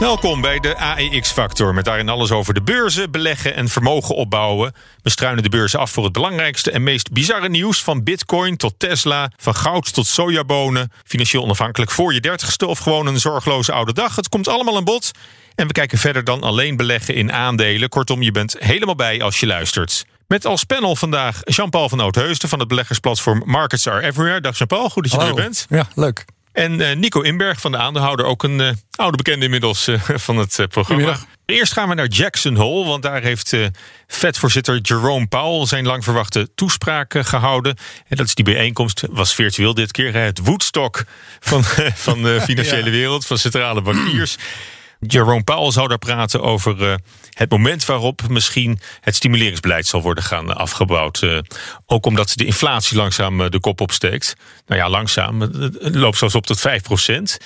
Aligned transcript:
Welkom 0.00 0.40
bij 0.40 0.60
de 0.60 0.76
AEX-factor, 0.76 1.74
met 1.74 1.84
daarin 1.84 2.08
alles 2.08 2.30
over 2.30 2.54
de 2.54 2.62
beurzen, 2.62 3.10
beleggen 3.10 3.54
en 3.54 3.68
vermogen 3.68 4.14
opbouwen. 4.14 4.72
We 5.02 5.10
struinen 5.10 5.42
de 5.42 5.48
beurzen 5.48 5.78
af 5.78 5.90
voor 5.90 6.04
het 6.04 6.12
belangrijkste 6.12 6.70
en 6.70 6.82
meest 6.82 7.12
bizarre 7.12 7.48
nieuws... 7.48 7.82
van 7.82 8.02
bitcoin 8.02 8.56
tot 8.56 8.74
Tesla, 8.78 9.30
van 9.36 9.54
goud 9.54 9.94
tot 9.94 10.06
sojabonen... 10.06 10.92
financieel 11.04 11.42
onafhankelijk 11.42 11.90
voor 11.90 12.12
je 12.12 12.20
dertigste 12.20 12.66
of 12.66 12.78
gewoon 12.78 13.06
een 13.06 13.20
zorgeloze 13.20 13.72
oude 13.72 13.92
dag. 13.92 14.16
Het 14.16 14.28
komt 14.28 14.48
allemaal 14.48 14.76
aan 14.76 14.84
bod 14.84 15.10
en 15.54 15.66
we 15.66 15.72
kijken 15.72 15.98
verder 15.98 16.24
dan 16.24 16.42
alleen 16.42 16.76
beleggen 16.76 17.14
in 17.14 17.32
aandelen. 17.32 17.88
Kortom, 17.88 18.22
je 18.22 18.32
bent 18.32 18.56
helemaal 18.58 18.96
bij 18.96 19.22
als 19.22 19.40
je 19.40 19.46
luistert. 19.46 20.04
Met 20.28 20.46
als 20.46 20.64
panel 20.64 20.96
vandaag 20.96 21.40
Jean-Paul 21.44 21.88
van 21.88 22.00
Oudheusden 22.00 22.48
van 22.48 22.58
het 22.58 22.68
beleggersplatform 22.68 23.42
Markets 23.44 23.88
Are 23.88 24.02
Everywhere. 24.02 24.40
Dag 24.40 24.58
Jean-Paul, 24.58 24.88
goed 24.88 25.02
dat 25.02 25.12
je 25.12 25.18
Hallo. 25.18 25.36
er 25.36 25.42
bent. 25.42 25.66
Ja, 25.68 25.88
leuk. 25.94 26.24
En 26.56 26.80
eh, 26.80 26.96
Nico 26.96 27.20
Inberg 27.20 27.60
van 27.60 27.72
de 27.72 27.78
aandeelhouder, 27.78 28.26
ook 28.26 28.42
een 28.42 28.60
eh, 28.60 28.70
oude 28.90 29.16
bekende 29.16 29.44
inmiddels 29.44 29.88
eh, 29.88 30.00
van 30.28 30.36
het 30.36 30.66
programma. 30.68 31.18
Eerst 31.46 31.72
gaan 31.72 31.88
we 31.88 31.94
naar 31.94 32.06
Jackson 32.06 32.56
Hole, 32.56 32.86
want 32.86 33.02
daar 33.02 33.22
heeft 33.22 33.56
Fed-voorzitter 34.06 34.80
Jerome 34.80 35.26
Powell 35.26 35.66
zijn 35.66 35.86
lang 35.86 36.04
verwachte 36.04 36.48
toespraak 36.54 37.14
eh, 37.14 37.24
gehouden. 37.24 37.76
En 38.08 38.16
dat 38.16 38.26
is 38.26 38.34
die 38.34 38.44
bijeenkomst, 38.44 39.04
was 39.10 39.34
virtueel 39.34 39.74
dit 39.74 39.90
keer, 39.90 40.12
hè, 40.12 40.18
het 40.18 40.38
Woodstock 40.38 41.04
van, 41.40 41.64
van 41.94 42.22
de 42.22 42.40
financiële 42.40 42.90
wereld, 42.90 43.26
van 43.26 43.38
centrale 43.38 43.82
bankiers. 43.82 44.36
Jerome 45.06 45.44
Powell 45.44 45.70
zou 45.70 45.88
daar 45.88 45.98
praten 45.98 46.42
over 46.42 46.90
eh, 46.90 46.94
het 47.32 47.50
moment 47.50 47.84
waarop 47.84 48.28
misschien 48.28 48.78
het 49.00 49.14
stimuleringsbeleid 49.14 49.86
zal 49.86 50.02
worden 50.02 50.24
gaan 50.24 50.56
afgebouwd. 50.56 51.22
Eh, 51.22 51.38
ook 51.86 52.06
omdat 52.06 52.32
de 52.34 52.44
inflatie 52.44 52.96
langzaam 52.96 53.40
eh, 53.40 53.50
de 53.50 53.60
kop 53.60 53.80
opsteekt. 53.80 54.36
Nou 54.66 54.80
ja, 54.80 54.88
langzaam. 54.88 55.40
Het 55.40 55.94
loopt 55.94 56.18
zelfs 56.18 56.34
op 56.34 56.46
tot 56.46 56.58
5% 56.58 57.36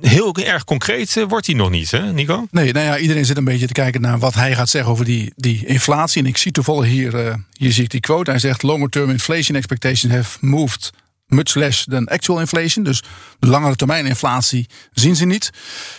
Heel 0.00 0.34
erg 0.34 0.64
concreet 0.64 1.24
wordt 1.28 1.46
hij 1.46 1.54
nog 1.54 1.70
niet, 1.70 1.90
hè, 1.90 2.12
Nico? 2.12 2.46
Nee, 2.50 2.72
nou 2.72 2.86
ja, 2.86 2.98
iedereen 2.98 3.24
zit 3.24 3.36
een 3.36 3.44
beetje 3.44 3.66
te 3.66 3.72
kijken 3.72 4.00
naar 4.00 4.18
wat 4.18 4.34
hij 4.34 4.54
gaat 4.54 4.68
zeggen 4.68 4.92
over 4.92 5.04
die, 5.04 5.32
die 5.36 5.66
inflatie. 5.66 6.22
En 6.22 6.28
ik 6.28 6.36
zie 6.36 6.52
toevallig 6.52 6.88
hier, 6.88 7.38
hier 7.56 7.72
zie 7.72 7.84
ik 7.84 7.90
die 7.90 8.00
quote. 8.00 8.30
Hij 8.30 8.40
zegt: 8.40 8.62
Longer 8.62 8.88
term 8.88 9.10
inflation 9.10 9.56
expectations 9.56 10.14
have 10.14 10.38
moved 10.40 10.92
much 11.26 11.54
less 11.54 11.84
than 11.84 12.06
actual 12.06 12.40
inflation. 12.40 12.84
Dus 12.84 13.02
de 13.38 13.46
langere 13.46 13.76
termijn 13.76 14.06
inflatie 14.06 14.68
zien 14.92 15.16
ze 15.16 15.24
niet. 15.24 15.50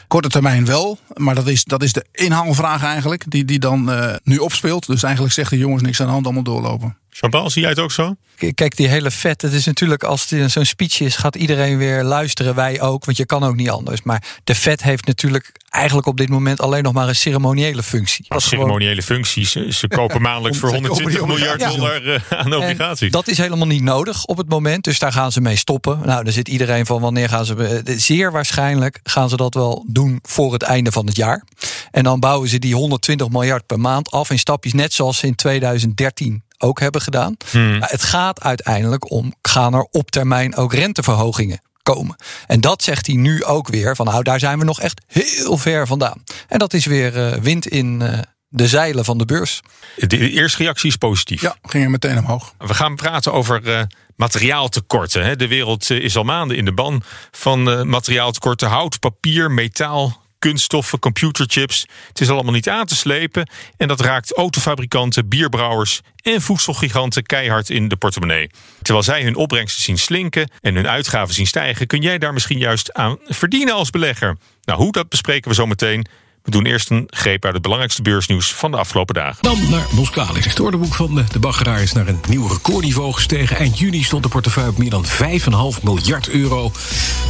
Korte 0.07 0.29
termijn 0.29 0.65
wel, 0.65 0.99
maar 1.13 1.35
dat 1.35 1.47
is, 1.47 1.63
dat 1.63 1.83
is 1.83 1.93
de 1.93 2.05
inhaalvraag 2.11 2.83
eigenlijk, 2.83 3.23
die, 3.27 3.45
die 3.45 3.59
dan 3.59 3.91
eh, 3.91 4.15
nu 4.23 4.37
opspeelt. 4.37 4.87
Dus 4.87 5.03
eigenlijk 5.03 5.33
zegt 5.33 5.49
de 5.49 5.57
jongens 5.57 5.83
niks 5.83 5.99
aan 5.99 6.05
de 6.05 6.11
hand, 6.11 6.25
allemaal 6.25 6.43
doorlopen. 6.43 6.97
Jean-Paul, 7.19 7.49
zie 7.49 7.61
jij 7.61 7.69
het 7.69 7.79
ook 7.79 7.91
zo? 7.91 8.15
Kijk, 8.55 8.75
die 8.75 8.87
hele 8.87 9.11
vet. 9.11 9.41
Het 9.41 9.53
is 9.53 9.65
natuurlijk 9.65 10.03
als 10.03 10.29
het 10.29 10.51
zo'n 10.51 10.65
speech 10.65 10.99
is, 10.99 11.15
gaat 11.15 11.35
iedereen 11.35 11.77
weer 11.77 12.03
luisteren. 12.03 12.55
Wij 12.55 12.81
ook, 12.81 13.05
want 13.05 13.17
je 13.17 13.25
kan 13.25 13.43
ook 13.43 13.55
niet 13.55 13.69
anders. 13.69 14.01
Maar 14.03 14.23
de 14.43 14.55
vet 14.55 14.83
heeft 14.83 15.05
natuurlijk 15.05 15.51
eigenlijk 15.69 16.07
op 16.07 16.17
dit 16.17 16.29
moment 16.29 16.61
alleen 16.61 16.83
nog 16.83 16.93
maar 16.93 17.07
een 17.07 17.15
ceremoniële 17.15 17.83
functie. 17.83 18.25
Gewoon- 18.27 18.41
Ceremoniële 18.41 19.01
functies. 19.03 19.51
Ze, 19.51 19.87
kopen 19.87 20.21
maandelijks 20.21 20.57
voor 20.59 20.69
Om- 20.69 20.75
om- 20.75 20.81
120 20.85 21.21
om- 21.21 21.27
miljard 21.27 21.61
ja. 21.61 21.69
dollar 21.69 22.05
eh, 22.07 22.21
aan 22.29 22.45
En 22.53 22.53
obligaties. 22.53 23.11
dat 23.11 23.27
is 23.27 23.37
helemaal 23.37 23.67
niet 23.67 23.83
nodig 23.83 24.25
op 24.25 24.37
het 24.37 24.49
moment. 24.49 24.83
Dus 24.83 24.99
daar 24.99 25.11
gaan 25.11 25.31
ze 25.31 25.41
mee 25.41 25.55
stoppen. 25.55 25.99
Nou, 26.05 26.23
daar 26.23 26.33
zit 26.33 26.47
iedereen 26.47 26.85
van 26.85 27.01
wanneer 27.01 27.29
gaan 27.29 27.45
ze. 27.45 27.81
eh, 27.85 27.97
Zeer 27.97 28.31
waarschijnlijk 28.31 28.99
gaan 29.03 29.29
ze 29.29 29.35
dat 29.37 29.53
wel 29.53 29.85
doen 29.87 30.19
voor 30.21 30.53
het 30.53 30.61
einde 30.63 30.91
van 30.91 31.05
het 31.05 31.15
jaar. 31.15 31.43
En 31.91 32.03
dan 32.03 32.19
bouwen 32.19 32.49
ze 32.49 32.59
die 32.59 32.75
120 32.75 33.29
miljard 33.29 33.65
per 33.65 33.79
maand 33.79 34.11
af 34.11 34.29
in 34.29 34.39
stapjes, 34.39 34.73
net 34.73 34.93
zoals 34.93 35.17
ze 35.17 35.27
in 35.27 35.35
2013 35.35 36.43
ook 36.57 36.79
hebben 36.79 37.01
gedaan. 37.01 37.37
Maar 37.53 37.89
het 37.91 38.03
gaat 38.03 38.43
uiteindelijk 38.43 39.11
om, 39.11 39.33
gaan 39.41 39.73
er 39.73 39.87
op 39.91 40.11
termijn 40.11 40.55
ook 40.55 40.73
renteverhogingen 40.73 41.61
komen. 41.83 42.15
En 42.47 42.61
dat 42.61 42.83
zegt 42.83 43.07
hij 43.07 43.15
nu 43.15 43.43
ook 43.43 43.67
weer, 43.67 43.95
van 43.95 44.05
nou 44.05 44.23
daar 44.23 44.39
zijn 44.39 44.59
we 44.59 44.65
nog 44.65 44.81
echt 44.81 45.01
heel 45.07 45.57
ver 45.57 45.87
vandaan. 45.87 46.23
En 46.47 46.59
dat 46.59 46.73
is 46.73 46.85
weer 46.85 47.25
eh, 47.25 47.39
wind 47.41 47.67
in 47.67 48.01
eh, 48.01 48.19
de 48.55 48.67
zeilen 48.67 49.05
van 49.05 49.17
de 49.17 49.25
beurs. 49.25 49.61
De 49.95 50.29
eerste 50.29 50.63
reactie 50.63 50.89
is 50.89 50.95
positief. 50.95 51.41
Ja, 51.41 51.55
ging 51.63 51.83
er 51.83 51.89
meteen 51.89 52.17
omhoog. 52.17 52.53
We 52.57 52.73
gaan 52.73 52.95
praten 52.95 53.33
over 53.33 53.67
eh, 53.67 53.81
materiaaltekorten. 54.15 55.25
Hè. 55.25 55.35
De 55.35 55.47
wereld 55.47 55.89
is 55.89 56.17
al 56.17 56.23
maanden 56.23 56.57
in 56.57 56.65
de 56.65 56.73
ban 56.73 57.03
van 57.31 57.69
eh, 57.69 57.81
materiaaltekorten. 57.81 58.67
Hout, 58.67 58.99
papier, 58.99 59.51
metaal, 59.51 60.21
kunststoffen, 60.45 60.99
computerchips. 60.99 61.85
Het 62.07 62.21
is 62.21 62.29
allemaal 62.29 62.53
niet 62.53 62.69
aan 62.69 62.85
te 62.85 62.95
slepen. 62.95 63.49
En 63.77 63.87
dat 63.87 63.99
raakt 63.99 64.33
autofabrikanten, 64.33 65.27
bierbrouwers 65.27 66.01
en 66.21 66.41
voedselgiganten 66.41 67.23
keihard 67.23 67.69
in 67.69 67.87
de 67.87 67.95
portemonnee. 67.95 68.49
Terwijl 68.81 69.05
zij 69.05 69.23
hun 69.23 69.35
opbrengsten 69.35 69.83
zien 69.83 69.97
slinken 69.97 70.49
en 70.61 70.75
hun 70.75 70.87
uitgaven 70.87 71.33
zien 71.33 71.47
stijgen... 71.47 71.87
kun 71.87 72.01
jij 72.01 72.17
daar 72.17 72.33
misschien 72.33 72.57
juist 72.57 72.93
aan 72.93 73.17
verdienen 73.23 73.73
als 73.73 73.89
belegger. 73.89 74.37
Nou, 74.63 74.79
hoe, 74.79 74.91
dat 74.91 75.09
bespreken 75.09 75.49
we 75.49 75.55
zo 75.55 75.65
meteen. 75.65 76.07
We 76.45 76.51
doen 76.51 76.65
eerst 76.65 76.89
een 76.89 77.07
greep 77.07 77.43
uit 77.45 77.53
het 77.53 77.61
belangrijkste 77.61 78.01
beursnieuws 78.01 78.53
van 78.53 78.71
de 78.71 78.77
afgelopen 78.77 79.15
dagen. 79.15 79.43
Dan 79.43 79.57
naar 79.69 79.85
Boskalis. 79.95 80.45
Het 80.45 80.59
orderboek 80.59 80.93
van 80.93 81.15
de, 81.15 81.23
de 81.31 81.39
baggeraar 81.39 81.81
is 81.81 81.93
naar 81.93 82.07
een 82.07 82.19
nieuw 82.29 82.47
recordniveau 82.47 83.13
gestegen. 83.13 83.57
Eind 83.57 83.79
juni 83.79 84.03
stond 84.03 84.23
de 84.23 84.29
portefeuille 84.29 84.69
op 84.69 84.77
meer 84.77 84.89
dan 84.89 85.05
5,5 85.05 85.83
miljard 85.83 86.29
euro. 86.29 86.71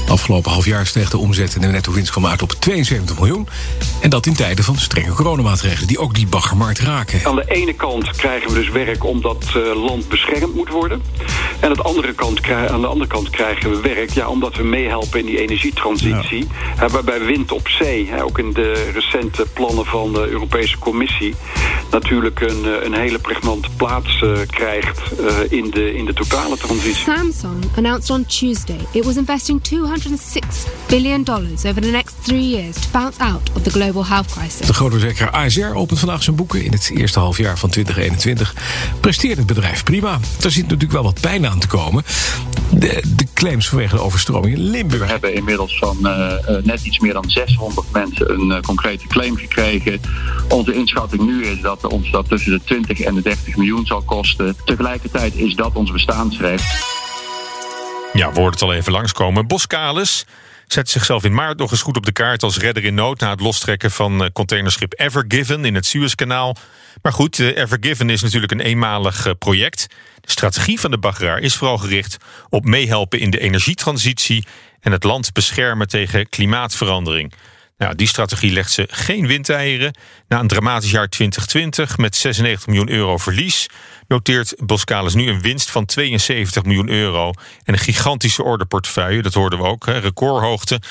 Afgelopen 0.07 0.51
half 0.51 0.65
jaar 0.65 0.85
steeg 0.85 1.09
de 1.09 1.17
omzet 1.17 1.55
en 1.55 1.61
de 1.61 1.67
netto 1.67 1.91
winst 1.91 2.11
kwam 2.11 2.25
uit 2.25 2.41
op 2.41 2.51
72 2.51 3.17
miljoen. 3.19 3.47
En 4.01 4.09
dat 4.09 4.25
in 4.25 4.33
tijden 4.33 4.65
van 4.65 4.77
strenge 4.77 5.13
coronamaatregelen 5.13 5.87
die 5.87 5.99
ook 5.99 6.15
die 6.15 6.27
baggermarkt 6.27 6.79
raken. 6.79 7.25
Aan 7.25 7.35
de 7.35 7.45
ene 7.47 7.73
kant 7.73 8.09
krijgen 8.09 8.49
we 8.49 8.53
dus 8.53 8.69
werk 8.69 9.03
omdat 9.03 9.53
uh, 9.57 9.85
land 9.85 10.09
beschermd 10.09 10.55
moet 10.55 10.69
worden. 10.69 11.01
En 11.59 11.69
aan 11.69 11.75
de, 11.75 11.81
andere 11.81 12.13
kant, 12.13 12.49
aan 12.49 12.81
de 12.81 12.87
andere 12.87 13.09
kant 13.09 13.29
krijgen 13.29 13.69
we 13.71 13.81
werk 13.81 14.09
ja, 14.09 14.27
omdat 14.27 14.55
we 14.55 14.63
meehelpen 14.63 15.19
in 15.19 15.25
die 15.25 15.39
energietransitie. 15.39 16.47
Ja. 16.77 16.87
waarbij 16.87 17.25
wind 17.25 17.51
op 17.51 17.67
zee, 17.67 18.07
hè, 18.09 18.23
ook 18.23 18.39
in 18.39 18.53
de 18.53 18.91
recente 19.11 19.45
plannen 19.53 19.85
van 19.85 20.13
de 20.13 20.27
Europese 20.27 20.77
Commissie... 20.77 21.35
natuurlijk 21.91 22.41
een, 22.41 22.85
een 22.85 22.93
hele 22.93 23.19
pregnante 23.19 23.69
plaats 23.77 24.21
uh, 24.21 24.38
krijgt 24.47 24.99
uh, 25.19 25.27
in, 25.49 25.69
de, 25.69 25.95
in 25.95 26.05
de 26.05 26.13
totale 26.13 26.57
transitie. 26.57 26.95
Samsung 26.95 27.63
announced 27.75 28.09
on 28.09 28.25
Tuesday 28.25 28.79
it 28.91 29.05
was 29.05 29.17
investing 29.17 29.63
206 29.63 30.41
billion 30.88 31.23
dollars 31.23 31.65
over 31.65 31.81
the 31.81 31.91
next 31.91 32.15
three 32.23 32.49
years 32.49 32.75
to 32.75 32.88
bounce 32.91 33.19
out 33.19 33.49
of 33.55 33.61
the 33.61 33.69
global 33.69 34.05
health 34.05 34.31
crisis. 34.31 34.67
De 34.67 34.73
grote 34.73 34.99
verzekeraar 34.99 35.31
ASR 35.31 35.73
opent 35.73 35.99
vandaag 35.99 36.23
zijn 36.23 36.35
boeken. 36.35 36.63
In 36.63 36.71
het 36.71 36.91
eerste 36.95 37.19
halfjaar 37.19 37.57
van 37.57 37.69
2021 37.69 38.55
presteert 38.99 39.38
het 39.38 39.47
bedrijf 39.47 39.83
prima. 39.83 40.19
Er 40.44 40.51
zit 40.51 40.63
natuurlijk 40.63 40.91
wel 40.91 41.03
wat 41.03 41.21
pijn 41.21 41.47
aan 41.47 41.59
te 41.59 41.67
komen. 41.67 42.03
De, 42.71 43.01
de 43.15 43.25
claims 43.33 43.67
vanwege 43.67 43.95
de 43.95 44.01
overstroming 44.01 44.55
in 44.55 44.61
Limburg. 44.69 45.03
We 45.03 45.11
hebben 45.11 45.33
inmiddels 45.33 45.77
van 45.77 45.97
uh, 46.01 46.33
net 46.63 46.83
iets 46.83 46.99
meer 46.99 47.13
dan 47.13 47.29
600 47.29 47.91
mensen 47.91 48.33
een 48.33 48.49
uh, 48.49 48.57
concrete 48.95 49.07
claim 49.07 49.38
gekregen. 49.38 50.01
Onze 50.50 50.73
inschatting 50.73 51.22
nu 51.22 51.45
is 51.45 51.61
dat 51.61 51.88
ons 51.88 52.11
dat 52.11 52.28
tussen 52.28 52.51
de 52.51 52.63
20 52.63 53.00
en 53.00 53.16
de 53.16 53.22
30 53.22 53.56
miljoen 53.56 53.85
zal 53.85 54.01
kosten. 54.01 54.56
Tegelijkertijd 54.66 55.35
is 55.35 55.56
dat 55.56 55.75
ons 55.75 55.91
bestaansrecht. 55.91 56.63
Ja, 58.13 58.31
we 58.31 58.39
hoorden 58.39 58.59
het 58.59 58.61
al 58.61 58.73
even 58.73 58.91
langskomen. 58.91 59.47
Boskalis 59.47 60.25
zet 60.67 60.89
zichzelf 60.89 61.23
in 61.23 61.33
maart 61.33 61.57
nog 61.57 61.72
eens 61.72 61.81
goed 61.81 61.97
op 61.97 62.06
de 62.06 62.11
kaart 62.11 62.44
als 62.44 62.57
redder 62.57 62.83
in 62.83 62.94
nood 62.94 63.19
na 63.19 63.29
het 63.29 63.39
lostrekken 63.39 63.91
van 63.91 64.23
eh, 64.23 64.29
containerschip 64.33 64.94
Evergiven 65.00 65.66
in 65.66 65.75
het 65.75 65.85
Suezkanaal. 65.85 66.56
Maar 67.01 67.13
goed, 67.13 67.39
Evergiven 67.39 68.09
is 68.09 68.21
natuurlijk 68.21 68.51
een 68.51 68.59
eenmalig 68.59 69.38
project. 69.39 69.88
De 70.21 70.31
strategie 70.31 70.80
van 70.80 70.92
de 70.92 70.97
baggeraar 70.97 71.39
is 71.39 71.56
vooral 71.56 71.77
gericht 71.77 72.18
op 72.50 72.65
meehelpen 72.65 73.19
in 73.19 73.30
de 73.30 73.39
energietransitie 73.39 74.45
en 74.81 74.92
het 74.92 75.03
land 75.03 75.33
beschermen 75.33 75.88
tegen 75.88 76.30
klimaatverandering. 76.30 77.33
Nou, 77.77 77.95
die 77.95 78.07
strategie 78.07 78.51
legt 78.51 78.72
ze 78.72 78.88
geen 78.92 79.27
windeieren. 79.27 79.98
Na 80.27 80.39
een 80.39 80.48
dramatisch 80.48 80.92
jaar 80.92 81.10
2020 81.10 81.98
met 81.98 82.16
96 82.16 82.68
miljoen 82.68 82.89
euro 82.89 83.18
verlies 83.18 83.68
noteert 84.07 84.54
Boskalis 84.66 85.13
nu 85.13 85.30
een 85.30 85.42
winst 85.42 85.72
van 85.72 85.86
72 85.86 86.63
miljoen 86.63 86.89
euro 86.89 87.31
en 87.63 87.74
een 87.74 87.80
gigantische 87.80 88.44
orderportefeuille. 88.44 89.22
Dat 89.22 89.33
hoorden 89.33 89.60
we 89.60 89.66
ook, 89.66 89.86
hè, 89.86 89.98
recordhoogte. 89.98 90.81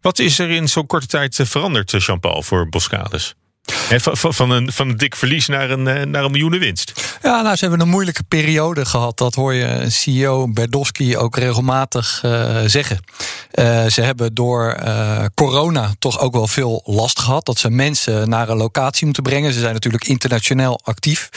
Wat 0.00 0.18
is 0.18 0.38
er 0.38 0.50
in 0.50 0.68
zo'n 0.68 0.86
korte 0.86 1.06
tijd 1.06 1.40
veranderd, 1.42 2.04
Jean-Paul, 2.04 2.42
voor 2.42 2.68
Boskalis? 2.68 3.34
Van, 3.72 4.34
van, 4.34 4.50
een, 4.50 4.72
van 4.72 4.88
een 4.88 4.96
dik 4.96 5.16
verlies 5.16 5.46
naar 5.46 5.70
een, 5.70 6.10
naar 6.10 6.24
een 6.24 6.30
miljoenen 6.30 6.60
winst. 6.60 7.16
Ja, 7.22 7.42
nou, 7.42 7.56
ze 7.56 7.60
hebben 7.64 7.80
een 7.80 7.92
moeilijke 7.92 8.22
periode 8.22 8.84
gehad. 8.84 9.18
Dat 9.18 9.34
hoor 9.34 9.54
je 9.54 9.90
CEO 9.90 10.48
Berdowski 10.48 11.16
ook 11.16 11.36
regelmatig 11.36 12.22
uh, 12.24 12.58
zeggen. 12.66 13.00
Uh, 13.54 13.86
ze 13.86 14.00
hebben 14.00 14.34
door 14.34 14.82
corona 15.34 15.94
toch 15.98 16.20
ook 16.20 16.32
wel 16.32 16.46
veel 16.46 16.82
last 16.84 17.20
gehad. 17.20 17.46
Dat 17.46 17.58
ze 17.58 17.70
mensen 17.70 18.28
naar 18.28 18.48
een 18.48 18.56
locatie 18.56 19.04
moeten 19.04 19.22
brengen. 19.22 19.52
Ze 19.52 19.60
zijn 19.60 19.72
natuurlijk 19.72 20.04
internationaal 20.04 20.80
actief. 20.82 21.28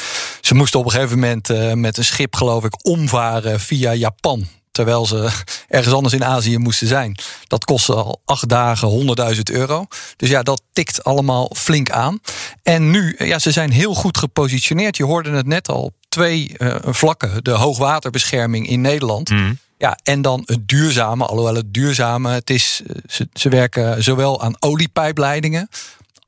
Ze 0.42 0.56
moesten 0.56 0.80
op 0.80 0.86
een 0.86 0.92
gegeven 0.92 1.20
moment 1.20 1.76
met 1.76 1.98
een 1.98 2.06
schip, 2.06 2.36
geloof 2.36 2.64
ik, 2.64 2.86
omvaren 2.86 3.60
via 3.60 3.94
Japan 3.94 4.48
terwijl 4.72 5.06
ze 5.06 5.30
ergens 5.68 5.94
anders 5.94 6.14
in 6.14 6.26
Azië 6.26 6.58
moesten 6.58 6.88
zijn. 6.88 7.18
Dat 7.48 7.66
kostte 7.66 7.94
al 7.94 8.22
acht 8.26 8.50
dagen 8.50 9.16
100.000 9.36 9.42
euro. 9.44 9.86
Dus 10.16 10.30
ja, 10.30 10.44
dat 10.44 10.62
tikt 10.74 11.04
allemaal 11.04 11.52
flink 11.56 11.90
aan. 11.90 12.20
En 12.64 12.92
nu, 12.92 13.16
ja, 13.18 13.40
ze 13.40 13.52
zijn 13.52 13.72
heel 13.72 13.94
goed 13.94 14.18
gepositioneerd. 14.18 14.98
Je 14.98 15.04
hoorde 15.04 15.32
het 15.32 15.46
net 15.46 15.70
al, 15.70 15.94
twee 16.10 16.56
uh, 16.58 16.76
vlakken. 16.82 17.44
De 17.44 17.52
hoogwaterbescherming 17.52 18.68
in 18.68 18.82
Nederland. 18.82 19.30
Mm. 19.30 19.58
Ja, 19.78 19.98
en 20.04 20.22
dan 20.22 20.42
het 20.46 20.68
duurzame, 20.68 21.26
alhoewel 21.26 21.56
het 21.56 21.74
duurzame, 21.74 22.32
het 22.32 22.50
is, 22.50 22.82
ze, 23.08 23.28
ze 23.34 23.50
werken 23.50 24.04
zowel 24.04 24.42
aan 24.42 24.56
oliepijpleidingen 24.60 25.70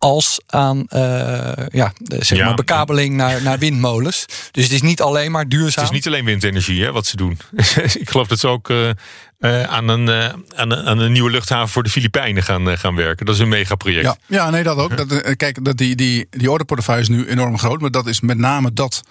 als 0.03 0.39
aan 0.47 0.77
uh, 0.77 1.51
ja, 1.69 1.93
zeg 2.07 2.37
Ja, 2.37 2.45
maar 2.45 2.55
bekabeling 2.55 3.15
naar, 3.15 3.41
naar 3.41 3.59
windmolens. 3.59 4.25
Dus 4.51 4.63
het 4.63 4.73
is 4.73 4.81
niet 4.81 5.01
alleen 5.01 5.31
maar 5.31 5.47
duurzaam. 5.47 5.83
Het 5.83 5.93
is 5.93 5.97
niet 5.99 6.07
alleen 6.07 6.25
windenergie 6.25 6.83
hè, 6.83 6.91
wat 6.91 7.05
ze 7.05 7.15
doen. 7.15 7.37
ik 8.03 8.09
geloof 8.09 8.27
dat 8.27 8.39
ze 8.39 8.47
ook 8.47 8.69
eh, 8.69 8.89
eh, 8.89 9.63
aan, 9.63 9.87
een, 9.87 10.09
eh, 10.09 10.33
aan, 10.55 10.71
een, 10.71 10.85
aan 10.85 10.99
een 10.99 11.11
nieuwe 11.11 11.31
luchthaven 11.31 11.69
voor 11.69 11.83
de 11.83 11.89
Filipijnen 11.89 12.43
gaan, 12.43 12.77
gaan 12.77 12.95
werken. 12.95 13.25
Dat 13.25 13.35
is 13.35 13.41
een 13.41 13.49
megaproject. 13.49 14.05
Ja, 14.05 14.17
ja, 14.27 14.49
nee, 14.49 14.63
dat 14.63 14.77
ook. 14.77 14.97
Dat, 14.97 15.35
kijk, 15.35 15.65
dat 15.65 15.77
die, 15.77 15.95
die, 15.95 16.27
die 16.29 16.51
orderportefeuille 16.51 17.01
is 17.01 17.09
nu 17.09 17.27
enorm 17.27 17.57
groot. 17.57 17.81
Maar 17.81 17.91
dat 17.91 18.07
is 18.07 18.21
met 18.21 18.37
name 18.37 18.73
dat 18.73 19.01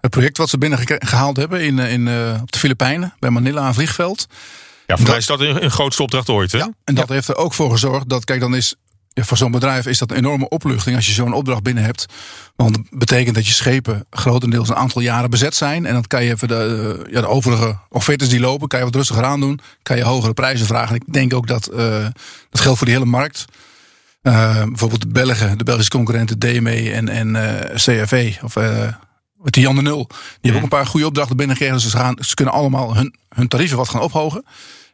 het 0.00 0.10
project 0.10 0.36
wat 0.36 0.48
ze 0.48 0.58
binnengehaald 0.58 1.36
hebben 1.36 1.60
in, 1.60 1.78
in, 1.78 2.08
eh, 2.08 2.38
op 2.42 2.52
de 2.52 2.58
Filipijnen, 2.58 3.14
bij 3.18 3.30
Manila 3.30 3.60
aan 3.60 3.74
vliegveld. 3.74 4.26
Ja, 4.86 4.96
voor 4.96 5.08
mij 5.08 5.16
is 5.16 5.26
dat 5.26 5.40
een, 5.40 5.64
een 5.64 5.70
grootste 5.70 6.02
opdracht 6.02 6.28
ooit. 6.28 6.52
Hè? 6.52 6.58
Ja, 6.58 6.70
en 6.84 6.94
dat 6.94 7.08
heeft 7.08 7.28
er 7.28 7.36
ook 7.36 7.54
voor 7.54 7.70
gezorgd 7.70 8.08
dat, 8.08 8.24
kijk, 8.24 8.40
dan 8.40 8.54
is 8.54 8.74
ja, 9.12 9.24
voor 9.24 9.36
zo'n 9.36 9.50
bedrijf 9.50 9.86
is 9.86 9.98
dat 9.98 10.10
een 10.10 10.16
enorme 10.16 10.48
opluchting 10.48 10.96
als 10.96 11.06
je 11.06 11.12
zo'n 11.12 11.32
opdracht 11.32 11.62
binnen 11.62 11.84
hebt. 11.84 12.06
Want 12.56 12.74
dat 12.74 12.84
betekent 12.90 13.34
dat 13.34 13.46
je 13.46 13.52
schepen 13.52 14.06
grotendeels 14.10 14.68
een 14.68 14.76
aantal 14.76 15.02
jaren 15.02 15.30
bezet 15.30 15.54
zijn. 15.54 15.86
En 15.86 15.92
dan 15.92 16.06
kan 16.06 16.24
je 16.24 16.30
even 16.30 16.48
de, 16.48 16.96
eh, 17.04 17.12
ja, 17.12 17.20
de 17.20 17.26
overige 17.26 17.78
offertes 17.88 18.28
die 18.28 18.40
lopen, 18.40 18.68
kan 18.68 18.78
je 18.78 18.84
wat 18.84 18.94
rustiger 18.94 19.24
aan 19.24 19.40
doen. 19.40 19.60
Kan 19.82 19.96
je 19.96 20.02
hogere 20.02 20.32
prijzen 20.32 20.66
vragen. 20.66 20.88
En 20.88 21.02
ik 21.06 21.12
denk 21.12 21.34
ook 21.34 21.46
dat 21.46 21.66
eh, 21.66 22.06
dat 22.50 22.60
geldt 22.60 22.78
voor 22.78 22.86
die 22.86 22.96
hele 22.96 23.10
markt. 23.10 23.44
Eh, 24.22 24.64
bijvoorbeeld 24.64 25.00
de 25.00 25.08
Belgen, 25.08 25.58
de 25.58 25.64
Belgische 25.64 25.90
concurrenten 25.90 26.38
DME 26.38 26.90
en, 26.92 27.08
en 27.08 27.36
eh, 27.36 27.74
CRV. 27.74 28.36
Of 28.42 28.56
uh, 28.56 28.92
die 29.44 29.62
Jan 29.62 29.74
de 29.74 29.82
Nul. 29.82 30.06
Die 30.08 30.18
hebben 30.40 30.56
ook 30.56 30.62
een 30.62 30.78
paar 30.78 30.86
goede 30.86 31.06
opdrachten 31.06 31.36
binnengekregen. 31.36 31.80
Dus 31.80 31.90
ze, 31.90 31.96
gaan, 31.96 32.16
ze 32.20 32.34
kunnen 32.34 32.54
allemaal 32.54 32.96
hun, 32.96 33.14
hun 33.28 33.48
tarieven 33.48 33.76
wat 33.76 33.88
gaan 33.88 34.00
ophogen. 34.00 34.44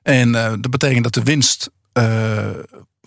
En 0.02 0.28
uh, 0.28 0.52
dat 0.60 0.70
betekent 0.70 1.02
dat 1.02 1.14
de 1.14 1.22
winst 1.22 1.70
uh, 1.92 2.48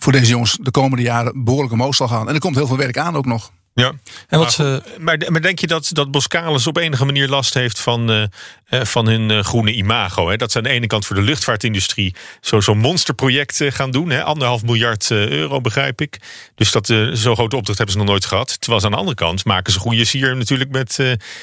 voor 0.02 0.12
deze 0.12 0.30
jongens 0.30 0.58
de 0.60 0.70
komende 0.70 1.02
jaren 1.02 1.44
behoorlijk 1.44 1.72
omhoog 1.72 1.94
zal 1.94 2.08
gaan. 2.08 2.28
En 2.28 2.34
er 2.34 2.40
komt 2.40 2.56
heel 2.56 2.66
veel 2.66 2.76
werk 2.76 2.98
aan 2.98 3.16
ook 3.16 3.26
nog. 3.26 3.50
Ja. 3.74 3.92
En 4.28 4.38
wat 4.38 4.52
ze, 4.52 4.82
Maar, 4.98 5.18
maar 5.28 5.40
denk 5.40 5.58
je 5.58 5.66
dat, 5.66 5.90
dat 5.92 6.10
Boskalis 6.10 6.66
op 6.66 6.76
enige 6.76 7.04
manier 7.04 7.28
last 7.28 7.54
heeft 7.54 7.80
van, 7.80 8.10
uh, 8.10 8.22
uh, 8.70 8.84
van 8.84 9.06
hun 9.06 9.30
uh, 9.30 9.42
groene 9.42 9.72
imago? 9.72 10.28
Hè? 10.28 10.36
Dat 10.36 10.52
ze 10.52 10.58
aan 10.58 10.64
de 10.64 10.70
ene 10.70 10.86
kant 10.86 11.06
voor 11.06 11.16
de 11.16 11.22
luchtvaartindustrie 11.22 12.14
zo'n 12.40 12.62
zo 12.62 12.74
monsterproject 12.74 13.60
gaan 13.68 13.90
doen. 13.90 14.10
Hè? 14.10 14.22
Anderhalf 14.22 14.62
miljard 14.62 15.10
euro, 15.10 15.60
begrijp 15.60 16.00
ik. 16.00 16.20
Dus 16.54 16.72
dat 16.72 16.86
zo'n 17.12 17.34
grote 17.34 17.56
opdracht 17.56 17.78
hebben 17.78 17.90
ze 17.90 17.96
nog 17.96 18.06
nooit 18.06 18.24
gehad. 18.24 18.60
Terwijl 18.60 18.80
ze 18.80 18.86
aan 18.86 18.92
de 18.92 18.98
andere 18.98 19.16
kant 19.16 19.44
maken 19.44 19.72
ze 19.72 19.78
goede 19.78 20.04
sier 20.04 20.36
natuurlijk 20.36 20.70
met, 20.70 20.98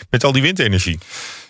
met 0.09 0.23
al 0.23 0.31
die 0.31 0.41
windenergie. 0.41 0.99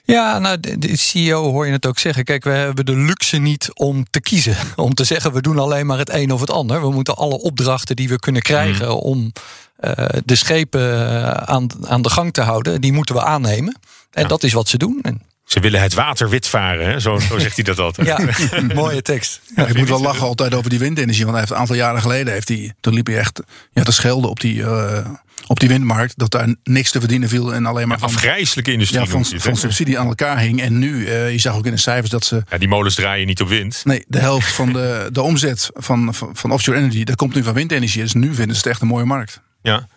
Ja, 0.07 0.39
nou, 0.39 0.59
de, 0.59 0.77
de, 0.77 0.97
CEO 0.97 1.51
hoor 1.51 1.65
je 1.65 1.71
het 1.71 1.85
ook 1.85 1.99
zeggen. 1.99 2.23
Kijk, 2.23 2.43
we 2.43 2.49
hebben 2.49 2.85
de 2.85 2.95
luxe 2.95 3.37
niet 3.37 3.69
om 3.73 4.05
te 4.09 4.21
kiezen. 4.21 4.55
Om 4.75 4.93
te 4.93 5.03
zeggen, 5.03 5.33
we 5.33 5.41
doen 5.41 5.59
alleen 5.59 5.85
maar 5.85 5.97
het 5.97 6.13
een 6.13 6.31
of 6.31 6.39
het 6.39 6.51
ander. 6.51 6.81
We 6.81 6.91
moeten 6.91 7.15
alle 7.15 7.41
opdrachten 7.41 7.95
die 7.95 8.09
we 8.09 8.19
kunnen 8.19 8.41
krijgen 8.41 8.85
mm. 8.85 8.91
om 8.91 9.31
uh, 9.79 9.91
de 10.25 10.35
schepen 10.35 11.47
aan, 11.47 11.67
aan 11.87 12.01
de 12.01 12.09
gang 12.09 12.33
te 12.33 12.41
houden, 12.41 12.81
die 12.81 12.93
moeten 12.93 13.15
we 13.15 13.23
aannemen. 13.23 13.79
En 14.11 14.21
ja. 14.21 14.27
dat 14.27 14.43
is 14.43 14.53
wat 14.53 14.67
ze 14.67 14.77
doen. 14.77 14.99
En 15.01 15.21
ze 15.45 15.59
willen 15.59 15.81
het 15.81 15.93
water 15.93 16.29
wit 16.29 16.47
varen, 16.47 16.85
hè? 16.85 16.99
Zo, 16.99 17.19
zo 17.19 17.39
zegt 17.39 17.55
hij 17.55 17.63
dat 17.63 17.79
altijd. 17.79 18.07
ja, 18.07 18.19
mooie 18.73 19.01
tekst. 19.01 19.41
Ja, 19.55 19.65
ik 19.65 19.77
moet 19.77 19.89
wel 19.89 20.01
lachen 20.01 20.27
altijd 20.27 20.53
over 20.53 20.69
die 20.69 20.79
windenergie. 20.79 21.25
Want 21.25 21.31
hij 21.31 21.39
heeft 21.39 21.51
een 21.51 21.59
aantal 21.61 21.75
jaren 21.75 22.01
geleden, 22.01 22.33
heeft 22.33 22.47
hij, 22.47 22.73
toen 22.79 22.93
liep 22.93 23.07
hij 23.07 23.17
echt 23.17 23.41
ja, 23.71 23.83
te 23.83 23.91
schelden 23.91 24.29
op 24.29 24.39
die, 24.39 24.55
uh, 24.55 25.05
op 25.47 25.59
die 25.59 25.69
windmarkt. 25.69 26.17
Dat 26.17 26.31
daar 26.31 26.55
niks 26.63 26.91
te 26.91 26.99
verdienen 26.99 27.29
viel 27.29 27.53
en 27.53 27.65
alleen 27.65 27.87
maar 27.87 27.99
van... 27.99 28.07
Afgrijzelijke 28.07 28.71
industrie. 28.71 29.01
Ja, 29.01 29.07
van, 29.07 29.25
van 29.25 29.55
subsidie 29.55 29.99
aan 29.99 30.07
elkaar 30.07 30.39
hing. 30.39 30.61
En 30.61 30.79
nu, 30.79 31.05
uh, 31.05 31.31
je 31.31 31.37
zag 31.37 31.55
ook 31.55 31.65
in 31.65 31.71
de 31.71 31.77
cijfers 31.77 32.09
dat 32.09 32.25
ze... 32.25 32.43
Ja, 32.49 32.57
die 32.57 32.67
molens 32.67 32.95
draaien 32.95 33.27
niet 33.27 33.41
op 33.41 33.47
wind. 33.47 33.81
Nee, 33.83 34.05
de 34.07 34.19
helft 34.19 34.51
van 34.51 34.73
de, 34.73 35.09
de 35.11 35.21
omzet 35.21 35.69
van, 35.73 36.13
van, 36.13 36.29
van 36.33 36.51
offshore 36.51 36.77
energy, 36.77 37.03
dat 37.03 37.15
komt 37.15 37.35
nu 37.35 37.43
van 37.43 37.53
windenergie. 37.53 38.01
Dus 38.01 38.13
nu 38.13 38.33
vinden 38.33 38.55
ze 38.55 38.61
het 38.61 38.71
echt 38.71 38.81
een 38.81 38.87
mooie 38.87 39.05
markt. 39.05 39.41
Ja, 39.61 39.87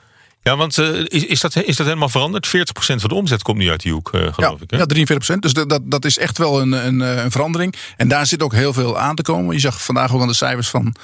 ja, 0.43 0.57
want 0.57 0.77
uh, 0.77 1.05
is, 1.05 1.27
is, 1.27 1.41
dat, 1.41 1.57
is 1.57 1.77
dat 1.77 1.87
helemaal 1.87 2.09
veranderd? 2.09 2.47
40% 2.47 2.51
van 2.75 2.97
de 2.99 3.15
omzet 3.15 3.43
komt 3.43 3.59
nu 3.59 3.71
uit 3.71 3.83
die 3.83 3.93
hoek, 3.93 4.11
uh, 4.15 4.21
geloof 4.21 4.59
ja, 4.59 4.65
ik. 4.65 4.71
Hè? 4.71 4.77
Ja, 4.77 5.35
43%. 5.35 5.39
Dus 5.39 5.53
dat, 5.53 5.69
dat, 5.69 5.81
dat 5.85 6.05
is 6.05 6.19
echt 6.19 6.39
wel 6.39 6.61
een, 6.61 6.73
een, 6.73 7.01
een, 7.01 7.31
verandering. 7.31 7.75
En 7.97 8.09
daar 8.09 8.27
zit 8.27 8.43
ook 8.43 8.53
heel 8.53 8.73
veel 8.73 8.99
aan 8.99 9.15
te 9.15 9.23
komen. 9.23 9.55
Je 9.55 9.61
zag 9.61 9.85
vandaag 9.85 10.15
ook 10.15 10.21
aan 10.21 10.29
de 10.29 10.35
cijfers 10.35 10.69
van 10.69 10.95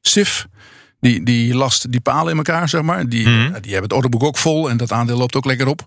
SIF. 0.00 0.46
Die, 1.02 1.22
die 1.22 1.54
last 1.54 1.92
die 1.92 2.00
palen 2.00 2.30
in 2.30 2.36
elkaar, 2.36 2.68
zeg 2.68 2.82
maar. 2.82 3.08
Die, 3.08 3.28
mm 3.28 3.34
-hmm. 3.34 3.60
die 3.60 3.72
hebben 3.72 3.82
het 3.82 3.92
orderboek 3.92 4.22
ook 4.22 4.36
vol 4.36 4.70
en 4.70 4.76
dat 4.76 4.92
aandeel 4.92 5.16
loopt 5.16 5.36
ook 5.36 5.44
lekker 5.44 5.66
op. 5.66 5.84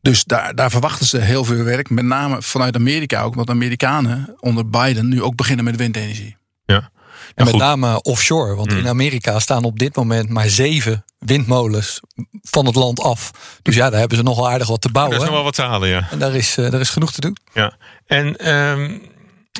Dus 0.00 0.24
daar, 0.24 0.54
daar 0.54 0.70
verwachten 0.70 1.06
ze 1.06 1.18
heel 1.18 1.44
veel 1.44 1.62
werk. 1.62 1.90
Met 1.90 2.04
name 2.04 2.42
vanuit 2.42 2.76
Amerika 2.76 3.22
ook. 3.22 3.34
Want 3.34 3.50
Amerikanen 3.50 4.36
onder 4.40 4.70
Biden 4.70 5.08
nu 5.08 5.22
ook 5.22 5.36
beginnen 5.36 5.64
met 5.64 5.76
windenergie. 5.76 6.36
Ja. 6.64 6.90
En 7.34 7.44
met 7.44 7.56
name 7.56 8.02
offshore. 8.02 8.54
Want 8.54 8.70
mm. 8.70 8.78
in 8.78 8.88
Amerika 8.88 9.38
staan 9.38 9.64
op 9.64 9.78
dit 9.78 9.96
moment 9.96 10.28
maar 10.28 10.48
zeven 10.48 11.04
windmolens 11.18 12.00
van 12.42 12.66
het 12.66 12.74
land 12.74 13.00
af. 13.00 13.30
Dus 13.62 13.74
ja, 13.74 13.90
daar 13.90 13.98
hebben 13.98 14.18
ze 14.18 14.24
nogal 14.24 14.50
aardig 14.50 14.68
wat 14.68 14.80
te 14.80 14.90
bouwen. 14.90 15.14
Er 15.16 15.20
is 15.20 15.26
nog 15.26 15.36
wel 15.36 15.44
wat 15.44 15.54
te 15.54 15.62
halen, 15.62 15.88
ja. 15.88 16.08
En 16.10 16.18
daar 16.18 16.34
is, 16.34 16.58
uh, 16.58 16.70
daar 16.70 16.80
is 16.80 16.90
genoeg 16.90 17.12
te 17.12 17.20
doen. 17.20 17.36
Ja. 17.52 17.76
En 18.06 18.52
um, 18.52 19.02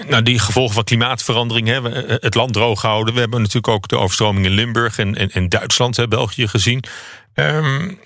nou, 0.08 0.22
die 0.22 0.38
gevolgen 0.38 0.74
van 0.74 0.84
klimaatverandering, 0.84 1.68
hè, 1.68 1.80
het 2.18 2.34
land 2.34 2.52
droog 2.52 2.82
houden. 2.82 3.14
We 3.14 3.20
hebben 3.20 3.38
natuurlijk 3.38 3.68
ook 3.68 3.88
de 3.88 3.98
overstroming 3.98 4.46
in 4.46 4.52
Limburg 4.52 4.98
en, 4.98 5.14
en, 5.16 5.30
en 5.30 5.48
Duitsland, 5.48 5.96
hè, 5.96 6.08
België 6.08 6.48
gezien. 6.48 6.84
Um, 7.34 7.98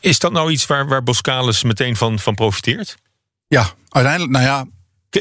is 0.00 0.18
dat 0.18 0.32
nou 0.32 0.50
iets 0.50 0.66
waar, 0.66 0.88
waar 0.88 1.02
Boskalis 1.02 1.62
meteen 1.62 1.96
van, 1.96 2.18
van 2.18 2.34
profiteert? 2.34 2.96
Ja, 3.46 3.70
uiteindelijk, 3.88 4.32
nou 4.32 4.44
ja, 4.44 4.66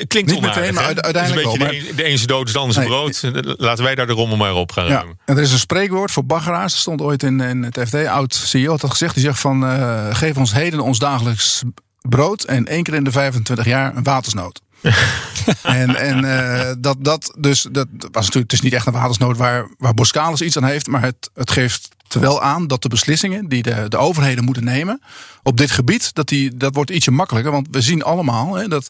Klinkt 0.07 0.31
niet 0.31 0.41
meteen, 0.41 0.73
maar 0.73 0.83
uiteindelijk 0.83 1.45
wel. 1.45 1.57
De, 1.57 1.89
een, 1.89 1.95
de 1.95 2.03
ene 2.03 2.25
dood 2.25 2.47
is 2.47 2.53
de 2.53 2.59
andere 2.59 2.79
nee, 2.79 2.89
brood. 2.89 3.21
Laten 3.57 3.83
wij 3.83 3.95
daar 3.95 4.07
de 4.07 4.13
rommel 4.13 4.37
maar 4.37 4.53
op 4.53 4.71
gaan 4.71 4.85
ja, 4.85 4.93
ruimen. 4.93 5.19
En 5.25 5.37
er 5.37 5.43
is 5.43 5.51
een 5.51 5.59
spreekwoord 5.59 6.11
voor 6.11 6.25
baggeraars. 6.25 6.71
Dat 6.71 6.81
stond 6.81 7.01
ooit 7.01 7.23
in, 7.23 7.39
in 7.41 7.63
het 7.63 7.79
FD. 7.87 7.95
Oud 7.95 8.33
CEO 8.33 8.71
had 8.71 8.81
dat 8.81 8.89
gezegd. 8.89 9.13
Die 9.13 9.23
zegt 9.23 9.39
van, 9.39 9.63
uh, 9.63 10.07
geef 10.15 10.37
ons 10.37 10.53
heden 10.53 10.79
ons 10.79 10.99
dagelijks 10.99 11.63
brood. 12.01 12.43
En 12.43 12.67
één 12.67 12.83
keer 12.83 12.93
in 12.93 13.03
de 13.03 13.11
25 13.11 13.65
jaar 13.65 13.95
een 13.95 14.03
watersnood. 14.03 14.61
en 15.61 15.95
en 15.95 16.23
uh, 16.23 16.71
dat, 16.79 16.97
dat, 16.99 17.35
dus, 17.39 17.67
dat 17.71 17.87
was 17.97 18.25
natuurlijk, 18.25 18.51
het 18.51 18.53
is 18.53 18.61
niet 18.61 18.73
echt 18.73 18.87
een 18.87 18.93
watersnood 18.93 19.37
waar, 19.37 19.67
waar 19.77 19.93
Boskalis 19.93 20.41
iets 20.41 20.57
aan 20.57 20.63
heeft. 20.63 20.87
Maar 20.87 21.01
het, 21.01 21.29
het 21.33 21.51
geeft 21.51 21.89
terwijl 22.07 22.41
aan 22.41 22.67
dat 22.67 22.81
de 22.81 22.89
beslissingen 22.89 23.47
die 23.47 23.63
de, 23.63 23.85
de 23.87 23.97
overheden 23.97 24.43
moeten 24.43 24.63
nemen 24.63 25.01
op 25.43 25.57
dit 25.57 25.71
gebied, 25.71 26.13
dat, 26.13 26.27
die, 26.27 26.57
dat 26.57 26.75
wordt 26.75 26.91
ietsje 26.91 27.11
makkelijker. 27.11 27.51
Want 27.51 27.67
we 27.71 27.81
zien 27.81 28.03
allemaal 28.03 28.55
hè, 28.55 28.67
dat 28.67 28.87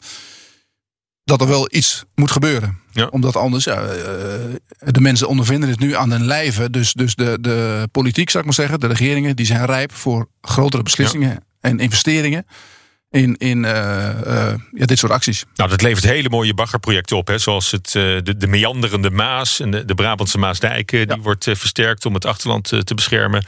dat 1.24 1.40
er 1.40 1.48
wel 1.48 1.68
iets 1.70 2.04
moet 2.14 2.30
gebeuren. 2.30 2.78
Ja. 2.92 3.06
Omdat 3.06 3.36
anders, 3.36 3.64
ja, 3.64 3.86
de 4.78 5.00
mensen 5.00 5.28
ondervinden 5.28 5.68
het 5.68 5.78
nu 5.78 5.96
aan 5.96 6.10
hun 6.10 6.24
lijve. 6.24 6.70
Dus, 6.70 6.92
dus 6.92 7.14
de, 7.14 7.38
de 7.40 7.88
politiek, 7.92 8.30
zou 8.30 8.38
ik 8.38 8.44
maar 8.44 8.66
zeggen, 8.66 8.80
de 8.80 8.86
regeringen, 8.86 9.36
die 9.36 9.46
zijn 9.46 9.66
rijp 9.66 9.92
voor 9.92 10.28
grotere 10.40 10.82
beslissingen 10.82 11.30
ja. 11.30 11.38
en 11.60 11.78
investeringen 11.78 12.46
in, 13.12 13.36
in 13.36 13.64
uh, 13.64 13.70
uh, 14.26 14.54
ja, 14.72 14.86
dit 14.86 14.98
soort 14.98 15.12
acties. 15.12 15.44
Nou, 15.54 15.70
dat 15.70 15.82
levert 15.82 16.04
hele 16.04 16.28
mooie 16.28 16.54
baggerprojecten 16.54 17.16
op. 17.16 17.28
Hè, 17.28 17.38
zoals 17.38 17.70
het, 17.70 17.86
uh, 17.86 18.18
de, 18.22 18.36
de 18.36 18.46
meanderende 18.46 19.10
Maas 19.10 19.60
en 19.60 19.70
de, 19.70 19.84
de 19.84 19.94
Brabantse 19.94 20.38
Maasdijk. 20.38 20.90
Die 20.90 21.06
ja. 21.06 21.18
wordt 21.18 21.44
versterkt 21.44 22.06
om 22.06 22.14
het 22.14 22.24
achterland 22.24 22.68
te 22.84 22.94
beschermen. 22.94 23.44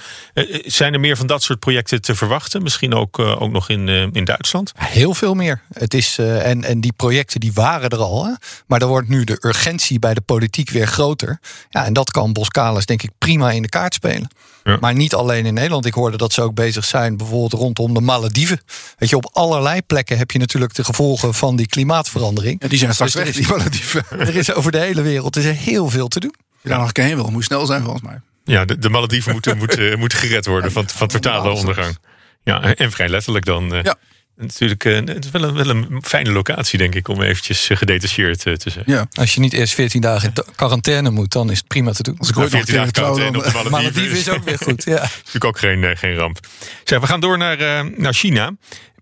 zijn 0.64 0.92
er 0.92 1.00
meer 1.00 1.16
van 1.16 1.26
dat 1.26 1.42
soort 1.42 1.58
projecten 1.58 2.00
te 2.00 2.14
verwachten? 2.14 2.62
Misschien 2.62 2.94
ook, 2.94 3.18
ook 3.18 3.50
nog 3.50 3.68
in, 3.68 3.88
in 3.88 4.24
Duitsland? 4.24 4.72
Heel 4.76 5.14
veel 5.14 5.34
meer. 5.34 5.62
Het 5.72 5.94
is, 5.94 6.18
en, 6.18 6.64
en 6.64 6.80
die 6.80 6.92
projecten 6.92 7.40
die 7.40 7.52
waren 7.52 7.90
er 7.90 7.98
al. 7.98 8.24
Hè? 8.24 8.32
Maar 8.66 8.80
er 8.80 8.86
wordt 8.86 9.08
nu 9.08 9.24
de 9.24 9.38
urgentie 9.40 9.98
bij 9.98 10.14
de 10.14 10.20
politiek 10.20 10.70
weer 10.70 10.86
groter. 10.86 11.38
Ja, 11.70 11.84
en 11.84 11.92
dat 11.92 12.10
kan 12.10 12.32
Boskalis 12.32 12.86
denk 12.86 13.02
ik 13.02 13.10
prima 13.18 13.50
in 13.50 13.62
de 13.62 13.68
kaart 13.68 13.94
spelen. 13.94 14.28
Ja. 14.64 14.76
Maar 14.80 14.94
niet 14.94 15.14
alleen 15.14 15.46
in 15.46 15.54
Nederland. 15.54 15.86
Ik 15.86 15.94
hoorde 15.94 16.16
dat 16.16 16.32
ze 16.32 16.42
ook 16.42 16.54
bezig 16.54 16.84
zijn 16.84 17.16
bijvoorbeeld 17.16 17.52
rondom 17.52 17.94
de 17.94 18.00
Malediven. 18.00 18.60
Weet 18.98 19.08
je, 19.08 19.16
op 19.16 19.30
allerlei 19.54 19.82
plekken 19.82 20.18
heb 20.18 20.30
je 20.30 20.38
natuurlijk 20.38 20.74
de 20.74 20.84
gevolgen 20.84 21.34
van 21.34 21.56
die 21.56 21.66
klimaatverandering. 21.66 22.62
Ja, 22.62 22.68
die 22.68 22.78
zijn 22.78 22.94
straks 22.94 23.12
dus 23.12 23.24
weg, 23.24 23.34
die 23.34 23.48
Malediven. 23.48 24.04
Er 24.18 24.36
is 24.36 24.52
over 24.52 24.72
de 24.72 24.78
hele 24.78 25.02
wereld 25.02 25.36
is 25.36 25.44
er 25.44 25.54
heel 25.54 25.90
veel 25.90 26.08
te 26.08 26.20
doen. 26.20 26.34
Je 26.62 26.68
daar 26.68 26.78
nog 26.78 26.90
een 26.92 27.04
heen 27.04 27.16
wil, 27.16 27.30
moet 27.30 27.44
snel 27.44 27.66
zijn 27.66 27.82
volgens 27.82 28.02
mij. 28.02 28.20
Ja, 28.44 28.64
de, 28.64 28.78
de 28.78 28.88
Malediven 28.88 29.32
moeten, 29.32 29.58
moeten, 29.62 29.98
moeten 29.98 30.18
gered 30.18 30.46
worden 30.46 30.72
van, 30.72 30.88
van 30.88 31.08
totale 31.08 31.50
ondergang. 31.50 31.98
Ja, 32.42 32.74
en 32.74 32.90
vrij 32.90 33.08
letterlijk 33.08 33.44
dan. 33.44 33.74
Uh, 33.74 33.82
ja. 33.82 33.96
Natuurlijk, 34.36 34.84
uh, 34.84 34.96
het 34.96 35.24
is 35.24 35.30
wel 35.30 35.42
een, 35.42 35.54
wel 35.54 35.68
een 35.68 36.02
fijne 36.04 36.32
locatie, 36.32 36.78
denk 36.78 36.94
ik, 36.94 37.08
om 37.08 37.22
eventjes 37.22 37.70
gedetacheerd 37.72 38.38
te 38.38 38.70
zijn. 38.70 38.84
Ja. 38.86 39.06
Als 39.12 39.34
je 39.34 39.40
niet 39.40 39.52
eerst 39.52 39.74
14 39.74 40.00
dagen 40.00 40.32
in 40.34 40.44
quarantaine 40.54 41.10
moet, 41.10 41.32
dan 41.32 41.50
is 41.50 41.58
het 41.58 41.66
prima 41.66 41.92
te 41.92 42.02
doen. 42.02 42.18
Als 42.18 42.28
ik 42.28 42.38
ooit 42.38 42.50
14 42.50 42.74
dagen 42.74 42.92
quarantaine 42.92 43.38
op 43.38 43.62
de 43.62 43.70
Malediven 43.70 44.18
is 44.18 44.28
ook 44.28 44.44
weer 44.44 44.58
goed. 44.58 44.84
Ja. 44.84 45.02
is 45.02 45.10
natuurlijk 45.16 45.44
ook 45.44 45.58
geen, 45.58 45.96
geen 45.96 46.14
ramp. 46.14 46.38
Zeg, 46.84 47.00
we 47.00 47.06
gaan 47.06 47.20
door 47.20 47.38
naar, 47.38 47.84
naar 47.96 48.14
China. 48.14 48.52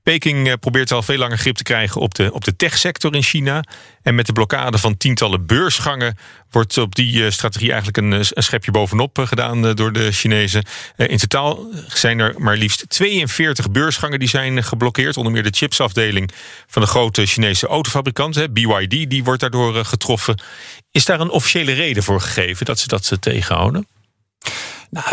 Peking 0.03 0.49
eh, 0.49 0.55
probeert 0.61 0.93
al 0.93 1.03
veel 1.03 1.17
langer 1.17 1.39
grip 1.39 1.57
te 1.57 1.63
krijgen 1.63 2.01
op 2.01 2.15
de, 2.15 2.33
op 2.33 2.45
de 2.45 2.57
techsector 2.57 3.15
in 3.15 3.23
China. 3.23 3.65
En 4.03 4.15
met 4.15 4.27
de 4.27 4.33
blokkade 4.33 4.79
van 4.79 4.97
tientallen 4.97 5.47
beursgangen 5.47 6.17
wordt 6.51 6.79
op 6.79 6.95
die 6.95 7.25
eh, 7.25 7.31
strategie 7.31 7.73
eigenlijk 7.73 7.97
een, 7.97 8.13
een 8.13 8.43
schepje 8.43 8.71
bovenop 8.71 9.19
eh, 9.19 9.27
gedaan 9.27 9.75
door 9.75 9.93
de 9.93 10.13
Chinezen. 10.13 10.65
In 10.97 11.17
totaal 11.17 11.67
zijn 11.89 12.19
er 12.19 12.35
maar 12.39 12.57
liefst 12.57 12.85
42 12.89 13.71
beursgangen 13.71 14.19
die 14.19 14.29
zijn 14.29 14.65
geblokkeerd. 14.65 15.17
Onder 15.17 15.33
meer 15.33 15.43
de 15.43 15.57
chipsafdeling 15.57 16.31
van 16.67 16.83
de 16.83 16.89
grote 16.89 17.27
Chinese 17.27 17.67
autofabrikant, 17.67 18.53
BYD, 18.53 19.11
die 19.11 19.25
wordt 19.25 19.41
daardoor 19.41 19.85
getroffen. 19.85 20.41
Is 20.91 21.05
daar 21.05 21.21
een 21.21 21.31
officiële 21.31 21.73
reden 21.73 22.03
voor 22.03 22.21
gegeven 22.21 22.67
dat 22.67 22.79
ze 22.79 22.89
dat 22.89 23.17
tegenhouden? 23.21 23.87
Nou, 24.93 25.07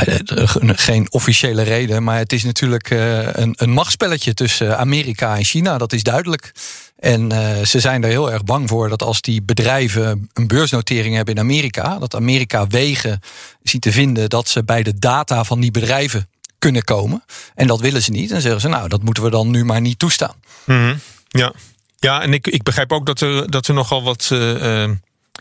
geen 0.76 1.12
officiële 1.12 1.62
reden, 1.62 2.04
maar 2.04 2.18
het 2.18 2.34
is 2.34 2.44
natuurlijk 2.44 2.90
eh, 2.90 3.34
een, 3.34 3.54
een 3.58 3.70
machtspelletje 3.70 4.34
tussen 4.34 4.78
Amerika 4.78 5.38
en 5.38 5.44
China, 5.44 5.78
dat 5.78 5.94
is 5.94 6.04
duidelijk. 6.04 6.52
En 7.00 7.32
ze 7.68 7.80
zijn 7.80 8.04
er 8.04 8.10
heel 8.10 8.32
erg 8.32 8.44
bang 8.44 8.70
voor 8.70 8.90
dat 8.90 9.04
als 9.04 9.22
die 9.22 9.42
bedrijven 9.42 10.30
een 10.34 10.48
beursnotering 10.48 11.16
hebben 11.16 11.34
in 11.34 11.42
Amerika, 11.42 12.00
dat 12.00 12.16
Amerika 12.16 12.68
wegen 12.68 13.22
ziet 13.64 13.82
te 13.82 13.92
vinden 13.92 14.30
dat 14.30 14.48
ze 14.48 14.64
bij 14.64 14.84
de 14.84 15.00
data 15.00 15.44
van 15.44 15.60
die 15.60 15.72
bedrijven 15.72 16.28
kunnen 16.58 16.84
komen. 16.84 17.24
En 17.56 17.68
dat 17.68 17.80
willen 17.80 18.04
ze 18.04 18.12
niet. 18.12 18.32
En 18.32 18.42
zeggen 18.42 18.62
ze, 18.62 18.68
nou, 18.68 18.90
dat 18.90 19.04
moeten 19.04 19.24
we 19.24 19.30
dan 19.30 19.52
nu 19.52 19.66
maar 19.66 19.82
niet 19.82 20.00
toestaan. 20.00 20.36
-hmm. 20.66 21.00
Ja. 21.28 21.54
Ja, 22.00 22.22
en 22.22 22.34
ik, 22.34 22.48
ik 22.48 22.64
begrijp 22.64 22.92
ook 22.92 23.06
dat 23.06 23.22
er, 23.22 23.52
dat 23.52 23.68
er 23.68 23.74
nogal 23.74 24.04
wat. 24.04 24.30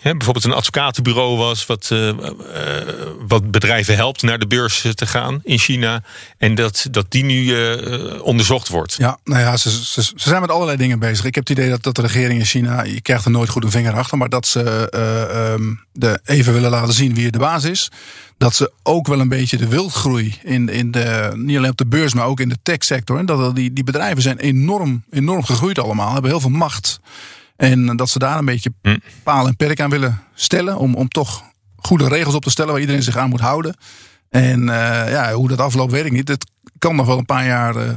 Bijvoorbeeld 0.02 0.44
een 0.44 0.52
advocatenbureau 0.52 1.36
was, 1.36 1.66
wat, 1.66 1.90
uh, 1.92 2.08
uh, 2.08 2.14
wat 3.28 3.50
bedrijven 3.50 3.94
helpt 3.94 4.22
naar 4.22 4.38
de 4.38 4.46
beurs 4.46 4.86
te 4.94 5.06
gaan 5.06 5.40
in 5.44 5.58
China. 5.58 6.02
En 6.38 6.54
dat, 6.54 6.86
dat 6.90 7.06
die 7.08 7.24
nu 7.24 7.54
onderzocht 8.20 8.68
wordt. 8.68 8.94
Ja, 8.98 9.18
nou 9.24 9.40
ja, 9.40 9.56
ze, 9.56 9.84
ze, 9.84 10.12
zijn 10.14 10.40
met 10.40 10.50
allerlei 10.50 10.76
dingen 10.76 10.98
bezig. 10.98 11.24
Ik 11.24 11.34
heb 11.34 11.48
het 11.48 11.58
idee 11.58 11.70
dat, 11.70 11.82
dat 11.82 11.96
de 11.96 12.02
regering 12.02 12.38
in 12.38 12.46
China, 12.46 12.82
je 12.82 13.00
krijgt 13.00 13.24
er 13.24 13.30
nooit 13.30 13.48
goed 13.48 13.64
een 13.64 13.70
vinger 13.70 13.94
achter, 13.94 14.18
maar 14.18 14.28
dat 14.28 14.46
ze 14.46 14.90
um, 15.54 15.84
de 15.92 16.20
even 16.24 16.52
willen 16.52 16.70
laten 16.70 16.94
zien 16.94 17.14
wie 17.14 17.30
de 17.30 17.38
baas 17.38 17.64
is. 17.64 17.90
Dat 18.38 18.54
ze 18.54 18.72
ook 18.82 19.06
wel 19.06 19.20
een 19.20 19.28
beetje 19.28 19.56
de 19.56 19.68
wildgroei 19.68 20.38
in, 20.42 20.68
in 20.68 20.90
de, 20.90 21.32
niet 21.34 21.56
alleen 21.56 21.70
op 21.70 21.76
de 21.76 21.86
beurs, 21.86 22.14
maar 22.14 22.26
ook 22.26 22.40
in 22.40 22.48
de 22.48 22.58
techsector. 22.62 23.18
En 23.18 23.26
dat 23.26 23.56
die, 23.56 23.72
die 23.72 23.84
bedrijven 23.84 24.22
zijn 24.22 24.38
enorm, 24.38 25.04
enorm 25.10 25.44
gegroeid 25.44 25.78
allemaal, 25.78 26.12
hebben 26.12 26.30
heel 26.30 26.40
veel 26.40 26.50
macht. 26.50 27.00
En 27.58 27.96
dat 27.96 28.08
ze 28.08 28.18
daar 28.18 28.38
een 28.38 28.44
beetje 28.44 28.72
hm. 28.82 28.98
paal 29.22 29.46
en 29.46 29.56
perk 29.56 29.80
aan 29.80 29.90
willen 29.90 30.22
stellen. 30.34 30.78
Om, 30.78 30.94
om 30.94 31.08
toch 31.08 31.42
goede 31.76 32.08
regels 32.08 32.34
op 32.34 32.44
te 32.44 32.50
stellen 32.50 32.72
waar 32.72 32.80
iedereen 32.80 33.02
zich 33.02 33.16
aan 33.16 33.28
moet 33.28 33.40
houden. 33.40 33.76
En 34.30 34.60
uh, 34.60 35.10
ja, 35.10 35.32
hoe 35.32 35.48
dat 35.48 35.60
afloopt 35.60 35.92
weet 35.92 36.04
ik 36.04 36.12
niet. 36.12 36.28
Het 36.28 36.46
kan 36.78 36.96
nog 36.96 37.06
wel 37.06 37.18
een 37.18 37.24
paar 37.24 37.46
jaar 37.46 37.76
uh, 37.76 37.92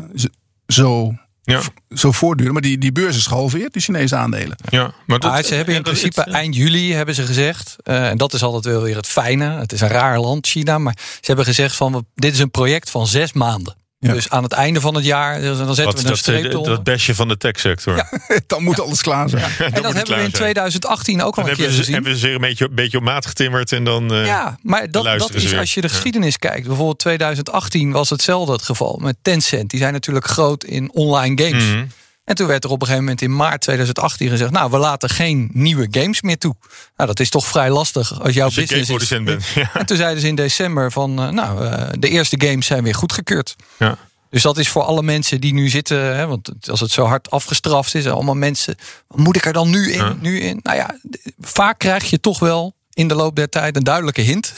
zo, 0.68 1.14
ja. 1.42 1.62
zo 1.90 2.12
voortduren. 2.12 2.54
Maar 2.54 2.62
die, 2.62 2.78
die 2.78 2.92
beurs 2.92 3.18
is 3.18 3.26
gehalveerd, 3.26 3.74
die 3.74 3.82
Chinese 3.82 4.16
aandelen. 4.16 4.58
Ja, 4.70 4.94
maar 5.06 5.20
dat, 5.20 5.32
ah, 5.32 5.44
ze 5.44 5.54
hebben 5.54 5.76
in 5.76 5.84
principe 5.84 6.22
eind 6.22 6.56
juli 6.56 6.94
hebben 6.94 7.16
ze 7.16 7.26
gezegd. 7.26 7.76
Uh, 7.84 8.10
en 8.10 8.18
dat 8.18 8.34
is 8.34 8.44
altijd 8.44 8.66
wel 8.66 8.82
weer 8.82 8.96
het 8.96 9.08
fijne. 9.08 9.50
Het 9.50 9.72
is 9.72 9.82
een 9.82 9.88
raar 9.88 10.20
land, 10.20 10.48
China. 10.48 10.78
Maar 10.78 10.98
ze 10.98 11.26
hebben 11.26 11.46
gezegd 11.46 11.76
van 11.76 12.06
dit 12.16 12.34
is 12.34 12.40
een 12.40 12.52
project 12.52 12.90
van 12.90 13.08
zes 13.08 13.34
maanden. 13.34 13.76
Dus 14.02 14.30
aan 14.30 14.44
het 14.44 14.52
einde 14.52 14.82
van 14.82 14.96
het 14.96 15.06
jaar 15.06 15.42
dan 15.42 15.56
zetten 15.56 15.86
Wat, 15.86 16.02
we 16.02 16.10
een 16.10 16.18
streep 16.18 16.52
dat, 16.52 16.66
dat 16.66 16.84
bestje 16.84 17.16
van 17.16 17.28
de 17.28 17.38
techsector. 17.38 17.96
Ja. 17.96 18.10
dan 18.48 18.64
moet 18.64 18.80
alles 18.80 19.02
klaar 19.02 19.30
zijn. 19.30 19.44
en 19.74 19.82
dat, 19.82 19.94
hebben 19.94 20.18
we 20.18 20.24
in 20.24 20.32
2018 20.32 21.22
ook 21.22 21.38
al 21.38 21.50
een 21.50 21.56
keer 21.56 21.70
ze, 21.70 21.78
gezien. 21.78 21.94
Hebben 21.94 22.14
ze 22.14 22.20
zich 22.20 22.34
een 22.34 22.42
beetje, 22.42 22.66
een 22.66 22.76
beetje 22.76 22.98
op 22.98 23.04
maat 23.04 23.26
getimmerd 23.26 23.72
en 23.72 23.84
dan 23.84 24.14
uh, 24.14 24.26
Ja, 24.26 24.58
maar 24.62 24.92
dat, 24.92 25.04
dat 25.04 25.34
is 25.34 25.58
als 25.58 25.74
je 25.74 25.82
de 25.82 25.90
geschiedenis 25.90 26.38
kijkt. 26.38 26.68
Bijvoorbeeld 26.68 27.00
2018 27.00 27.92
was 27.92 28.10
hetzelfde 28.10 28.52
het 28.52 28.64
geval 28.64 29.00
met 29.02 29.16
Tencent. 29.22 29.70
Die 29.70 29.80
zijn 29.80 29.94
natuurlijk 29.94 30.28
groot 30.28 30.64
in 30.64 30.92
online 30.94 31.44
games. 31.44 31.64
Mm 31.64 31.72
-hmm. 31.72 31.88
En 32.32 32.38
toen 32.38 32.48
werd 32.48 32.64
er 32.64 32.70
op 32.70 32.82
een 32.82 32.88
gegeven 32.88 33.06
moment 33.06 33.22
in 33.22 33.36
maart 33.36 33.62
2018 33.62 34.30
gezegd: 34.30 34.52
Nou, 34.52 34.72
we 34.72 34.78
laten 34.78 35.10
geen 35.10 35.50
nieuwe 35.54 35.88
games 35.92 36.22
meer 36.22 36.38
toe. 36.38 36.56
Nou, 36.96 37.10
dat 37.10 37.20
is 37.20 37.30
toch 37.30 37.46
vrij 37.46 37.70
lastig 37.70 38.22
als 38.22 38.34
jouw 38.34 38.46
als 38.46 38.56
business 38.56 38.90
is. 38.90 39.08
Bent. 39.08 39.46
Ja. 39.56 39.74
En 39.74 39.86
toen 39.86 39.98
zeiden 39.98 40.22
ze 40.22 40.28
in 40.28 40.36
december: 40.36 40.92
van 40.92 41.22
uh, 41.24 41.30
Nou, 41.30 41.66
uh, 41.66 41.88
de 42.00 42.10
eerste 42.10 42.42
games 42.46 42.66
zijn 42.66 42.84
weer 42.84 42.96
goedgekeurd. 42.96 43.56
Ja. 43.80 43.98
Dus 44.30 44.42
dat 44.42 44.58
is 44.58 44.70
voor 44.70 44.84
alle 44.84 45.04
mensen 45.04 45.42
die 45.42 45.54
nu 45.54 45.70
zitten, 45.70 46.16
hè, 46.16 46.28
want 46.28 46.52
als 46.70 46.80
het 46.80 46.92
zo 46.92 47.06
hard 47.06 47.32
afgestraft 47.32 47.96
is, 47.96 48.08
allemaal 48.08 48.36
mensen, 48.36 48.76
moet 49.08 49.36
ik 49.36 49.46
er 49.46 49.54
dan 49.54 49.70
nu 49.70 49.92
in? 49.92 50.18
Nu 50.20 50.40
in? 50.40 50.60
Nou 50.64 50.78
ja, 50.78 50.96
vaak 51.40 51.80
krijg 51.80 52.10
je 52.10 52.20
toch 52.20 52.40
wel 52.40 52.76
in 53.02 53.08
de 53.08 53.16
loop 53.16 53.36
der 53.36 53.50
tijd 53.50 53.76
een 53.76 53.84
duidelijke 53.84 54.22
hint. 54.22 54.54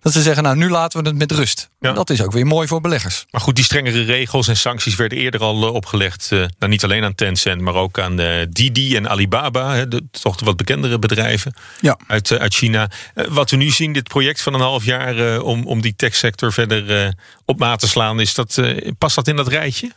Dat 0.00 0.12
ze 0.12 0.22
zeggen, 0.22 0.42
nou 0.42 0.56
nu 0.56 0.70
laten 0.70 1.02
we 1.02 1.08
het 1.08 1.18
met 1.18 1.32
rust. 1.32 1.70
Ja. 1.80 1.92
Dat 1.92 2.10
is 2.10 2.22
ook 2.22 2.32
weer 2.32 2.46
mooi 2.46 2.68
voor 2.68 2.80
beleggers. 2.80 3.26
Maar 3.30 3.40
goed, 3.40 3.54
die 3.54 3.64
strengere 3.64 4.02
regels 4.02 4.48
en 4.48 4.56
sancties 4.56 4.94
werden 4.94 5.18
eerder 5.18 5.40
al 5.40 5.66
eh, 5.66 5.74
opgelegd. 5.74 6.28
Uh, 6.32 6.38
nou, 6.58 6.70
niet 6.70 6.84
alleen 6.84 7.04
aan 7.04 7.14
Tencent, 7.14 7.60
maar 7.60 7.74
ook 7.74 7.98
aan 7.98 8.20
uh, 8.20 8.46
Didi 8.48 8.96
en 8.96 9.08
Alibaba. 9.08 9.74
Hè, 9.74 9.88
de, 9.88 10.02
toch 10.10 10.36
de 10.36 10.44
wat 10.44 10.56
bekendere 10.56 10.98
bedrijven 10.98 11.54
ja. 11.80 11.98
uit, 12.06 12.38
uit 12.38 12.54
China. 12.54 12.90
wat 13.14 13.50
we 13.50 13.56
nu 13.56 13.70
zien, 13.70 13.92
dit 13.92 14.08
project 14.08 14.42
van 14.42 14.54
een 14.54 14.60
half 14.60 14.84
jaar 14.84 15.40
om, 15.40 15.66
om 15.66 15.80
die 15.80 15.96
techsector 15.96 16.52
verder 16.52 17.14
op 17.44 17.58
maat 17.58 17.80
te 17.80 17.88
slaan. 17.88 18.20
Is 18.20 18.34
dat, 18.34 18.60
past 18.98 19.14
dat 19.14 19.28
in 19.28 19.36
dat 19.36 19.48
rijtje? 19.48 19.92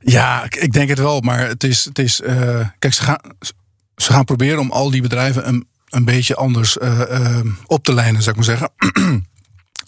Ja, 0.00 0.44
ik 0.44 0.72
denk 0.72 0.88
het 0.88 0.98
wel. 0.98 1.20
Maar 1.20 1.48
het 1.48 1.64
is, 1.64 1.84
het 1.84 1.98
is 1.98 2.20
kijk, 2.78 2.94
ze 2.94 3.02
gaan, 3.02 3.20
ze 3.96 4.12
gaan 4.12 4.24
proberen 4.24 4.58
om 4.58 4.70
al 4.70 4.90
die 4.90 5.02
bedrijven 5.02 5.48
een 5.48 5.66
een 5.88 6.04
beetje 6.04 6.36
anders 6.36 6.76
uh, 6.76 7.40
op 7.66 7.84
te 7.84 7.94
lijnen, 7.94 8.22
zou 8.22 8.36
ik 8.38 8.46
maar 8.46 8.56
zeggen. 8.56 8.70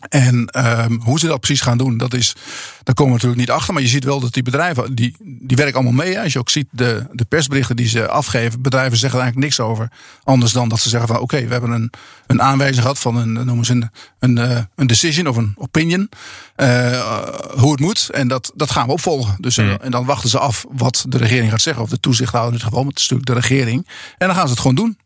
En 0.08 0.48
um, 0.56 1.00
hoe 1.04 1.18
ze 1.18 1.26
dat 1.26 1.40
precies 1.40 1.60
gaan 1.60 1.78
doen, 1.78 1.96
dat 1.96 2.14
is, 2.14 2.34
daar 2.82 2.94
komen 2.94 3.12
we 3.12 3.18
natuurlijk 3.18 3.40
niet 3.40 3.50
achter. 3.50 3.74
Maar 3.74 3.82
je 3.82 3.88
ziet 3.88 4.04
wel 4.04 4.20
dat 4.20 4.32
die 4.32 4.42
bedrijven, 4.42 4.94
die, 4.94 5.16
die 5.22 5.56
werken 5.56 5.74
allemaal 5.74 6.04
mee. 6.04 6.20
Als 6.20 6.32
je 6.32 6.38
ook 6.38 6.50
ziet 6.50 6.66
de, 6.70 7.06
de 7.12 7.24
persberichten 7.24 7.76
die 7.76 7.88
ze 7.88 8.08
afgeven. 8.08 8.62
Bedrijven 8.62 8.98
zeggen 8.98 9.18
er 9.18 9.24
eigenlijk 9.24 9.56
niks 9.56 9.68
over. 9.68 9.90
Anders 10.24 10.52
dan 10.52 10.68
dat 10.68 10.80
ze 10.80 10.88
zeggen 10.88 11.08
van 11.08 11.18
oké, 11.18 11.44
we 11.46 11.52
hebben 11.52 11.70
een, 11.70 11.92
een 12.26 12.42
aanwijzing 12.42 12.80
gehad 12.80 12.98
van 12.98 13.16
een, 13.16 13.32
noemen 13.32 13.64
ze 13.64 13.72
een, 13.72 13.90
een, 14.18 14.66
een 14.76 14.86
decision 14.86 15.26
of 15.26 15.36
een 15.36 15.54
opinion. 15.56 16.08
Uh, 16.56 17.22
hoe 17.56 17.70
het 17.70 17.80
moet. 17.80 18.08
En 18.12 18.28
dat, 18.28 18.52
dat 18.54 18.70
gaan 18.70 18.86
we 18.86 18.92
opvolgen. 18.92 19.36
Dus, 19.38 19.56
mm. 19.56 19.76
En 19.80 19.90
dan 19.90 20.04
wachten 20.04 20.28
ze 20.28 20.38
af 20.38 20.64
wat 20.70 21.04
de 21.08 21.18
regering 21.18 21.50
gaat 21.50 21.60
zeggen. 21.60 21.82
Of 21.82 21.90
de 21.90 22.00
toezichthouder 22.00 22.52
in 22.52 22.58
dit 22.58 22.68
geval, 22.68 22.86
het 22.86 23.00
stuk 23.00 23.26
de 23.26 23.32
regering. 23.32 23.88
En 24.18 24.26
dan 24.26 24.36
gaan 24.36 24.46
ze 24.46 24.52
het 24.52 24.60
gewoon 24.60 24.76
doen. 24.76 24.98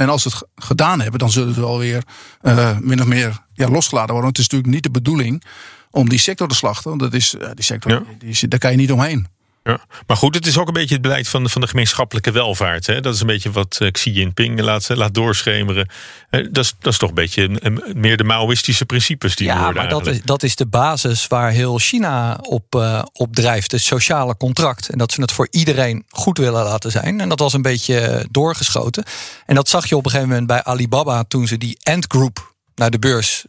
En 0.00 0.08
als 0.08 0.22
ze 0.22 0.28
het 0.28 0.42
gedaan 0.54 1.00
hebben, 1.00 1.18
dan 1.18 1.30
zullen 1.30 1.54
ze 1.54 1.60
wel 1.60 1.78
weer 1.78 2.02
uh, 2.42 2.78
min 2.78 3.00
of 3.00 3.06
meer 3.06 3.38
ja, 3.52 3.68
losgelaten 3.68 4.14
worden. 4.14 4.32
Want 4.32 4.36
het 4.36 4.38
is 4.38 4.48
natuurlijk 4.48 4.72
niet 4.72 4.82
de 4.82 4.90
bedoeling 4.90 5.44
om 5.90 6.08
die 6.08 6.18
sector 6.18 6.48
te 6.48 6.54
slachten. 6.54 6.88
Want 6.88 7.02
dat 7.02 7.14
is, 7.14 7.34
uh, 7.34 7.48
die 7.54 7.64
sector, 7.64 7.92
ja. 7.92 8.02
die, 8.18 8.48
daar 8.48 8.58
kan 8.58 8.70
je 8.70 8.76
niet 8.76 8.92
omheen. 8.92 9.26
Ja. 9.62 9.80
Maar 10.06 10.16
goed, 10.16 10.34
het 10.34 10.46
is 10.46 10.58
ook 10.58 10.66
een 10.66 10.72
beetje 10.72 10.94
het 10.94 11.02
beleid 11.02 11.28
van, 11.28 11.50
van 11.50 11.60
de 11.60 11.66
gemeenschappelijke 11.66 12.30
welvaart. 12.30 12.86
Hè? 12.86 13.00
Dat 13.00 13.14
is 13.14 13.20
een 13.20 13.26
beetje 13.26 13.50
wat 13.50 13.78
uh, 13.82 13.90
Xi 13.90 14.10
Jinping 14.10 14.60
laat, 14.60 14.88
laat 14.88 15.14
doorschemeren. 15.14 15.88
Uh, 16.30 16.46
dat, 16.50 16.64
is, 16.64 16.74
dat 16.78 16.92
is 16.92 16.98
toch 16.98 17.08
een 17.08 17.14
beetje 17.14 17.74
meer 17.94 18.16
de 18.16 18.24
Maoïstische 18.24 18.84
principes 18.84 19.36
die 19.36 19.46
ja, 19.46 19.56
worden. 19.56 19.74
maar 19.74 19.90
dat 19.90 20.06
is, 20.06 20.22
dat 20.22 20.42
is 20.42 20.56
de 20.56 20.66
basis 20.66 21.26
waar 21.26 21.50
heel 21.50 21.78
China 21.78 22.38
op, 22.42 22.74
uh, 22.74 23.02
op 23.12 23.34
drijft. 23.34 23.72
Het 23.72 23.80
sociale 23.80 24.36
contract. 24.36 24.88
En 24.88 24.98
dat 24.98 25.12
ze 25.12 25.20
het 25.20 25.32
voor 25.32 25.48
iedereen 25.50 26.04
goed 26.08 26.38
willen 26.38 26.62
laten 26.62 26.90
zijn. 26.90 27.20
En 27.20 27.28
dat 27.28 27.38
was 27.38 27.52
een 27.52 27.62
beetje 27.62 28.26
doorgeschoten. 28.30 29.04
En 29.46 29.54
dat 29.54 29.68
zag 29.68 29.86
je 29.86 29.96
op 29.96 30.04
een 30.04 30.10
gegeven 30.10 30.30
moment 30.30 30.48
bij 30.48 30.62
Alibaba 30.62 31.24
toen 31.24 31.46
ze 31.46 31.58
die 31.58 31.78
Ant 31.82 32.04
Group 32.08 32.54
naar 32.74 32.90
de 32.90 32.98
beurs 32.98 33.44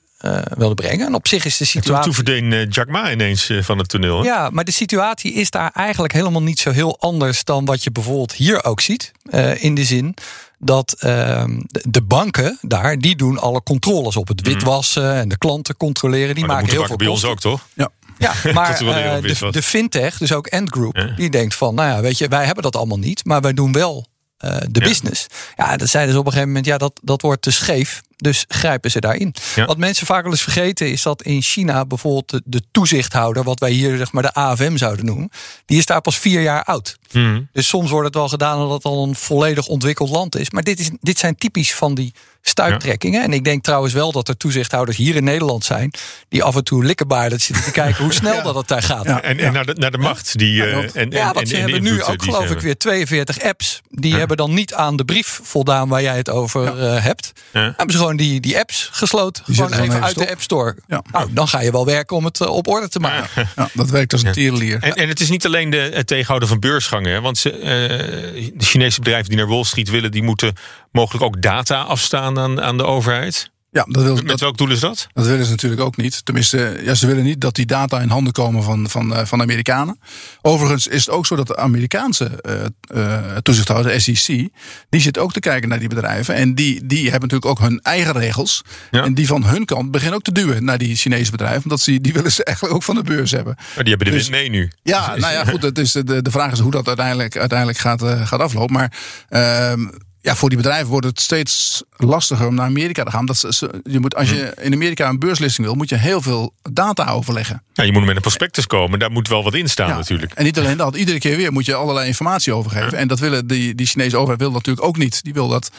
wilde 0.58 0.76
brengen. 0.76 1.08
En 1.08 1.14
op 1.14 1.28
zich 1.28 1.46
is 1.46 1.58
de 1.58 1.66
situatie. 1.66 2.04
toen 2.04 2.14
verdween 2.14 2.52
uh, 2.52 2.70
Jack 2.70 2.88
Ma 2.88 3.12
ineens 3.12 3.50
uh, 3.50 3.64
van 3.64 3.78
het 3.78 3.90
toneel. 3.90 4.24
Ja, 4.24 4.50
maar 4.50 4.64
de 4.64 4.72
situatie 4.72 5.34
is 5.34 5.50
daar 5.50 5.72
eigenlijk 5.74 6.14
helemaal 6.14 6.44
niet 6.44 6.60
zo 6.60 6.72
heel 6.72 7.00
anders 7.00 7.44
dan 7.44 7.66
wat 7.66 7.84
je 7.84 7.92
bijvoorbeeld 7.92 8.34
hier 8.34 8.64
ook 8.64 8.82
ziet. 8.82 9.12
in 9.60 9.76
de 9.76 9.84
zin 9.84 10.16
dat 10.64 10.96
ehm, 11.00 11.60
de 11.68 12.02
banken 12.02 12.58
daar, 12.62 12.98
die 12.98 13.16
doen 13.16 13.38
alle 13.38 13.64
controles 13.64 14.16
op 14.16 14.28
het 14.28 14.42
mhm. 14.42 14.54
witwassen 14.54 15.14
en 15.14 15.30
de 15.30 15.38
klanten 15.38 15.78
controleren. 15.78 16.36
Die 16.36 16.46
maar 16.46 16.56
maken 16.56 16.72
heel 16.72 16.86
veel 16.86 16.96
bij 16.96 17.08
ons 17.08 17.26
ook, 17.26 17.40
toch? 17.40 17.68
Ja. 17.74 17.90
Ja, 18.18 18.34
maar 18.54 18.78
de, 18.78 19.48
de, 19.52 19.62
fintech, 19.62 20.18
dus 20.18 20.34
ook 20.34 20.48
End 20.48 20.70
Group, 20.70 20.96
ja. 20.96 21.06
die 21.16 21.30
denkt 21.30 21.56
van, 21.56 21.76
nou 21.76 21.90
ja, 21.90 22.02
weet 22.02 22.18
je, 22.18 22.28
wij 22.28 22.46
hebben 22.46 22.64
dat 22.64 22.76
allemaal 22.76 23.00
niet, 23.00 23.26
maar 23.26 23.42
wij 23.42 23.54
doen 23.54 23.72
wel 23.72 24.08
uh, 24.40 24.58
de 24.70 24.80
ja. 24.80 24.88
business. 24.88 25.28
Ja, 25.56 25.78
dat 25.78 25.90
zeiden 25.90 26.14
ze 26.14 26.20
op 26.20 26.26
een 26.26 26.32
gegeven 26.32 26.54
moment, 26.54 26.70
ja, 26.70 26.78
dat, 26.78 27.00
dat 27.04 27.22
wordt 27.22 27.42
te 27.42 27.52
scheef. 27.52 28.02
Dus 28.22 28.46
grijpen 28.48 28.92
ze 28.92 29.00
daarin. 29.00 29.36
Ja. 29.56 29.66
Wat 29.66 29.78
mensen 29.78 30.06
vaak 30.06 30.24
wel 30.24 30.32
eens 30.32 30.42
vergeten 30.42 30.92
is 30.92 31.02
dat 31.02 31.22
in 31.22 31.42
China 31.42 31.86
bijvoorbeeld 31.86 32.30
de, 32.30 32.42
de 32.46 32.62
toezichthouder, 32.72 33.44
wat 33.44 33.60
wij 33.60 33.72
hier 33.72 33.98
zeg 33.98 34.12
maar 34.12 34.24
de 34.24 34.34
AFM 34.34 34.78
zouden 34.78 35.06
noemen, 35.06 35.30
die 35.66 35.78
is 35.78 35.86
daar 35.86 36.02
pas 36.02 36.18
vier 36.20 36.42
jaar 36.42 36.64
oud. 36.64 36.98
Mhm. 37.12 37.42
Dus 37.54 37.68
soms 37.68 37.90
wordt 37.90 38.06
het 38.06 38.16
wel 38.16 38.30
gedaan 38.30 38.60
dat 38.60 38.72
het 38.72 38.84
al 38.84 39.08
een 39.08 39.16
volledig 39.16 39.68
ontwikkeld 39.68 40.10
land 40.10 40.36
is. 40.36 40.50
Maar 40.50 40.64
dit, 40.64 40.80
is, 40.80 40.90
dit 41.02 41.20
zijn 41.20 41.36
typisch 41.36 41.74
van 41.74 41.96
die 41.96 42.14
stuiptrekkingen. 42.42 43.24
En 43.24 43.34
ik 43.34 43.44
denk 43.44 43.64
trouwens 43.64 43.94
wel 43.94 44.12
dat 44.12 44.28
er 44.28 44.38
toezichthouders 44.38 44.98
hier 44.98 45.16
in 45.16 45.24
Nederland 45.24 45.66
zijn... 45.66 45.92
die 46.30 46.44
af 46.44 46.56
en 46.56 46.64
toe 46.64 46.84
likkenbaardig 46.86 47.42
zitten 47.42 47.64
te 47.64 47.72
kijken 47.72 48.04
hoe 48.04 48.14
snel 48.14 48.44
dat 48.44 48.56
het 48.56 48.68
daar 48.68 48.84
gaat. 48.84 49.06
Ja. 49.06 49.22
En, 49.22 49.40
en 49.40 49.54
naar, 49.54 49.66
de, 49.66 49.74
naar 49.74 49.92
de 49.92 49.98
macht 49.98 50.38
die. 50.38 50.64
eh, 50.64 50.78
en, 50.78 50.94
en, 50.94 51.12
Ja, 51.12 51.28
en, 51.28 51.34
want 51.34 51.48
ze 51.48 51.58
en 51.58 51.66
de 51.66 51.72
hebben 51.72 51.92
nu 51.92 52.00
eh, 52.00 52.10
ook 52.10 52.24
ze 52.24 52.32
geloof 52.32 52.50
ik 52.50 52.60
weer 52.60 52.78
42 52.78 53.42
apps. 53.44 53.82
Die 53.90 54.16
hebben 54.16 54.38
dan 54.38 54.54
niet 54.54 54.74
aan 54.74 54.96
de 54.96 55.06
brief 55.06 55.40
voldaan 55.44 55.90
waar 55.90 56.02
jij 56.02 56.18
het 56.18 56.30
over 56.30 56.80
eh, 56.80 57.04
hebt. 57.04 57.32
Ja. 57.54 57.62
Hebben 57.62 57.92
ze 57.92 57.98
gewoon 57.98 58.11
die, 58.16 58.40
die 58.40 58.60
apps 58.60 58.90
gesloten. 58.92 59.44
Die 59.46 59.56
gewoon 59.56 59.74
even 59.74 60.04
uit 60.04 60.18
de 60.18 60.32
App 60.32 60.42
Store. 60.42 60.76
Ja. 60.88 61.04
Nou, 61.12 61.30
dan 61.32 61.48
ga 61.48 61.62
je 61.62 61.72
wel 61.72 61.86
werken 61.86 62.16
om 62.18 62.26
het 62.26 62.42
eh, 62.42 62.48
op 62.48 62.68
orde 62.68 62.90
te 62.90 63.00
maken. 63.00 63.50
Ja, 63.56 63.70
dat 63.74 63.90
werkt 63.90 64.14
als 64.14 64.24
een 64.24 64.32
tierenlier. 64.32 64.84
En, 64.84 64.94
en 64.94 65.08
het 65.08 65.20
is 65.20 65.30
niet 65.30 65.46
alleen 65.46 65.70
de, 65.70 65.92
het 65.94 66.08
tegenhouden 66.08 66.48
van 66.48 66.60
beursgangen. 66.60 67.12
Hè? 67.12 67.22
Want 67.22 67.38
ze, 67.38 67.52
eh, 67.52 68.52
de 68.54 68.66
Chinese 68.66 69.00
bedrijven 69.00 69.30
die 69.30 69.38
naar 69.38 69.48
Wall 69.48 69.64
Street 69.64 69.90
willen, 69.90 70.12
die 70.12 70.24
moeten 70.24 70.56
mogelijk 70.92 71.24
ook 71.24 71.42
data 71.42 71.82
afstaan 71.82 72.40
aan, 72.40 72.62
aan 72.62 72.78
de 72.78 72.86
overheid. 72.86 73.52
Ja, 73.74 73.86
dat 73.90 74.04
wil, 74.04 74.16
Met 74.16 74.28
dat, 74.28 74.40
welk 74.40 74.58
doel 74.58 74.70
is 74.70 74.80
dat? 74.80 75.08
dat 75.14 75.26
willen 75.26 75.46
ze 75.46 75.52
natuurlijk 75.52 75.82
ook 75.82 75.98
niet. 75.98 76.26
Tenminste, 76.26 76.80
ja, 76.84 76.94
ze 76.94 77.08
willen 77.08 77.24
niet 77.24 77.42
dat 77.42 77.56
die 77.56 77.66
data 77.66 78.00
in 78.02 78.10
handen 78.10 78.34
komen 78.34 78.64
van, 78.64 78.90
van, 78.90 79.16
eh, 79.16 79.26
van 79.26 79.38
de 79.38 79.44
Amerikanen. 79.44 80.00
Overigens 80.42 80.88
is 80.88 81.06
het 81.06 81.16
ook 81.16 81.26
zo 81.26 81.36
dat 81.36 81.48
de 81.48 81.58
Amerikaanse 81.58 82.26
eh, 82.26 82.66
eh, 83.04 83.38
toezichthouder, 83.38 83.92
de 83.92 84.00
SEC, 84.00 84.50
die 84.90 85.02
zit 85.02 85.18
ook 85.18 85.34
te 85.34 85.40
kijken 85.40 85.70
naar 85.70 85.80
die 85.80 85.90
bedrijven. 85.90 86.36
En 86.36 86.56
die, 86.56 86.86
die 86.86 87.02
hebben 87.10 87.30
natuurlijk 87.30 87.46
ook 87.46 87.60
hun 87.60 87.80
eigen 87.82 88.14
regels. 88.14 88.62
Ja. 88.92 89.04
En 89.04 89.14
die 89.14 89.28
van 89.28 89.44
hun 89.44 89.66
kant 89.66 89.92
beginnen 89.92 90.16
ook 90.16 90.24
te 90.24 90.32
duwen 90.32 90.64
naar 90.64 90.78
die 90.78 90.96
Chinese 90.96 91.32
bedrijven. 91.32 91.64
Omdat 91.64 91.80
ze, 91.80 92.02
die 92.02 92.14
willen 92.14 92.32
ze 92.32 92.44
eigenlijk 92.52 92.76
ook 92.76 92.84
van 92.84 92.96
de 92.96 93.04
beurs 93.04 93.32
hebben. 93.32 93.56
Maar 93.58 93.84
die 93.84 93.94
hebben 93.96 94.12
de 94.12 94.18
Dus- 94.18 94.30
mee 94.30 94.50
nu. 94.50 94.72
Ja, 94.84 95.16
nou 95.16 95.34
ja, 95.34 95.46
goed. 95.46 95.62
Het 95.62 95.78
is, 95.78 95.92
de, 95.92 96.22
de 96.22 96.32
vraag 96.32 96.52
is 96.52 96.60
hoe 96.60 96.72
dat 96.72 96.88
uiteindelijk, 96.88 97.38
uiteindelijk 97.38 97.78
gaat, 97.80 98.04
gaat 98.04 98.40
aflopen. 98.40 98.74
Maar 98.74 98.94
ehm, 99.30 99.88
ja, 100.22 100.36
voor 100.36 100.50
die 100.50 100.58
bedrijven 100.58 100.88
wordt 100.88 101.06
het 101.06 101.20
steeds 101.20 101.84
lastiger 101.96 102.48
om 102.48 102.56
naar 102.56 102.66
Amerika 102.66 103.04
te 103.04 103.12
gaan. 103.12 103.26
Dat 103.26 103.38
ze, 103.38 103.82
je 103.84 104.00
moet, 104.00 104.16
als 104.16 104.30
je 104.30 104.54
in 104.62 104.74
Amerika 104.74 105.10
een 105.10 105.20
beurslisting 105.20 105.68
wil, 105.68 105.76
moet 105.76 105.90
je 105.90 105.96
heel 105.96 106.22
veel 106.22 106.54
data 106.72 107.12
overleggen. 107.12 107.64
Ja, 107.74 107.84
je 107.84 107.92
moet 107.92 108.06
met 108.06 108.16
een 108.16 108.22
prospectus 108.22 108.68
komen. 108.68 109.00
Daar 109.00 109.12
moet 109.12 109.28
wel 109.28 109.44
wat 109.44 109.54
in 109.54 109.70
staan 109.70 109.88
Ja, 109.88 109.96
natuurlijk. 109.96 110.34
En 110.34 110.44
niet 110.44 110.60
alleen 110.60 110.78
dat, 110.86 110.96
iedere 110.96 111.20
keer 111.20 111.38
weer 111.38 111.52
moet 111.52 111.66
je 111.66 111.76
allerlei 111.76 112.08
informatie 112.08 112.54
overgeven. 112.54 112.98
En 112.98 113.08
dat 113.08 113.20
willen 113.20 113.48
die, 113.48 113.76
die 113.76 113.86
Chinese 113.86 114.18
overheid 114.18 114.42
wil 114.42 114.52
natuurlijk 114.52 114.88
ook 114.88 114.98
niet. 114.98 115.24
Die 115.24 115.34
wil 115.34 115.48
dat 115.48 115.72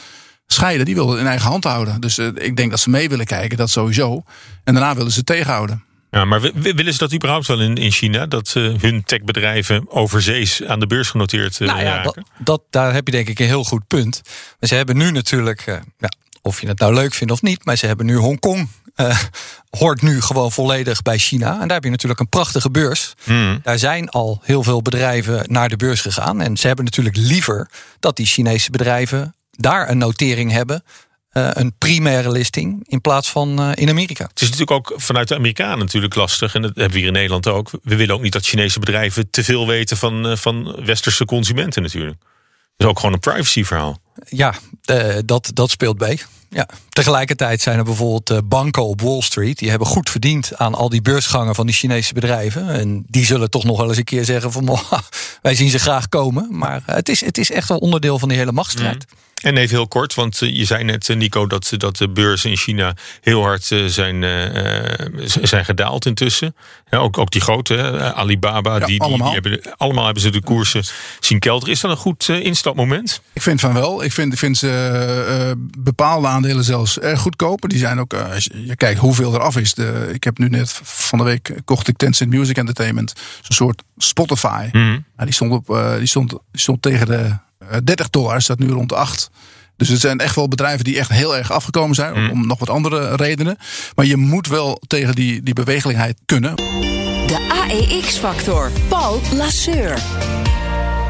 scheiden, 0.47 0.85
die 0.85 0.95
wil 0.95 1.09
het 1.09 1.19
in 1.19 1.27
eigen 1.27 1.49
hand 1.49 1.63
houden. 1.63 2.01
Dus 2.01 2.17
eh, 2.17 2.27
ik 2.35 2.55
denk 2.55 2.69
dat 2.69 2.79
ze 2.79 2.89
mee 2.89 3.09
willen 3.09 3.25
kijken, 3.25 3.57
dat 3.57 3.69
sowieso. 3.69 4.23
En 4.63 4.73
daarna 4.73 4.95
willen 4.95 5.11
ze 5.11 5.23
tegenhouden. 5.23 5.83
Ja, 6.13 6.25
maar 6.25 6.41
wi- 6.41 6.51
wi- 6.55 6.73
willen 6.73 6.91
ze 6.93 6.97
dat 6.99 7.13
überhaupt 7.13 7.47
wel 7.47 7.61
in, 7.61 7.75
in 7.75 7.91
China? 7.91 8.25
Dat 8.25 8.53
eh, 8.55 8.63
hun 8.79 9.03
techbedrijven 9.03 9.91
overzees 9.91 10.63
aan 10.63 10.79
de 10.79 10.87
beurs 10.87 11.09
genoteerd 11.09 11.61
eh, 11.61 11.67
Nou 11.67 11.79
ja, 11.81 11.85
raken? 11.95 12.13
dat, 12.13 12.45
dat, 12.45 12.61
daar 12.69 12.93
heb 12.93 13.05
je 13.05 13.11
denk 13.11 13.27
ik 13.29 13.39
een 13.39 13.45
heel 13.45 13.63
goed 13.63 13.87
punt. 13.87 14.21
Maar 14.59 14.69
ze 14.69 14.75
hebben 14.75 14.97
nu 14.97 15.11
natuurlijk, 15.11 15.61
eh, 15.61 15.75
ja, 15.97 16.09
of 16.41 16.61
je 16.61 16.67
het 16.67 16.79
nou 16.79 16.93
leuk 16.93 17.13
vindt 17.13 17.33
of 17.33 17.41
niet, 17.41 17.65
maar 17.65 17.75
ze 17.77 17.85
hebben 17.85 18.05
nu 18.05 18.15
Hongkong. 18.15 18.69
eh 18.95 19.19
hoort 19.69 20.01
nu 20.01 20.21
gewoon 20.21 20.51
volledig 20.51 21.01
bij 21.01 21.17
China. 21.17 21.51
En 21.53 21.59
daar 21.67 21.73
heb 21.75 21.83
je 21.83 21.89
natuurlijk 21.89 22.19
een 22.19 22.29
prachtige 22.29 22.69
beurs. 22.71 23.13
Hmm. 23.23 23.59
Daar 23.63 23.79
zijn 23.79 24.09
al 24.09 24.39
heel 24.43 24.63
veel 24.63 24.81
bedrijven 24.81 25.43
naar 25.47 25.69
de 25.69 25.75
beurs 25.77 26.01
gegaan. 26.01 26.41
En 26.41 26.57
ze 26.57 26.67
hebben 26.67 26.85
natuurlijk 26.85 27.15
liever 27.15 27.69
dat 27.99 28.15
die 28.15 28.25
Chinese 28.25 28.71
bedrijven 28.71 29.35
daar 29.51 29.89
een 29.89 29.97
notering 29.97 30.51
hebben. 30.51 30.83
Eh, 31.33 31.49
een 31.53 31.73
primaire 31.77 32.31
listing 32.31 32.83
in 32.87 33.01
plaats 33.01 33.31
van 33.31 33.59
eh, 33.59 33.71
in 33.73 33.89
Amerika. 33.89 34.23
Het 34.23 34.41
is 34.41 34.49
natuurlijk 34.49 34.71
ook 34.71 34.93
vanuit 34.95 35.27
de 35.27 35.35
Amerikanen 35.35 35.79
natuurlijk 35.79 36.15
lastig. 36.15 36.55
En 36.55 36.61
dat 36.61 36.71
hebben 36.75 36.91
we 36.91 36.97
hier 36.97 37.07
in 37.07 37.13
Nederland 37.13 37.47
ook. 37.47 37.69
We 37.83 37.95
willen 37.95 38.15
ook 38.15 38.21
niet 38.21 38.33
dat 38.33 38.45
Chinese 38.45 38.79
bedrijven 38.79 39.29
te 39.29 39.43
veel 39.43 39.67
weten 39.67 39.97
van, 39.97 40.27
eh, 40.27 40.35
van 40.35 40.85
westerse 40.85 41.25
consumenten 41.25 41.81
natuurlijk. 41.81 42.17
Dat 42.19 42.29
is 42.77 42.85
ook 42.85 42.99
gewoon 42.99 43.13
een 43.13 43.19
privacy 43.19 43.63
verhaal. 43.63 43.99
Ja, 44.29 44.53
dat, 45.25 45.51
dat 45.53 45.69
speelt 45.69 45.97
bij. 45.97 46.21
Ja. 46.49 46.67
Tegelijkertijd 46.89 47.61
zijn 47.61 47.77
er 47.77 47.83
bijvoorbeeld 47.83 48.49
banken 48.49 48.85
op 48.85 49.01
Wall 49.01 49.21
Street. 49.21 49.59
Die 49.59 49.69
hebben 49.69 49.87
goed 49.87 50.09
verdiend 50.09 50.57
aan 50.57 50.75
al 50.75 50.89
die 50.89 51.01
beursgangen 51.01 51.55
van 51.55 51.65
die 51.65 51.75
Chinese 51.75 52.13
bedrijven. 52.13 52.69
En 52.69 53.03
die 53.07 53.25
zullen 53.25 53.49
toch 53.49 53.63
nog 53.63 53.77
wel 53.77 53.87
eens 53.87 53.97
een 53.97 54.03
keer 54.03 54.25
zeggen 54.25 54.51
van... 54.51 54.63
"Mwah, 54.69 54.91
wij 55.41 55.55
zien 55.55 55.69
ze 55.69 55.79
graag 55.79 56.09
komen. 56.09 56.47
Maar 56.51 56.83
het 56.85 57.09
is, 57.09 57.25
het 57.25 57.37
is 57.37 57.51
echt 57.51 57.67
wel 57.67 57.77
onderdeel 57.77 58.19
van 58.19 58.29
die 58.29 58.37
hele 58.37 58.51
machtsstrijd. 58.51 59.05
En 59.43 59.57
even 59.57 59.75
heel 59.75 59.87
kort, 59.87 60.13
want 60.13 60.41
eh, 60.41 60.55
je 60.55 60.65
zei 60.65 60.83
net, 60.83 61.09
eh, 61.09 61.15
Nico, 61.15 61.47
dat, 61.47 61.73
dat 61.77 61.97
de 61.97 62.09
beurzen 62.09 62.49
in 62.49 62.57
China 62.57 62.95
heel 63.21 63.41
hard 63.41 63.71
eh, 63.71 63.85
zijn, 63.85 64.21
zijn 65.41 65.65
gedaald 65.65 66.05
intussen. 66.05 66.55
Ja, 66.89 66.97
ook, 66.97 67.17
ook 67.17 67.31
die 67.31 67.41
grote, 67.41 67.73
hè, 67.73 68.13
Alibaba, 68.13 68.79
die, 68.79 68.87
die, 68.87 69.01
allemaal. 69.01 69.31
die 69.31 69.41
hebben, 69.41 69.75
allemaal 69.77 70.05
hebben 70.05 70.23
ze 70.23 70.29
de 70.29 70.41
koersen 70.41 70.83
zien 71.19 71.39
kelderen. 71.39 71.73
Is 71.73 71.81
dat 71.81 71.91
een 71.91 71.97
goed 71.97 72.29
instapmoment? 72.29 73.21
Ik 73.33 73.41
vind 73.41 73.59
van 73.59 73.73
wel. 73.73 74.03
Ik 74.03 74.11
vind, 74.11 74.39
vind 74.39 74.57
ze 74.57 75.55
bepaalde 75.77 76.27
aandelen 76.27 76.63
zelfs 76.63 76.99
erg 76.99 77.19
goedkoper. 77.19 77.69
Die 77.69 77.79
zijn 77.79 77.99
ook, 77.99 78.13
als 78.13 78.43
je, 78.43 78.65
je 78.65 78.75
kijkt 78.75 78.99
hoeveel 78.99 79.33
er 79.33 79.39
af 79.39 79.57
is. 79.57 79.73
De, 79.73 80.09
ik 80.13 80.23
heb 80.23 80.37
nu 80.37 80.49
net 80.49 80.79
van 80.83 81.17
de 81.17 81.23
week 81.23 81.61
kocht 81.65 81.87
ik 81.87 81.97
Tencent 81.97 82.29
Music 82.29 82.57
Entertainment. 82.57 83.13
Zo'n 83.41 83.55
soort 83.55 83.83
Spotify. 83.97 84.69
Nou, 84.71 85.01
die, 85.17 85.33
stond 85.33 85.51
op, 85.51 85.95
die, 85.97 86.07
stond, 86.07 86.29
die 86.29 86.39
stond 86.61 86.81
tegen 86.81 87.07
de 87.07 87.35
30 87.83 88.09
dollar. 88.09 88.41
Staat 88.41 88.59
nu 88.59 88.69
rond 88.69 88.89
de 88.89 88.95
8. 88.95 89.29
Dus 89.77 89.89
het 89.89 89.99
zijn 89.99 90.19
echt 90.19 90.35
wel 90.35 90.47
bedrijven 90.47 90.83
die 90.83 90.97
echt 90.97 91.09
heel 91.09 91.37
erg 91.37 91.51
afgekomen 91.51 91.95
zijn. 91.95 92.13
Om, 92.13 92.29
om 92.29 92.47
nog 92.47 92.59
wat 92.59 92.69
andere 92.69 93.15
redenen. 93.15 93.57
Maar 93.95 94.05
je 94.05 94.17
moet 94.17 94.47
wel 94.47 94.81
tegen 94.87 95.15
die, 95.15 95.43
die 95.43 95.53
bewegelijkheid 95.53 96.19
kunnen. 96.25 96.55
De 97.27 97.47
AEX-factor. 97.49 98.71
Paul 98.87 99.21
Lasseur. 99.33 100.01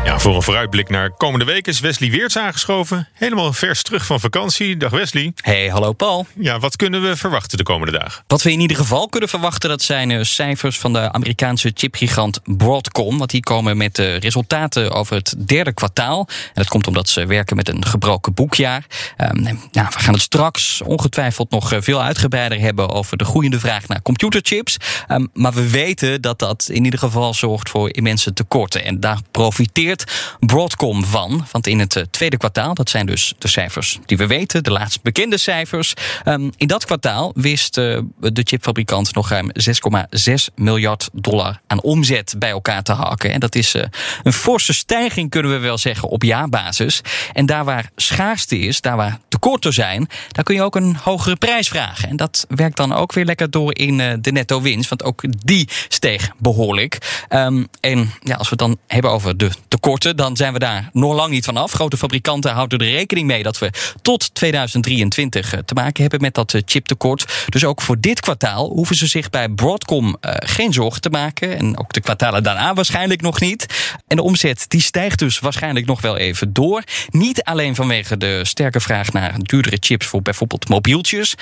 Ja, 0.03 0.19
voor 0.19 0.35
een 0.35 0.41
vooruitblik 0.41 0.89
naar 0.89 1.11
komende 1.11 1.45
week 1.45 1.67
is 1.67 1.79
Wesley 1.79 2.11
Weerts 2.11 2.37
aangeschoven. 2.37 3.07
Helemaal 3.13 3.53
vers 3.53 3.83
terug 3.83 4.05
van 4.05 4.19
vakantie. 4.19 4.77
Dag 4.77 4.91
Wesley. 4.91 5.33
Hey, 5.41 5.67
hallo 5.67 5.93
Paul. 5.93 6.25
Ja, 6.35 6.59
wat 6.59 6.75
kunnen 6.75 7.01
we 7.01 7.15
verwachten 7.15 7.57
de 7.57 7.63
komende 7.63 7.99
dagen? 7.99 8.23
Wat 8.27 8.41
we 8.41 8.51
in 8.51 8.59
ieder 8.59 8.77
geval 8.77 9.07
kunnen 9.07 9.29
verwachten, 9.29 9.69
dat 9.69 9.81
zijn 9.81 10.11
eh, 10.11 10.23
cijfers 10.23 10.79
van 10.79 10.93
de 10.93 11.11
Amerikaanse 11.11 11.71
chipgigant 11.73 12.39
Broadcom. 12.43 13.17
Want 13.17 13.29
die 13.29 13.41
komen 13.41 13.77
met 13.77 13.95
de 13.95 14.15
resultaten 14.15 14.91
over 14.91 15.15
het 15.15 15.35
derde 15.37 15.73
kwartaal. 15.73 16.27
En 16.27 16.51
dat 16.53 16.67
komt 16.67 16.87
omdat 16.87 17.09
ze 17.09 17.25
werken 17.25 17.55
met 17.55 17.69
een 17.69 17.85
gebroken 17.85 18.33
boekjaar. 18.33 18.85
Ehm, 19.17 19.41
nou, 19.41 19.57
we 19.71 19.99
gaan 19.99 20.13
het 20.13 20.21
straks 20.21 20.81
ongetwijfeld 20.81 21.51
nog 21.51 21.71
eh, 21.71 21.81
veel 21.81 22.01
uitgebreider 22.01 22.59
hebben 22.59 22.89
over 22.89 23.17
de 23.17 23.25
groeiende 23.25 23.59
vraag 23.59 23.87
naar 23.87 24.01
computerchips. 24.01 24.77
Ehm, 25.07 25.25
maar 25.33 25.53
we 25.53 25.69
weten 25.69 26.21
dat 26.21 26.39
dat 26.39 26.67
in 26.71 26.83
ieder 26.83 26.99
geval 26.99 27.33
zorgt 27.33 27.69
voor 27.69 27.93
immense 27.93 28.33
tekorten. 28.33 28.85
En 28.85 28.99
daar 28.99 29.19
profiteert 29.31 29.92
Broadcom 30.39 31.05
van. 31.05 31.45
Want 31.51 31.67
in 31.67 31.79
het 31.79 31.95
eh, 31.95 32.03
tweede 32.11 32.37
kwartaal, 32.37 32.73
dat 32.73 32.89
zijn 32.89 33.05
dus 33.05 33.33
de 33.37 33.47
cijfers 33.47 33.99
die 34.05 34.17
we 34.17 34.27
weten, 34.27 34.63
de 34.63 34.71
laatst 34.71 35.01
bekende 35.01 35.37
cijfers. 35.37 35.93
Ehm, 36.23 36.49
in 36.57 36.67
dat 36.67 36.85
kwartaal 36.85 37.31
wist 37.35 37.77
eh, 37.77 37.99
de 38.19 38.41
chipfabrikant 38.43 39.15
nog 39.15 39.29
ruim 39.29 39.51
6,6 39.53 40.33
miljard 40.55 41.09
dollar 41.13 41.59
aan 41.67 41.81
omzet 41.81 42.35
bij 42.37 42.49
elkaar 42.49 42.83
te 42.83 42.91
hakken. 42.91 43.31
En 43.31 43.39
dat 43.39 43.55
is 43.55 43.73
eh, 43.73 43.83
een 44.23 44.33
forse 44.33 44.73
stijging, 44.73 45.29
kunnen 45.29 45.51
we 45.51 45.57
wel 45.57 45.77
zeggen, 45.77 46.09
op 46.09 46.23
jaarbasis. 46.23 47.01
En 47.33 47.45
daar 47.45 47.65
waar 47.65 47.89
schaarste 47.95 48.59
is, 48.59 48.81
daar 48.81 48.95
waar 48.95 49.19
tekorten 49.27 49.73
zijn, 49.73 50.07
daar 50.31 50.43
kun 50.43 50.55
je 50.55 50.61
ook 50.61 50.75
een 50.75 50.95
hogere 51.03 51.35
prijs 51.35 51.67
vragen. 51.67 52.09
En 52.09 52.15
dat 52.15 52.45
werkt 52.49 52.77
dan 52.77 52.93
ook 52.93 53.13
weer 53.13 53.25
lekker 53.25 53.51
door 53.51 53.75
in 53.75 53.97
de 54.21 54.31
netto 54.31 54.61
winst, 54.61 54.89
want 54.89 55.03
ook 55.03 55.23
die 55.45 55.69
steeg 55.87 56.29
behoorlijk. 56.37 57.25
Ehm, 57.27 57.63
en 57.79 58.11
ja, 58.19 58.35
als 58.35 58.49
we 58.49 58.55
het 58.55 58.59
dan 58.59 58.77
hebben 58.87 59.11
over 59.11 59.37
de 59.37 59.49
tekorten, 59.67 59.82
dan 60.15 60.37
zijn 60.37 60.53
we 60.53 60.59
daar 60.59 60.89
nog 60.91 61.13
lang 61.13 61.31
niet 61.31 61.45
vanaf. 61.45 61.71
Grote 61.71 61.97
fabrikanten 61.97 62.51
houden 62.51 62.79
er 62.79 62.91
rekening 62.91 63.27
mee 63.27 63.43
dat 63.43 63.59
we 63.59 63.69
tot 64.01 64.35
2023 64.35 65.53
eh, 65.53 65.59
te 65.59 65.73
maken 65.73 66.01
hebben 66.01 66.21
met 66.21 66.33
dat 66.33 66.53
eh, 66.53 66.61
chiptekort. 66.65 67.45
Dus 67.49 67.65
ook 67.65 67.81
voor 67.81 67.99
dit 67.99 68.19
kwartaal 68.19 68.69
hoeven 68.69 68.95
ze 68.95 69.07
zich 69.07 69.29
bij 69.29 69.49
Broadcom 69.49 70.17
eh, 70.21 70.33
geen 70.37 70.73
zorgen 70.73 71.01
te 71.01 71.09
maken. 71.09 71.57
En 71.57 71.77
ook 71.77 71.93
de 71.93 72.01
kwartalen 72.01 72.43
daarna 72.43 72.73
waarschijnlijk 72.73 73.21
nog 73.21 73.39
niet. 73.39 73.91
En 74.07 74.15
de 74.15 74.21
omzet 74.21 74.65
die 74.67 74.81
stijgt 74.81 75.19
dus 75.19 75.39
waarschijnlijk 75.39 75.85
nog 75.85 76.01
wel 76.01 76.17
even 76.17 76.53
door. 76.53 76.83
Niet 77.09 77.43
alleen 77.43 77.75
vanwege 77.75 78.17
de 78.17 78.45
sterke 78.45 78.79
vraag 78.79 79.13
naar 79.13 79.33
duurdere 79.37 79.77
chips 79.79 80.05
voor 80.05 80.21
bijvoorbeeld 80.21 80.69
mobieltjes. 80.69 81.35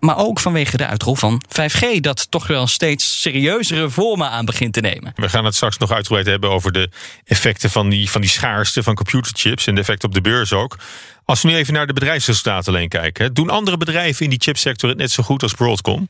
Maar 0.00 0.18
ook 0.18 0.40
vanwege 0.40 0.76
de 0.76 0.86
uitrol 0.86 1.14
van 1.14 1.42
5G, 1.48 2.00
dat 2.00 2.30
toch 2.30 2.46
wel 2.46 2.66
steeds 2.66 3.20
serieuzere 3.20 3.90
vormen 3.90 4.30
aan 4.30 4.44
begint 4.44 4.72
te 4.72 4.80
nemen. 4.80 5.12
We 5.14 5.28
gaan 5.28 5.44
het 5.44 5.54
straks 5.54 5.78
nog 5.78 5.92
uitgebreid 5.92 6.26
hebben 6.26 6.50
over 6.50 6.72
de 6.72 6.90
effecten 7.24 7.70
van 7.70 7.85
die, 7.90 8.10
van 8.10 8.20
die 8.20 8.30
schaarste 8.30 8.82
van 8.82 8.94
computerchips 8.94 9.66
en 9.66 9.74
de 9.74 9.80
effecten 9.80 10.08
op 10.08 10.14
de 10.14 10.20
beurs 10.20 10.52
ook. 10.52 10.78
Als 11.24 11.42
we 11.42 11.48
nu 11.48 11.56
even 11.56 11.74
naar 11.74 11.86
de 11.86 11.92
bedrijfsresultaten 11.92 12.72
alleen 12.72 12.88
kijken, 12.88 13.34
doen 13.34 13.50
andere 13.50 13.76
bedrijven 13.76 14.24
in 14.24 14.30
die 14.30 14.40
chipsector 14.42 14.88
het 14.88 14.98
net 14.98 15.10
zo 15.10 15.22
goed 15.22 15.42
als 15.42 15.52
Broadcom? 15.52 16.08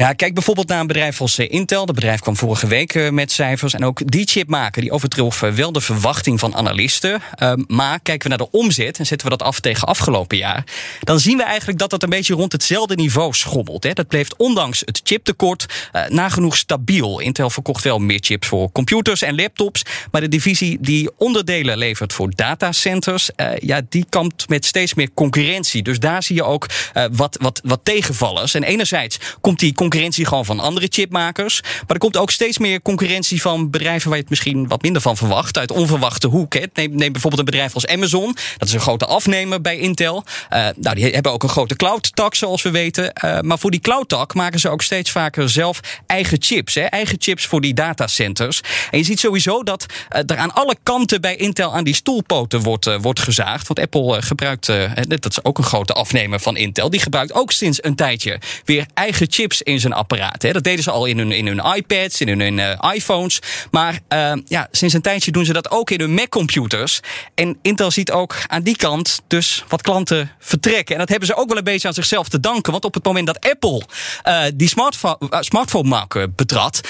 Ja, 0.00 0.12
kijk 0.12 0.34
bijvoorbeeld 0.34 0.68
naar 0.68 0.80
een 0.80 0.86
bedrijf 0.86 1.20
als 1.20 1.38
eh, 1.38 1.50
Intel. 1.50 1.86
Dat 1.86 1.94
bedrijf 1.94 2.20
kwam 2.20 2.36
vorige 2.36 2.66
week 2.66 2.94
eh, 2.94 3.10
met 3.10 3.32
cijfers. 3.32 3.74
En 3.74 3.84
ook 3.84 4.10
die 4.10 4.26
chipmaker 4.26 4.82
die 4.82 4.90
overtrof 4.90 5.42
eh, 5.42 5.52
wel 5.52 5.72
de 5.72 5.80
verwachting 5.80 6.40
van 6.40 6.54
analisten. 6.54 7.22
Ehm, 7.34 7.62
maar 7.66 8.00
kijken 8.00 8.30
we 8.30 8.36
naar 8.36 8.46
de 8.46 8.58
omzet 8.58 8.98
en 8.98 9.06
zetten 9.06 9.28
we 9.28 9.36
dat 9.36 9.46
af 9.46 9.60
tegen 9.60 9.88
afgelopen 9.88 10.36
jaar. 10.36 10.64
Dan 11.00 11.20
zien 11.20 11.36
we 11.36 11.42
eigenlijk 11.42 11.78
dat 11.78 11.90
dat 11.90 12.02
een 12.02 12.08
beetje 12.08 12.34
rond 12.34 12.52
hetzelfde 12.52 12.94
niveau 12.94 13.34
schommelt. 13.34 13.94
Dat 13.94 14.08
bleef 14.08 14.28
ondanks 14.36 14.82
het 14.84 15.00
chiptekort 15.04 15.66
nagenoeg 16.08 16.56
stabiel. 16.56 17.18
Intel 17.18 17.50
verkocht 17.50 17.84
wel 17.84 17.98
meer 17.98 18.18
chips 18.20 18.46
voor 18.46 18.72
computers 18.72 19.22
en 19.22 19.34
laptops. 19.34 19.82
Maar 20.10 20.20
de 20.20 20.28
divisie 20.28 20.78
die 20.80 21.10
onderdelen 21.16 21.78
levert 21.78 22.12
voor 22.12 22.32
datacenters. 22.34 23.30
Ja, 23.58 23.80
die 23.88 24.06
kampt 24.08 24.48
met 24.48 24.64
steeds 24.64 24.94
meer 24.94 25.10
concurrentie. 25.14 25.82
Dus 25.82 25.98
daar 25.98 26.22
zie 26.22 26.36
je 26.36 26.44
ook 26.44 26.66
wat, 27.12 27.36
wat, 27.40 27.60
wat 27.64 27.80
tegenvallers. 27.82 28.54
En 28.54 28.62
enerzijds 28.62 29.18
komt 29.40 29.58
die 29.58 29.68
concurrentie 29.68 29.88
gewoon 29.92 30.44
van 30.44 30.60
andere 30.60 30.86
chipmakers. 30.90 31.60
Maar 31.62 31.84
er 31.86 31.98
komt 31.98 32.16
ook 32.16 32.30
steeds 32.30 32.58
meer 32.58 32.82
concurrentie 32.82 33.40
van 33.40 33.70
bedrijven 33.70 34.08
waar 34.08 34.16
je 34.16 34.22
het 34.22 34.30
misschien 34.30 34.68
wat 34.68 34.82
minder 34.82 35.02
van 35.02 35.16
verwacht. 35.16 35.58
Uit 35.58 35.70
onverwachte 35.70 36.26
hoek. 36.26 36.54
Neem, 36.74 36.96
bijvoorbeeld 36.96 37.38
een 37.38 37.44
bedrijf 37.44 37.74
als 37.74 37.86
Amazon. 37.86 38.36
Dat 38.56 38.68
is 38.68 38.74
een 38.74 38.80
grote 38.80 39.06
afnemer 39.06 39.60
bij 39.60 39.78
Intel. 39.78 40.24
Uh, 40.50 40.68
nou, 40.76 40.94
die 40.94 41.04
hebben 41.04 41.32
ook 41.32 41.42
een 41.42 41.48
grote 41.48 41.76
cloud-tak, 41.76 42.34
zoals 42.34 42.62
we 42.62 42.70
weten. 42.70 43.12
Uh, 43.24 43.40
maar 43.40 43.58
voor 43.58 43.70
die 43.70 43.80
cloud-tak 43.80 44.34
maken 44.34 44.60
ze 44.60 44.68
ook 44.68 44.82
steeds 44.82 45.10
vaker 45.10 45.50
zelf 45.50 45.80
eigen 46.06 46.36
chips. 46.40 46.74
Hè. 46.74 46.82
Eigen 46.82 47.16
chips 47.18 47.46
voor 47.46 47.60
die 47.60 47.74
datacenters. 47.74 48.60
En 48.90 48.98
je 48.98 49.04
ziet 49.04 49.20
sowieso 49.20 49.62
dat 49.62 49.86
uh, 50.12 50.20
er 50.26 50.36
aan 50.36 50.54
alle 50.54 50.76
kanten 50.82 51.20
bij 51.20 51.36
Intel 51.36 51.74
aan 51.74 51.84
die 51.84 51.94
stoelpoten 51.94 52.60
wordt, 52.60 53.00
wordt 53.00 53.20
gezaagd. 53.20 53.66
Want 53.66 53.80
Apple 53.80 54.22
gebruikt, 54.22 54.66
dat 55.06 55.26
is 55.26 55.44
ook 55.44 55.58
een 55.58 55.64
grote 55.64 55.92
afnemer 55.92 56.40
van 56.40 56.56
Intel. 56.56 56.90
Die 56.90 57.00
gebruikt 57.00 57.32
ook 57.32 57.52
sinds 57.52 57.84
een 57.84 57.94
tijdje 57.94 58.38
weer 58.64 58.86
eigen 58.94 59.26
chips 59.30 59.62
in 59.62 59.79
zijn 59.80 59.92
apparaat. 59.92 60.42
Hè. 60.42 60.52
Dat 60.52 60.64
deden 60.64 60.82
ze 60.82 60.90
al 60.90 61.06
in 61.06 61.18
hun, 61.18 61.32
in 61.32 61.46
hun 61.46 61.74
iPads, 61.74 62.20
in 62.20 62.40
hun, 62.40 62.58
uh, 62.58 62.92
iPhones. 62.94 63.38
Maar 63.70 63.98
uh, 64.08 64.32
ja, 64.46 64.68
sinds 64.70 64.94
een 64.94 65.02
tijdje 65.02 65.30
doen 65.30 65.44
ze 65.44 65.52
dat 65.52 65.70
ook 65.70 65.90
in 65.90 66.00
hun 66.00 66.14
Mac-computers. 66.14 67.00
En 67.34 67.58
Intel 67.62 67.90
ziet 67.90 68.10
ook 68.10 68.36
aan 68.46 68.62
die 68.62 68.76
kant 68.76 69.20
dus 69.26 69.64
wat 69.68 69.82
klanten 69.82 70.30
vertrekken. 70.38 70.94
En 70.94 71.00
dat 71.00 71.08
hebben 71.08 71.28
ze 71.28 71.36
ook 71.36 71.48
wel 71.48 71.56
een 71.56 71.64
beetje 71.64 71.88
aan 71.88 71.94
zichzelf 71.94 72.28
te 72.28 72.40
danken. 72.40 72.72
Want 72.72 72.84
op 72.84 72.94
het 72.94 73.04
moment 73.04 73.26
dat 73.26 73.50
Apple 73.50 73.82
uh, 74.24 74.42
die 74.54 74.68
smartphone, 74.68 75.16
smartphone-markt 75.40 76.36
betrad... 76.36 76.80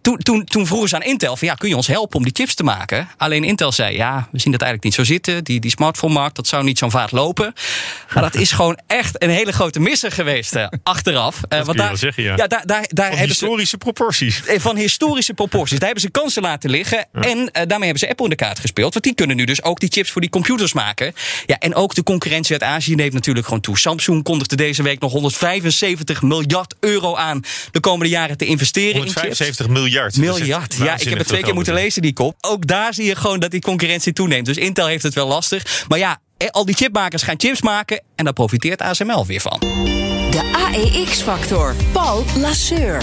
toen, 0.00 0.16
toen, 0.16 0.44
toen 0.44 0.66
vroegen 0.66 0.88
ze 0.88 0.94
aan 0.94 1.02
Intel 1.02 1.36
van 1.36 1.48
ja, 1.48 1.54
kun 1.54 1.68
je 1.68 1.76
ons 1.76 1.86
helpen 1.86 2.16
om 2.16 2.22
die 2.24 2.32
chips 2.34 2.54
te 2.54 2.62
maken? 2.62 3.08
Alleen 3.16 3.44
Intel 3.44 3.72
zei 3.72 3.96
ja, 3.96 4.28
we 4.32 4.38
zien 4.38 4.52
dat 4.52 4.60
eigenlijk 4.60 4.84
niet 4.84 5.06
zo 5.06 5.12
zitten. 5.12 5.44
Die, 5.44 5.60
die 5.60 5.70
smartphone-markt, 5.70 6.36
dat 6.36 6.46
zou 6.46 6.64
niet 6.64 6.78
zo'n 6.78 6.90
vaart 6.90 7.12
lopen. 7.12 7.52
Maar 8.14 8.22
dat 8.22 8.34
is 8.34 8.52
gewoon 8.52 8.78
echt 8.86 9.22
een 9.22 9.30
hele 9.30 9.52
grote 9.52 9.80
misser 9.80 10.12
geweest 10.12 10.56
achteraf. 10.82 11.40
Want 11.48 11.78
daar, 11.78 11.96
ja. 12.22 12.36
ja, 12.36 12.46
daar, 12.46 12.48
daar, 12.48 12.66
daar 12.66 12.86
van 12.94 13.04
hebben 13.04 13.26
historische 13.26 13.66
ze, 13.66 13.76
proporties. 13.76 14.42
Van 14.46 14.76
historische 14.76 15.34
proporties. 15.34 15.78
Daar 15.78 15.88
hebben 15.88 16.02
ze 16.02 16.10
kansen 16.10 16.42
laten 16.42 16.70
liggen. 16.70 17.06
Ja. 17.12 17.20
En 17.20 17.38
uh, 17.38 17.46
daarmee 17.52 17.66
hebben 17.68 17.98
ze 17.98 18.08
Apple 18.08 18.24
in 18.24 18.30
de 18.30 18.36
kaart 18.36 18.58
gespeeld. 18.58 18.92
Want 18.92 19.04
die 19.04 19.14
kunnen 19.14 19.36
nu 19.36 19.44
dus 19.44 19.62
ook 19.62 19.80
die 19.80 19.88
chips 19.92 20.10
voor 20.10 20.20
die 20.20 20.30
computers 20.30 20.72
maken. 20.72 21.14
Ja, 21.46 21.58
en 21.58 21.74
ook 21.74 21.94
de 21.94 22.02
concurrentie 22.02 22.52
uit 22.52 22.62
Azië 22.62 22.94
neemt 22.94 23.12
natuurlijk 23.12 23.46
gewoon 23.46 23.60
toe. 23.60 23.78
Samsung 23.78 24.22
kondigde 24.22 24.56
deze 24.56 24.82
week 24.82 25.00
nog 25.00 25.12
175 25.12 26.22
miljard 26.22 26.74
euro 26.80 27.16
aan 27.16 27.40
de 27.70 27.80
komende 27.80 28.08
jaren 28.08 28.36
te 28.36 28.44
investeren 28.44 28.96
175 28.96 29.66
in 29.66 29.72
chips. 29.72 29.80
miljard. 29.80 30.16
Miljard. 30.16 30.76
Ja, 30.78 30.94
ik 30.98 31.08
heb 31.08 31.18
het 31.18 31.26
twee 31.26 31.42
keer 31.42 31.54
moeten 31.54 31.74
lezen, 31.74 32.02
die 32.02 32.12
kop. 32.12 32.36
Ook 32.40 32.66
daar 32.66 32.94
zie 32.94 33.04
je 33.04 33.16
gewoon 33.16 33.40
dat 33.40 33.50
die 33.50 33.60
concurrentie 33.60 34.12
toeneemt. 34.12 34.46
Dus 34.46 34.56
Intel 34.56 34.86
heeft 34.86 35.02
het 35.02 35.14
wel 35.14 35.26
lastig. 35.26 35.84
Maar 35.88 35.98
ja, 35.98 36.20
al 36.50 36.64
die 36.64 36.74
chipmakers 36.74 37.22
gaan 37.22 37.34
chips 37.38 37.62
maken. 37.62 38.02
En 38.16 38.24
daar 38.24 38.34
profiteert 38.34 38.80
ASML 38.80 39.26
weer 39.26 39.40
van. 39.40 40.01
De 40.32 40.52
AEX-factor. 40.72 41.74
Paul 41.92 42.24
Lasseur. 42.36 43.02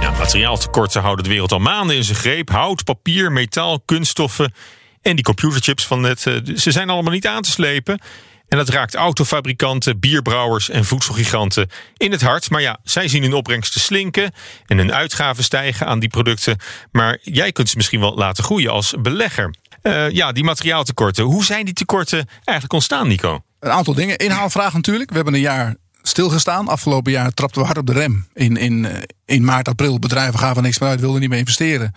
Ja, 0.00 0.10
materiaaltekorten 0.18 1.02
houden 1.02 1.24
de 1.24 1.30
wereld 1.30 1.52
al 1.52 1.58
maanden 1.58 1.96
in 1.96 2.04
zijn 2.04 2.16
greep. 2.16 2.50
Hout, 2.50 2.84
papier, 2.84 3.32
metaal, 3.32 3.80
kunststoffen 3.80 4.54
en 5.02 5.14
die 5.14 5.24
computerchips 5.24 5.86
van 5.86 6.00
net. 6.00 6.20
Ze 6.54 6.70
zijn 6.70 6.90
allemaal 6.90 7.12
niet 7.12 7.26
aan 7.26 7.42
te 7.42 7.50
slepen. 7.50 8.00
En 8.48 8.58
dat 8.58 8.68
raakt 8.68 8.94
autofabrikanten, 8.94 10.00
bierbrouwers 10.00 10.70
en 10.70 10.84
voedselgiganten 10.84 11.70
in 11.96 12.10
het 12.10 12.22
hart. 12.22 12.50
Maar 12.50 12.60
ja, 12.60 12.78
zij 12.82 13.08
zien 13.08 13.22
hun 13.22 13.34
opbrengsten 13.34 13.80
slinken 13.80 14.32
en 14.66 14.78
hun 14.78 14.94
uitgaven 14.94 15.44
stijgen 15.44 15.86
aan 15.86 15.98
die 15.98 16.08
producten. 16.08 16.56
Maar 16.92 17.18
jij 17.22 17.52
kunt 17.52 17.68
ze 17.68 17.76
misschien 17.76 18.00
wel 18.00 18.14
laten 18.14 18.44
groeien 18.44 18.70
als 18.70 18.94
belegger. 18.98 19.54
Uh, 19.82 20.10
ja, 20.10 20.32
die 20.32 20.44
materiaaltekorten. 20.44 21.24
Hoe 21.24 21.44
zijn 21.44 21.64
die 21.64 21.74
tekorten 21.74 22.28
eigenlijk 22.34 22.72
ontstaan, 22.72 23.08
Nico? 23.08 23.42
Een 23.60 23.70
aantal 23.70 23.94
dingen. 23.94 24.16
Inhaalvraag 24.16 24.72
natuurlijk. 24.72 25.10
We 25.10 25.16
hebben 25.16 25.34
een 25.34 25.40
jaar 25.40 25.76
stilgestaan. 26.08 26.68
Afgelopen 26.68 27.12
jaar 27.12 27.34
trapten 27.34 27.60
we 27.60 27.66
hard 27.66 27.78
op 27.78 27.86
de 27.86 27.92
rem. 27.92 28.26
In, 28.32 28.56
in, 28.56 28.86
in 29.24 29.44
maart, 29.44 29.68
april. 29.68 29.98
Bedrijven 29.98 30.38
gaven 30.38 30.62
niks 30.62 30.78
meer 30.78 30.88
uit, 30.88 31.00
wilden 31.00 31.20
niet 31.20 31.30
meer 31.30 31.38
investeren. 31.38 31.94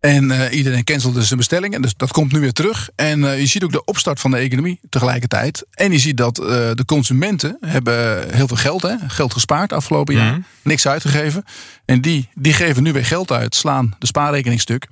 En 0.00 0.24
uh, 0.24 0.52
iedereen 0.52 0.84
cancelde 0.84 1.24
zijn 1.24 1.38
bestellingen. 1.38 1.82
Dus 1.82 1.94
dat 1.96 2.12
komt 2.12 2.32
nu 2.32 2.40
weer 2.40 2.52
terug. 2.52 2.88
En 2.96 3.20
uh, 3.20 3.38
je 3.38 3.46
ziet 3.46 3.64
ook 3.64 3.72
de 3.72 3.84
opstart 3.84 4.20
van 4.20 4.30
de 4.30 4.36
economie 4.36 4.80
tegelijkertijd. 4.88 5.66
En 5.70 5.92
je 5.92 5.98
ziet 5.98 6.16
dat 6.16 6.40
uh, 6.40 6.46
de 6.46 6.84
consumenten 6.86 7.56
hebben 7.60 8.34
heel 8.34 8.48
veel 8.48 8.56
geld, 8.56 8.82
hè, 8.82 8.94
geld 9.06 9.32
gespaard 9.32 9.72
afgelopen 9.72 10.14
jaar. 10.14 10.32
Mm. 10.32 10.44
Niks 10.62 10.86
uitgegeven. 10.86 11.44
En 11.84 12.00
die, 12.00 12.28
die 12.34 12.52
geven 12.52 12.82
nu 12.82 12.92
weer 12.92 13.06
geld 13.06 13.32
uit, 13.32 13.54
slaan 13.54 13.96
de 13.98 14.06
spaarrekening 14.06 14.60
stuk. 14.60 14.86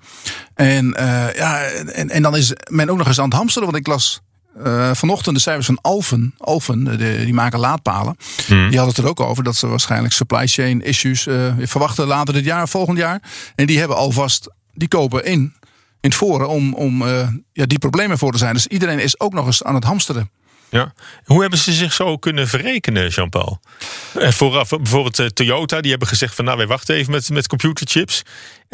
En, 0.54 0.94
ja, 1.36 1.62
en, 1.62 2.10
en 2.10 2.22
dan 2.22 2.36
is 2.36 2.52
men 2.70 2.90
ook 2.90 2.98
nog 2.98 3.06
eens 3.06 3.18
aan 3.18 3.28
het 3.28 3.34
hamsteren. 3.34 3.70
Want 3.70 3.80
ik 3.80 3.86
las 3.86 4.20
uh, 4.58 4.94
vanochtend 4.94 5.36
de 5.36 5.42
cijfers 5.42 5.66
van 5.66 5.78
Alphen. 5.80 6.34
Alphen, 6.38 6.84
de, 6.84 7.22
die 7.24 7.34
maken 7.34 7.58
laadpalen. 7.58 8.16
Hmm. 8.46 8.68
Die 8.68 8.78
hadden 8.78 8.94
het 8.94 9.04
er 9.04 9.10
ook 9.10 9.20
over 9.20 9.44
dat 9.44 9.56
ze 9.56 9.66
waarschijnlijk 9.66 10.14
supply 10.14 10.46
chain 10.46 10.82
issues 10.82 11.26
uh, 11.26 11.52
verwachten 11.58 12.06
later 12.06 12.34
dit 12.34 12.44
jaar, 12.44 12.68
volgend 12.68 12.98
jaar. 12.98 13.22
En 13.54 13.66
die 13.66 13.78
hebben 13.78 13.96
alvast, 13.96 14.48
die 14.74 14.88
kopen 14.88 15.24
in, 15.24 15.40
in 15.40 15.54
het 16.00 16.14
voren 16.14 16.48
om, 16.48 16.74
om 16.74 17.02
uh, 17.02 17.28
ja, 17.52 17.66
die 17.66 17.78
problemen 17.78 18.18
voor 18.18 18.32
te 18.32 18.38
zijn. 18.38 18.54
Dus 18.54 18.66
iedereen 18.66 18.98
is 18.98 19.20
ook 19.20 19.32
nog 19.32 19.46
eens 19.46 19.64
aan 19.64 19.74
het 19.74 19.84
hamsteren. 19.84 20.30
Ja. 20.70 20.92
Hoe 21.24 21.40
hebben 21.40 21.58
ze 21.58 21.72
zich 21.72 21.92
zo 21.92 22.16
kunnen 22.16 22.48
verrekenen, 22.48 23.08
Jean-Paul? 23.08 23.60
Vooraf, 24.14 24.68
bijvoorbeeld 24.68 25.36
Toyota, 25.36 25.80
die 25.80 25.90
hebben 25.90 26.08
gezegd 26.08 26.34
van 26.34 26.44
nou, 26.44 26.56
wij 26.56 26.66
wachten 26.66 26.94
even 26.94 27.12
met, 27.12 27.30
met 27.30 27.46
computerchips. 27.46 28.22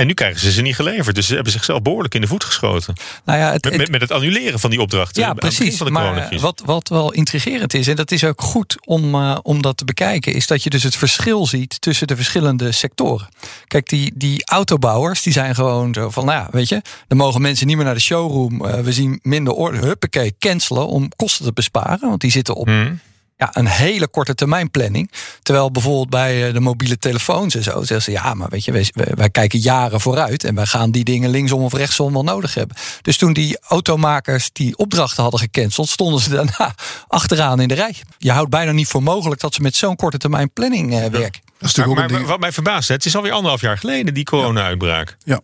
En 0.01 0.07
nu 0.07 0.15
krijgen 0.15 0.41
ze 0.41 0.53
ze 0.53 0.63
niet 0.63 0.75
geleverd. 0.75 1.15
Dus 1.15 1.27
ze 1.27 1.35
hebben 1.35 1.53
zichzelf 1.53 1.83
behoorlijk 1.83 2.15
in 2.15 2.21
de 2.21 2.27
voet 2.27 2.45
geschoten. 2.45 2.95
Nou 3.25 3.39
ja, 3.39 3.53
het, 3.53 3.65
met, 3.65 3.77
met, 3.77 3.91
met, 3.91 4.01
het 4.01 4.11
annuleren 4.11 4.61
van 4.61 4.71
die 4.71 4.81
opdrachten. 4.81 5.23
Ja, 5.23 5.35
precies. 5.35 5.77
Van 5.77 5.87
de 5.87 5.93
maar 5.93 6.39
wat, 6.41 6.63
wat 6.65 6.89
wel 6.89 7.13
intrigerend 7.13 7.75
is, 7.75 7.89
en 7.89 7.97
dat 7.97 8.11
is 8.11 8.25
ook 8.25 8.41
goed 8.41 8.77
om, 8.85 9.15
uh, 9.15 9.39
om 9.43 9.63
dat 9.63 9.77
te 9.77 9.85
bekijken, 9.85 10.35
is 10.35 10.47
dat 10.47 10.63
je 10.63 10.71
dus 10.71 10.83
het 10.83 10.97
verschil 10.97 11.47
ziet 11.47 11.81
tussen 11.81 12.07
de 12.07 12.17
verschillende 12.17 12.73
sectoren. 12.73 13.29
Kijk, 13.67 13.89
die, 13.89 14.13
die 14.15 14.47
autobouwers, 14.47 15.23
die 15.23 15.33
zijn 15.33 15.55
gewoon 15.55 15.95
zo 15.95 16.11
van, 16.11 16.25
nou 16.25 16.39
ja, 16.39 16.49
weet 16.51 16.69
je, 16.69 16.83
dan 17.09 17.19
mogen 17.19 17.41
mensen 17.41 17.67
niet 17.67 17.77
meer 17.77 17.85
naar 17.85 17.95
de 17.95 18.01
showroom. 18.01 18.65
Uh, 18.65 18.75
we 18.75 18.93
zien 18.93 19.19
minder 19.23 19.53
orde, 19.53 19.79
huppakee, 19.79 20.35
cancelen 20.39 20.87
om 20.87 21.09
kosten 21.17 21.45
te 21.45 21.53
besparen. 21.53 22.09
Want 22.09 22.21
die 22.21 22.31
zitten 22.31 22.55
op 22.55 22.67
hmm 22.67 23.01
ja, 23.41 23.51
een 23.53 23.67
hele 23.67 24.09
korte 24.09 24.35
termijn 24.35 24.71
planning. 24.71 25.11
Terwijl 25.43 25.71
bijvoorbeeld 25.71 26.11
bij 26.11 26.53
de 26.53 26.61
mobiele 26.61 26.99
telefoons 26.99 27.55
en 27.55 27.63
zo 27.63 27.71
zeggen 27.71 28.03
ze 28.03 28.11
ja, 28.11 28.35
maar 28.35 28.49
weet 28.49 28.65
je, 28.65 28.73
wij, 28.73 28.91
wij, 28.95 29.31
kijken 29.31 29.59
jaren 29.59 30.01
vooruit 30.01 30.45
en 30.45 30.55
wij 30.55 30.67
gaan 30.67 30.91
die 30.91 31.05
dingen 31.05 31.31
linksom 31.31 31.63
of 31.63 31.73
rechtsom 31.73 32.13
wel 32.13 32.23
nodig 32.23 32.55
hebben. 32.55 32.77
Dus 33.03 33.17
toen 33.17 33.33
die 33.33 33.59
automakers 33.61 34.51
die 34.53 34.77
opdrachten 34.77 35.23
hadden 35.23 35.41
gecanceld, 35.41 35.89
stonden 35.89 36.21
ze 36.21 36.31
daarna 36.31 36.75
achteraan 37.09 37.61
in 37.61 37.69
de 37.69 37.75
rij. 37.75 37.95
Je 38.19 38.33
houdt 38.33 38.51
bijna 38.51 38.73
niet 38.73 38.89
voor 38.89 39.03
mogelijk 39.03 39.41
dat 39.41 39.55
ze 39.55 39.63
met 39.63 39.77
zo'n 39.77 39.97
korte 39.97 40.19
termijn 40.19 40.53
planning 40.53 40.93
uh, 40.93 41.07
werken. 41.07 41.50
Maar, 41.61 42.11
maar 42.11 42.25
wat 42.25 42.41
mij 42.41 42.53
verbaast, 42.53 42.89
het 42.89 43.05
is 43.05 43.17
alweer 43.17 43.33
anderhalf 43.33 43.61
jaar 43.61 43.79
geleden 43.79 44.15
die 44.15 44.25
corona-uitbraak. 44.25 45.17
Ja. 45.25 45.41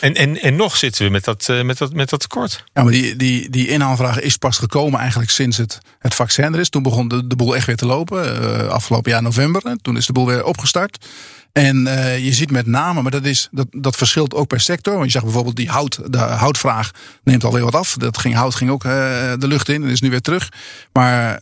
En, 0.00 0.14
en, 0.14 0.40
en 0.40 0.56
nog 0.56 0.76
zitten 0.76 1.04
we 1.04 1.10
met 1.10 1.24
dat, 1.24 1.48
uh, 1.50 1.62
met 1.62 1.78
dat, 1.78 1.92
met 1.92 2.08
dat 2.08 2.20
tekort. 2.20 2.64
Ja, 2.72 2.82
maar 2.82 2.92
die, 2.92 3.16
die, 3.16 3.50
die 3.50 3.68
inhaalvraag 3.68 4.20
is 4.20 4.36
pas 4.36 4.58
gekomen 4.58 5.00
eigenlijk 5.00 5.30
sinds 5.30 5.56
het, 5.56 5.78
het 5.98 6.14
vaccin 6.14 6.54
er 6.54 6.60
is. 6.60 6.68
Toen 6.68 6.82
begon 6.82 7.08
de, 7.08 7.26
de 7.26 7.36
boel 7.36 7.56
echt 7.56 7.66
weer 7.66 7.76
te 7.76 7.86
lopen. 7.86 8.42
Uh, 8.42 8.68
afgelopen 8.68 9.10
jaar 9.10 9.22
november. 9.22 9.76
Toen 9.82 9.96
is 9.96 10.06
de 10.06 10.12
boel 10.12 10.26
weer 10.26 10.44
opgestart. 10.44 11.06
En 11.52 11.86
uh, 11.86 12.24
je 12.24 12.32
ziet 12.32 12.50
met 12.50 12.66
name, 12.66 13.02
maar 13.02 13.10
dat, 13.10 13.24
is, 13.24 13.48
dat, 13.50 13.66
dat 13.70 13.96
verschilt 13.96 14.34
ook 14.34 14.46
per 14.46 14.60
sector. 14.60 14.92
Want 14.92 15.04
je 15.04 15.10
zag 15.10 15.22
bijvoorbeeld 15.22 15.56
die 15.56 15.70
hout, 15.70 16.12
de 16.12 16.18
houtvraag 16.18 16.90
neemt 17.24 17.44
alweer 17.44 17.64
wat 17.64 17.74
af. 17.74 17.94
Dat 17.94 18.18
ging, 18.18 18.34
hout 18.34 18.54
ging 18.54 18.70
ook 18.70 18.82
de 18.82 19.46
lucht 19.46 19.68
in 19.68 19.82
en 19.82 19.88
is 19.88 20.00
nu 20.00 20.10
weer 20.10 20.20
terug. 20.20 20.48
Maar 20.92 21.40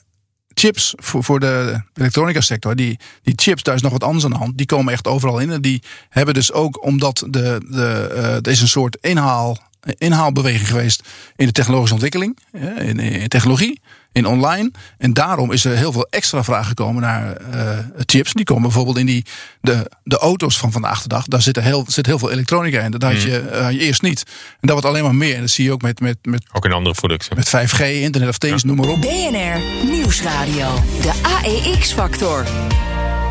chips 0.59 0.95
voor, 0.97 1.25
voor 1.25 1.41
de 1.41 1.83
elektronica 1.95 2.41
sector, 2.41 2.77
die, 2.77 2.99
die 3.23 3.35
chips, 3.37 3.63
daar 3.63 3.75
is 3.75 3.83
nog 3.83 3.93
wat 3.93 4.05
anders 4.05 4.25
aan 4.25 4.31
de 4.31 4.37
hand. 4.37 4.57
Die 4.57 4.67
komen 4.67 4.93
echt 4.93 5.07
overal 5.07 5.39
in. 5.39 5.51
En 5.51 5.61
die 5.61 5.83
hebben 6.09 6.35
dus 6.35 6.53
ook, 6.53 6.85
omdat 6.85 7.25
de, 7.29 7.61
de, 7.71 8.11
uh, 8.13 8.35
er 8.35 8.49
is 8.49 8.61
een 8.61 8.69
soort 8.69 8.99
inhaal, 9.01 9.59
inhaalbeweging 9.99 10.69
geweest 10.69 11.09
in 11.37 11.47
de 11.47 11.53
technologische 11.53 11.95
ontwikkeling, 11.95 12.39
in, 12.79 12.99
in 12.99 13.29
technologie 13.29 13.81
in 14.19 14.27
online. 14.27 14.71
En 14.99 15.13
daarom 15.13 15.53
is 15.53 15.65
er 15.65 15.77
heel 15.77 15.93
veel 15.93 16.07
extra 16.11 16.45
vraag 16.45 16.69
gekomen 16.69 17.03
naar 17.03 17.37
uh, 17.55 17.79
chips. 18.07 18.33
Die 18.33 18.45
komen 18.45 18.63
bijvoorbeeld 18.63 18.99
in 18.99 19.07
die, 19.07 19.25
de, 19.61 19.91
de 20.03 20.19
auto's 20.19 20.59
van 20.59 20.73
vandaag 20.73 21.03
de 21.03 21.09
dag. 21.09 21.25
Daar 21.25 21.43
zit, 21.43 21.57
er 21.57 21.63
heel, 21.63 21.85
zit 21.89 22.07
heel 22.07 22.19
veel 22.19 22.31
elektronica 22.31 22.81
in. 22.81 22.91
Dat 22.91 23.03
had 23.03 23.23
je, 23.23 23.51
uh, 23.53 23.71
je 23.71 23.79
eerst 23.79 24.03
niet. 24.03 24.23
En 24.51 24.57
dat 24.61 24.71
wordt 24.71 24.87
alleen 24.87 25.03
maar 25.03 25.15
meer. 25.15 25.35
En 25.35 25.41
dat 25.41 25.51
zie 25.51 25.65
je 25.65 25.73
ook 25.73 25.83
met... 25.83 26.01
met, 26.01 26.17
met 26.23 26.47
ook 26.53 26.65
in 26.65 26.73
andere 26.73 26.95
producten. 26.95 27.37
Met 27.37 27.49
5G, 27.49 27.81
Internet 27.81 28.29
of 28.29 28.39
Things, 28.39 28.63
ja. 28.63 28.69
noem 28.69 28.77
maar 28.77 28.89
op. 28.89 29.01
BNR 29.01 29.87
Nieuwsradio. 29.91 30.83
De 31.03 31.13
AEX-factor. 31.23 32.47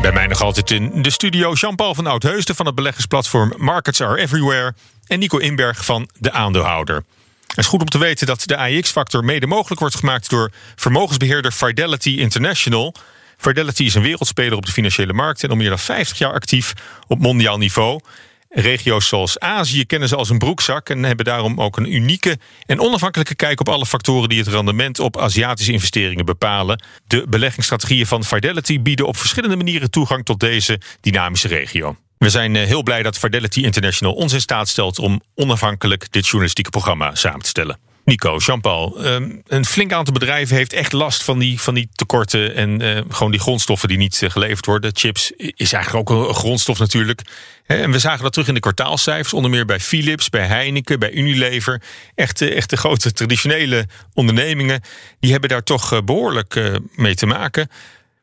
Bij 0.02 0.12
mij 0.12 0.26
nog 0.26 0.42
altijd 0.42 0.70
in 0.70 1.02
de 1.02 1.10
studio 1.10 1.52
Jean-Paul 1.52 1.94
van 1.94 2.06
Oudheusden 2.06 2.54
van 2.54 2.66
het 2.66 2.74
beleggersplatform 2.74 3.52
Markets 3.56 4.00
Are 4.00 4.18
Everywhere 4.18 4.74
en 5.06 5.18
Nico 5.18 5.38
Inberg 5.38 5.84
van 5.84 6.08
de 6.18 6.32
aandeelhouder. 6.32 7.04
Het 7.46 7.58
is 7.58 7.66
goed 7.66 7.80
om 7.80 7.88
te 7.88 7.98
weten 7.98 8.26
dat 8.26 8.42
de 8.46 8.56
AIX-factor 8.56 9.24
mede 9.24 9.46
mogelijk 9.46 9.80
wordt 9.80 9.96
gemaakt 9.96 10.30
door 10.30 10.50
vermogensbeheerder 10.76 11.52
Fidelity 11.52 12.10
International. 12.10 12.94
Fidelity 13.36 13.82
is 13.82 13.94
een 13.94 14.02
wereldspeler 14.02 14.56
op 14.56 14.66
de 14.66 14.72
financiële 14.72 15.12
markt 15.12 15.42
en 15.42 15.50
al 15.50 15.56
meer 15.56 15.68
dan 15.68 15.78
50 15.78 16.18
jaar 16.18 16.32
actief 16.32 16.72
op 17.06 17.18
mondiaal 17.18 17.58
niveau. 17.58 18.00
Regio's 18.48 19.08
zoals 19.08 19.38
Azië 19.38 19.84
kennen 19.84 20.08
ze 20.08 20.16
als 20.16 20.30
een 20.30 20.38
broekzak 20.38 20.88
en 20.88 21.02
hebben 21.02 21.24
daarom 21.24 21.60
ook 21.60 21.76
een 21.76 21.94
unieke 21.94 22.38
en 22.66 22.80
onafhankelijke 22.80 23.34
kijk 23.34 23.60
op 23.60 23.68
alle 23.68 23.86
factoren 23.86 24.28
die 24.28 24.38
het 24.38 24.48
rendement 24.48 24.98
op 24.98 25.18
Aziatische 25.18 25.72
investeringen 25.72 26.24
bepalen. 26.24 26.82
De 27.06 27.26
beleggingsstrategieën 27.28 28.06
van 28.06 28.24
Fidelity 28.24 28.80
bieden 28.80 29.06
op 29.06 29.16
verschillende 29.16 29.56
manieren 29.56 29.90
toegang 29.90 30.24
tot 30.24 30.40
deze 30.40 30.80
dynamische 31.00 31.48
regio. 31.48 31.96
We 32.18 32.30
zijn 32.30 32.56
eh, 32.56 32.66
heel 32.66 32.82
blij 32.82 33.02
dat 33.02 33.18
Fidelity 33.18 33.60
International 33.60 34.14
ons 34.14 34.32
in 34.32 34.40
staat 34.40 34.68
stelt 34.68 34.98
om 34.98 35.20
onafhankelijk 35.34 36.12
dit 36.12 36.26
journalistieke 36.26 36.70
programma 36.70 37.14
samen 37.14 37.42
te 37.42 37.48
stellen. 37.48 37.87
Nico, 38.08 38.36
Jean-Paul, 38.36 39.04
ehm, 39.04 39.30
een 39.46 39.64
flink 39.64 39.92
aantal 39.92 40.12
bedrijven 40.12 40.56
heeft 40.56 40.72
echt 40.72 40.92
last 40.92 41.22
van 41.22 41.38
die, 41.38 41.60
van 41.60 41.74
die 41.74 41.88
tekorten 41.92 42.54
en 42.54 42.82
uh, 42.82 43.00
gewoon 43.08 43.30
die 43.30 43.40
grondstoffen 43.40 43.88
die 43.88 43.98
niet 43.98 44.20
uh, 44.22 44.30
geleverd 44.30 44.66
worden. 44.66 44.90
Chips 44.94 45.30
is 45.36 45.72
eigenlijk 45.72 46.10
ook 46.10 46.28
een 46.28 46.34
grondstof 46.34 46.78
natuurlijk. 46.78 47.22
En 47.66 47.90
we 47.90 47.98
zagen 47.98 48.22
dat 48.22 48.32
terug 48.32 48.48
in 48.48 48.54
de 48.54 48.60
kwartaalcijfers, 48.60 49.32
onder 49.32 49.50
meer 49.50 49.64
bij 49.64 49.80
Philips, 49.80 50.28
bij 50.28 50.46
Heineken, 50.46 50.98
bij 50.98 51.12
Unilever. 51.12 51.82
Echt, 52.14 52.40
echt 52.40 52.74
grote 52.74 53.12
traditionele 53.12 53.86
ondernemingen, 54.14 54.82
die 55.20 55.30
hebben 55.30 55.50
daar 55.50 55.62
toch 55.62 56.04
behoorlijk 56.04 56.80
mee 56.94 57.14
te 57.14 57.26
maken. 57.26 57.68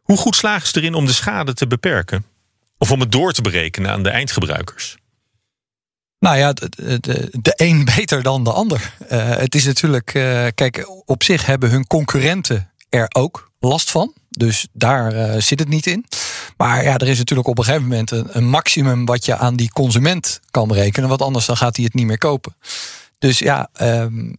Hoe 0.01 0.17
goed 0.17 0.35
slagen 0.35 0.67
ze 0.67 0.79
erin 0.79 0.93
om 0.93 1.05
de 1.05 1.13
schade 1.13 1.53
te 1.53 1.67
beperken? 1.67 2.25
Of 2.77 2.91
om 2.91 2.99
het 2.99 3.11
door 3.11 3.31
te 3.31 3.41
berekenen 3.41 3.91
aan 3.91 4.03
de 4.03 4.09
eindgebruikers? 4.09 4.97
Nou 6.19 6.37
ja, 6.37 6.53
de, 6.53 6.69
de, 7.41 7.53
een 7.55 7.85
beter 7.95 8.23
dan 8.23 8.43
de 8.43 8.51
ander. 8.51 8.93
Uh, 9.11 9.29
het 9.29 9.55
is 9.55 9.65
natuurlijk, 9.65 10.13
uh, 10.13 10.47
kijk, 10.55 10.89
op 11.05 11.23
zich 11.23 11.45
hebben 11.45 11.69
hun 11.69 11.87
concurrenten 11.87 12.71
er 12.89 13.05
ook 13.09 13.51
last 13.59 13.91
van. 13.91 14.13
Dus 14.29 14.67
daar 14.71 15.15
uh, 15.15 15.41
zit 15.41 15.59
het 15.59 15.69
niet 15.69 15.87
in. 15.87 16.05
Maar 16.57 16.83
ja, 16.83 16.97
er 16.97 17.07
is 17.07 17.17
natuurlijk 17.17 17.47
op 17.47 17.57
een 17.57 17.63
gegeven 17.63 17.87
moment 17.87 18.11
een, 18.11 18.49
maximum 18.49 19.05
wat 19.05 19.25
je 19.25 19.37
aan 19.37 19.55
die 19.55 19.71
consument 19.71 20.39
kan 20.51 20.67
berekenen. 20.67 21.09
Want 21.09 21.21
anders 21.21 21.45
dan 21.45 21.57
gaat 21.57 21.75
hij 21.75 21.85
het 21.85 21.93
niet 21.93 22.05
meer 22.05 22.17
kopen. 22.17 22.55
Dus 23.17 23.39
ja, 23.39 23.69
um, 23.81 24.27
eh, 24.29 24.33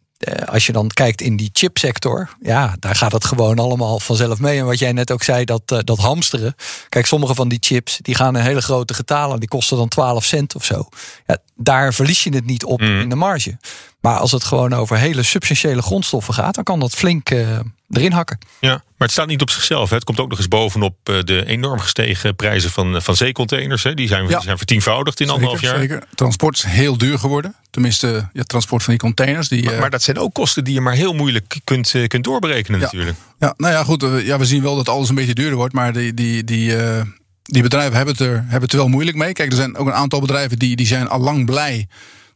als 0.46 0.66
je 0.66 0.72
dan 0.72 0.88
kijkt 0.88 1.20
in 1.20 1.37
die 1.37 1.50
chipsector, 1.52 2.29
ja, 2.40 2.76
daar 2.79 2.94
gaat 2.94 3.12
het 3.12 3.24
gewoon 3.24 3.59
allemaal 3.59 4.00
vanzelf 4.00 4.40
mee. 4.40 4.59
En 4.59 4.64
wat 4.64 4.79
jij 4.79 4.92
net 4.92 5.11
ook 5.11 5.22
zei, 5.22 5.44
dat, 5.44 5.62
uh, 5.72 5.79
dat 5.85 5.98
hamsteren. 5.98 6.55
Kijk, 6.88 7.07
sommige 7.07 7.35
van 7.35 7.48
die 7.48 7.59
chips 7.61 7.98
die 8.02 8.14
gaan 8.14 8.37
in 8.37 8.42
hele 8.42 8.62
grote 8.62 8.94
getalen, 8.94 9.40
die 9.40 9.48
kosten 9.48 9.76
dan 9.76 9.88
12 9.88 10.24
cent 10.24 10.55
of 10.55 10.64
zo. 10.64 10.88
Ja, 11.26 11.38
daar 11.55 11.94
verlies 11.94 12.24
je 12.24 12.35
het 12.35 12.46
niet 12.46 12.64
op 12.64 12.81
mm. 12.81 13.00
in 13.00 13.09
de 13.09 13.14
marge. 13.14 13.59
Maar 14.00 14.18
als 14.18 14.33
het 14.33 14.44
gewoon 14.44 14.72
over 14.72 14.96
hele 14.98 15.22
substantiële 15.22 15.83
grondstoffen 15.83 16.35
gaat, 16.35 16.55
dan 16.55 16.64
kan 16.64 16.81
dat 16.81 16.94
flink 16.94 17.31
uh, 17.31 17.59
erin 17.90 18.12
hakken. 18.12 18.38
Ja, 18.61 18.70
maar 18.70 18.83
het 18.96 19.11
staat 19.11 19.27
niet 19.27 19.42
op 19.42 19.51
zichzelf. 19.51 19.88
Hè. 19.88 19.94
Het 19.94 20.05
komt 20.05 20.20
ook 20.20 20.29
nog 20.29 20.38
eens 20.38 20.49
bovenop 20.49 20.96
de 21.05 21.44
enorm 21.46 21.79
gestegen 21.79 22.37
prijzen 22.37 22.70
van, 22.70 23.03
van 23.03 23.16
zeecontainers. 23.16 23.83
Hè. 23.83 23.94
Die, 23.94 24.09
zijn, 24.09 24.29
ja. 24.29 24.40
zijn 24.40 24.57
vertienvoudigd 24.57 25.20
in 25.20 25.27
zeker, 25.27 25.42
anderhalf 25.42 25.70
jaar. 25.70 25.79
Zeker. 25.79 26.03
Transport 26.14 26.57
is 26.57 26.62
heel 26.62 26.99
duur 26.99 27.18
geworden. 27.18 27.55
Tenminste, 27.70 28.29
ja, 28.33 28.42
transport 28.42 28.83
van 28.83 28.92
die 28.92 29.03
containers. 29.03 29.49
Die, 29.49 29.64
maar, 29.64 29.79
maar, 29.79 29.90
dat 29.90 30.03
zijn 30.03 30.18
ook 30.18 30.35
kosten 30.35 30.64
die 30.64 30.75
je 30.75 30.81
maar 30.81 30.94
heel 30.94 31.12
moeilijk 31.12 31.57
kunt, 31.64 31.94
kunt 32.07 32.25
doorberekenen 32.25 32.81
ja. 32.81 32.85
natuurlijk. 32.85 33.16
Ja, 33.38 33.55
nou 33.57 33.72
ja, 33.72 33.85
goed. 33.85 34.05
Ja, 34.25 34.38
we 34.38 34.44
zien 34.44 34.62
wel 34.62 34.77
dat 34.77 34.88
alles 34.88 35.09
een 35.09 35.14
beetje 35.14 35.35
duurder 35.35 35.57
wordt. 35.57 35.75
Maar 35.75 35.92
die, 35.92 36.14
die, 36.14 36.44
die, 36.44 36.77
uh, 36.77 37.01
die 37.42 37.62
bedrijven 37.62 37.96
hebben 37.96 38.14
het, 38.14 38.27
er, 38.27 38.35
hebben 38.35 38.61
het 38.61 38.72
er 38.72 38.79
wel 38.79 38.88
moeilijk 38.88 39.16
mee. 39.16 39.33
Kijk, 39.33 39.51
er 39.51 39.57
zijn 39.57 39.77
ook 39.77 39.87
een 39.87 39.92
aantal 39.92 40.20
bedrijven 40.20 40.59
die, 40.59 40.77
die 40.77 40.87
zijn 40.87 41.09
al 41.09 41.20
lang 41.20 41.46
blij 41.46 41.88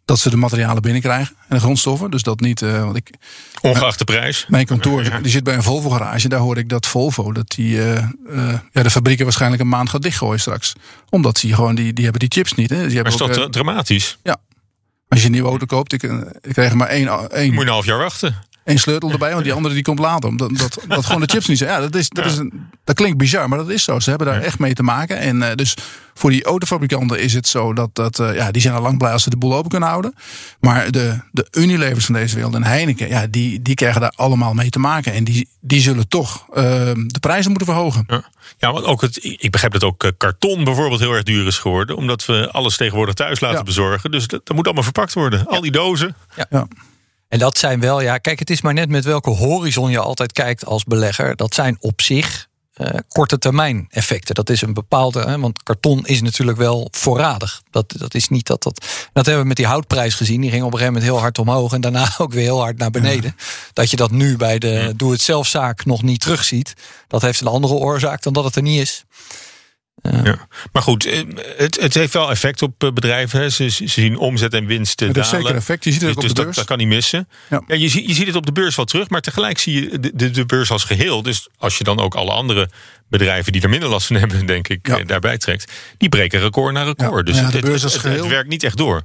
dat 0.05 0.19
ze 0.19 0.31
de 0.31 0.37
materialen 0.37 0.83
binnenkrijgen 0.83 1.37
en 1.49 1.57
de 1.57 1.63
grondstoffen. 1.63 2.11
Dus 2.11 2.23
dat 2.23 2.41
niet. 2.41 2.61
Uh, 2.61 2.85
want 2.85 2.97
ik, 2.97 3.11
Ongeacht 3.61 3.99
de 3.99 4.05
prijs. 4.05 4.45
Mijn 4.49 4.67
kantoor 4.67 5.05
ja. 5.05 5.19
die 5.19 5.31
zit 5.31 5.45
bij 5.45 5.55
een 5.55 5.63
Volvo 5.63 5.91
garage. 5.91 6.29
Daar 6.29 6.41
hoor 6.41 6.59
ik 6.59 6.69
dat 6.69 6.87
Volvo 6.87 7.33
dat 7.33 7.51
die 7.51 7.77
uh, 7.77 7.93
uh, 8.29 8.59
ja, 8.73 8.83
de 8.83 8.91
fabrieken 8.91 9.25
waarschijnlijk 9.25 9.63
een 9.63 9.69
maand 9.69 9.89
gaat 9.89 10.03
dichtgooien 10.03 10.41
straks. 10.41 10.73
Omdat 11.09 11.39
ze 11.39 11.55
gewoon 11.55 11.75
die, 11.75 11.93
die 11.93 12.05
hebben 12.05 12.21
die 12.21 12.31
chips 12.33 12.55
niet. 12.55 12.71
Hè. 12.71 12.83
Dus 12.83 12.95
maar 12.95 13.07
is 13.07 13.17
dat 13.17 13.53
dramatisch? 13.53 14.19
Ja. 14.23 14.37
Als 15.09 15.21
je 15.21 15.27
een 15.27 15.33
nieuwe 15.33 15.49
auto 15.49 15.67
koopt, 15.67 15.93
ik, 15.93 16.03
ik 16.03 16.53
krijg 16.53 16.75
maar 16.75 16.89
één, 16.89 17.31
één. 17.31 17.47
Moet 17.47 17.55
je 17.55 17.61
een 17.61 17.73
half 17.73 17.85
jaar 17.85 17.99
wachten. 17.99 18.35
Eén 18.65 18.79
sleutel 18.79 19.11
erbij, 19.11 19.33
want 19.33 19.45
die 19.45 19.53
andere 19.53 19.75
die 19.75 19.83
komt 19.83 19.99
later. 19.99 20.29
Omdat 20.29 20.57
dat, 20.57 20.79
dat 20.89 21.05
gewoon 21.07 21.21
de 21.21 21.27
chips 21.27 21.47
niet 21.47 21.59
zijn. 21.59 21.71
Ja, 21.71 21.81
dat, 21.81 21.95
is, 21.95 22.09
dat, 22.09 22.27
is 22.27 22.37
een, 22.37 22.53
dat 22.85 22.97
klinkt 22.97 23.19
bizar, 23.19 23.49
maar 23.49 23.59
dat 23.59 23.71
is 23.71 23.85
zo. 23.85 24.01
Ze 24.01 24.11
hebben 24.11 24.27
daar 24.27 24.41
echt 24.41 24.59
mee 24.59 24.75
te 24.75 24.83
maken. 24.83 25.19
En 25.19 25.37
uh, 25.37 25.49
dus 25.55 25.77
voor 26.15 26.31
die 26.31 26.45
autofabrikanten 26.45 27.21
is 27.21 27.35
het 27.35 27.49
zo 27.49 27.73
dat, 27.73 27.91
dat 27.93 28.19
uh, 28.19 28.35
ja, 28.35 28.51
die 28.51 28.63
zijn 28.63 28.75
al 28.75 28.83
lang 28.83 28.99
blij 28.99 29.13
als 29.13 29.23
ze 29.23 29.31
de 29.31 29.37
boel 29.37 29.55
open 29.55 29.71
kunnen 29.71 29.89
houden. 29.89 30.15
Maar 30.61 30.91
de, 30.91 31.21
de 31.33 31.47
Unilevers 31.51 32.05
van 32.05 32.15
deze 32.15 32.35
wereld 32.35 32.55
en 32.55 32.65
Heineken, 32.65 33.09
ja, 33.09 33.27
die, 33.27 33.63
die 33.63 33.75
krijgen 33.75 34.01
daar 34.01 34.13
allemaal 34.17 34.55
mee 34.55 34.71
te 34.71 34.79
maken. 34.79 35.13
En 35.13 35.25
die, 35.25 35.49
die 35.61 35.81
zullen 35.81 36.09
toch 36.09 36.47
uh, 36.49 36.55
de 37.07 37.19
prijzen 37.21 37.49
moeten 37.49 37.69
verhogen. 37.69 38.05
Ja. 38.07 38.25
Ja, 38.59 38.73
want 38.73 38.85
ook 38.85 39.01
het, 39.01 39.19
ik 39.23 39.51
begrijp 39.51 39.73
dat 39.73 39.85
ook 39.85 40.13
karton 40.17 40.65
bijvoorbeeld 40.65 41.01
heel 41.01 41.13
erg 41.13 41.23
duur 41.23 41.47
is 41.47 41.59
geworden. 41.59 41.97
Omdat 41.97 42.27
we 42.27 42.51
alles 42.51 42.77
tegenwoordig 42.77 43.15
thuis 43.15 43.41
laten 43.41 43.59
ja. 43.59 43.65
bezorgen. 43.65 44.11
Dus 44.11 44.27
dat, 44.27 44.47
dat, 44.47 44.57
moet 44.57 44.65
allemaal 44.65 44.85
verpakt 44.85 45.15
worden. 45.15 45.47
Al 45.47 45.61
die 45.61 45.71
dozen. 45.71 46.15
Ja. 46.37 46.47
ja. 46.51 46.67
En 47.31 47.39
dat 47.39 47.59
zijn 47.59 47.81
wel, 47.81 48.01
ja, 48.01 48.19
kijk, 48.19 48.39
het 48.39 48.51
is 48.51 48.61
maar 48.61 48.75
net 48.75 48.89
met 48.89 49.05
welke 49.05 49.31
horizon 49.31 49.91
je 49.91 49.99
altijd 49.99 50.33
kijkt 50.33 50.65
als 50.65 50.85
belegger. 50.85 51.37
Dat 51.37 51.55
zijn 51.55 51.77
op 51.81 52.01
zich 52.01 52.49
uh, 52.77 52.87
korte 53.09 53.39
termijn 53.39 53.87
effecten. 53.91 54.35
Dat 54.35 54.51
is 54.51 54.63
een 54.63 54.75
bepaalde, 54.75 55.21
hè, 55.21 55.39
want 55.39 55.63
karton 55.63 56.07
is 56.07 56.23
natuurlijk 56.23 56.59
wel 56.59 56.89
voorradig. 56.91 57.63
Dat, 57.71 57.95
dat 57.99 58.15
is 58.15 58.29
niet 58.29 58.47
dat 58.47 58.63
dat. 58.63 58.87
Dat 59.13 59.25
hebben 59.25 59.43
we 59.43 59.49
met 59.49 59.57
die 59.57 59.67
houtprijs 59.67 60.15
gezien. 60.15 60.41
Die 60.41 60.51
ging 60.51 60.63
op 60.63 60.73
een 60.73 60.79
gegeven 60.79 60.95
moment 60.95 61.13
heel 61.13 61.23
hard 61.23 61.39
omhoog 61.39 61.73
en 61.73 61.81
daarna 61.81 62.15
ook 62.19 62.33
weer 62.33 62.43
heel 62.43 62.61
hard 62.61 62.79
naar 62.79 62.91
beneden. 62.91 63.35
Ja. 63.37 63.45
Dat 63.73 63.91
je 63.91 63.97
dat 63.97 64.11
nu 64.11 64.37
bij 64.37 64.59
de 64.59 64.93
doe-het-zelfzaak 64.97 65.85
nog 65.85 66.03
niet 66.03 66.21
terugziet. 66.21 66.75
Dat 67.07 67.23
heeft 67.23 67.41
een 67.41 67.47
andere 67.47 67.75
oorzaak 67.75 68.23
dan 68.23 68.33
dat 68.33 68.45
het 68.45 68.57
er 68.57 68.63
niet 68.63 68.81
is. 68.81 69.05
Ja. 70.03 70.21
ja. 70.25 70.47
Maar 70.73 70.83
goed, 70.83 71.25
het, 71.57 71.81
het 71.81 71.95
heeft 71.95 72.13
wel 72.13 72.31
effect 72.31 72.63
op 72.63 72.75
bedrijven. 72.79 73.53
Ze, 73.53 73.69
ze 73.69 73.87
zien 73.87 74.17
omzet 74.17 74.55
en 74.55 74.67
winst 74.67 74.99
dalen. 74.99 75.25
zeker 75.25 75.55
effect. 75.55 75.85
Je 75.85 75.93
ziet 75.93 76.01
het 76.01 76.11
ook 76.11 76.21
dus 76.21 76.31
op 76.31 76.37
de 76.37 76.43
beurs. 76.43 76.57
Dat, 76.57 76.67
dat 76.67 76.77
kan 76.77 76.87
niet 76.87 76.95
missen. 76.95 77.29
Ja. 77.51 77.63
Ja, 77.67 77.75
je, 77.75 77.89
ziet, 77.89 78.07
je 78.07 78.15
ziet 78.15 78.27
het 78.27 78.37
op 78.37 78.47
de 78.47 78.53
beurs 78.53 78.77
wel 78.77 78.85
terug, 78.85 79.09
maar 79.09 79.21
tegelijk 79.21 79.59
zie 79.59 79.75
je 79.75 79.99
de, 79.99 80.11
de, 80.15 80.31
de, 80.31 80.47
beurs 80.47 80.71
als 80.71 80.85
geheel. 80.85 81.23
Dus 81.23 81.49
als 81.57 81.79
je 81.79 81.85
dan 81.85 81.99
ook 81.99 82.15
alle 82.15 82.33
andere 82.33 82.71
bedrijven 83.09 83.53
die 83.53 83.63
er 83.63 83.69
minder 83.69 83.89
last 83.89 84.07
van 84.07 84.17
hebben, 84.17 84.47
denk 84.47 84.69
ik, 84.69 84.87
ja. 84.87 85.05
daarbij 85.05 85.39
trekt, 85.39 85.73
die 85.97 86.09
breken 86.09 86.41
record 86.41 86.73
na 86.73 86.83
record. 86.83 87.27
Dus 87.27 87.37
de 87.51 87.61
beurs 87.61 87.83
het, 87.83 87.93
het, 87.93 88.03
het, 88.03 88.27
werkt 88.27 88.49
niet 88.49 88.63
echt 88.63 88.77
door. 88.77 89.03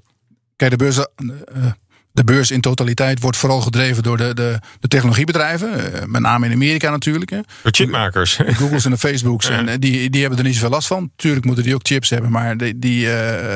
Kijk, 0.55 0.71
de 0.71 0.77
beurs. 0.77 0.97
Uh, 0.97 1.71
de 2.15 2.23
beurs 2.23 2.51
in 2.51 2.61
totaliteit 2.61 3.19
wordt 3.19 3.37
vooral 3.37 3.61
gedreven 3.61 4.03
door 4.03 4.17
de, 4.17 4.33
de, 4.33 4.59
de 4.79 4.87
technologiebedrijven. 4.87 5.69
Uh, 5.69 6.03
met 6.05 6.21
name 6.21 6.45
in 6.45 6.51
Amerika 6.51 6.89
natuurlijk. 6.89 7.29
Hè. 7.29 7.39
Door 7.61 7.71
chipmakers. 7.71 8.35
De 8.35 8.55
Googles 8.55 8.85
en 8.85 8.91
de 8.91 8.97
Facebooks. 8.97 9.47
Ja. 9.55 9.65
En 9.65 9.79
die, 9.79 10.09
die 10.09 10.21
hebben 10.21 10.39
er 10.39 10.45
niet 10.45 10.53
zoveel 10.53 10.69
last 10.69 10.87
van. 10.87 11.11
Tuurlijk 11.15 11.45
moeten 11.45 11.63
die 11.63 11.73
ook 11.73 11.87
chips 11.87 12.09
hebben. 12.09 12.31
Maar 12.31 12.57
die, 12.57 12.79
die, 12.79 13.05
uh, 13.05 13.11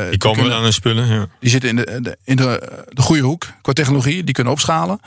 die 0.09 0.17
komen 0.17 0.39
kunnen, 0.39 0.57
aan 0.57 0.63
hun 0.63 0.73
spullen. 0.73 1.07
Ja. 1.07 1.27
Die 1.39 1.49
zitten 1.49 1.69
in, 1.69 1.75
de, 1.75 1.99
de, 2.01 2.17
in 2.23 2.35
de, 2.35 2.81
de 2.89 3.01
goede 3.01 3.21
hoek 3.21 3.47
qua 3.61 3.73
technologie. 3.73 4.23
Die 4.23 4.33
kunnen 4.33 4.53
opschalen. 4.53 4.99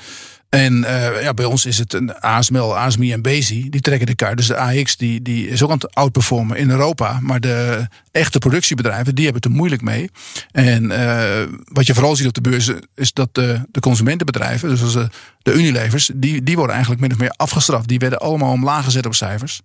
En 0.52 0.76
uh, 0.78 1.22
ja, 1.22 1.34
bij 1.34 1.44
ons 1.44 1.66
is 1.66 1.78
het 1.78 1.92
een 1.92 2.14
ASML, 2.20 2.78
ASMI 2.78 3.12
en 3.12 3.22
Bezi. 3.22 3.70
Die 3.70 3.80
trekken 3.80 4.06
de 4.06 4.14
kaart. 4.14 4.36
Dus 4.36 4.46
de 4.46 4.56
AX 4.56 4.96
die, 4.96 5.22
die 5.22 5.48
is 5.48 5.62
ook 5.62 5.70
aan 5.70 5.78
het 5.78 5.94
outperformen 5.94 6.56
in 6.56 6.70
Europa. 6.70 7.18
Maar 7.20 7.40
de 7.40 7.88
echte 8.10 8.38
productiebedrijven 8.38 9.14
die 9.14 9.24
hebben 9.24 9.42
het 9.42 9.50
er 9.50 9.56
moeilijk 9.56 9.82
mee. 9.82 10.10
En 10.50 10.84
uh, 10.84 11.42
wat 11.64 11.86
je 11.86 11.94
vooral 11.94 12.16
ziet 12.16 12.26
op 12.26 12.34
de 12.34 12.40
beurs 12.40 12.70
is 12.94 13.12
dat 13.12 13.28
de, 13.34 13.60
de 13.70 13.80
consumentenbedrijven, 13.80 14.68
dus 14.68 14.82
als 14.82 14.92
de, 14.92 15.08
de 15.42 15.52
Unilevers, 15.52 16.10
die, 16.14 16.42
die 16.42 16.56
worden 16.56 16.74
eigenlijk 16.74 17.02
min 17.04 17.12
of 17.12 17.18
meer 17.18 17.34
afgestraft. 17.36 17.88
Die 17.88 17.98
werden 17.98 18.18
allemaal 18.18 18.52
omlaag 18.52 18.84
gezet 18.84 19.06
op 19.06 19.14
cijfers. 19.14 19.60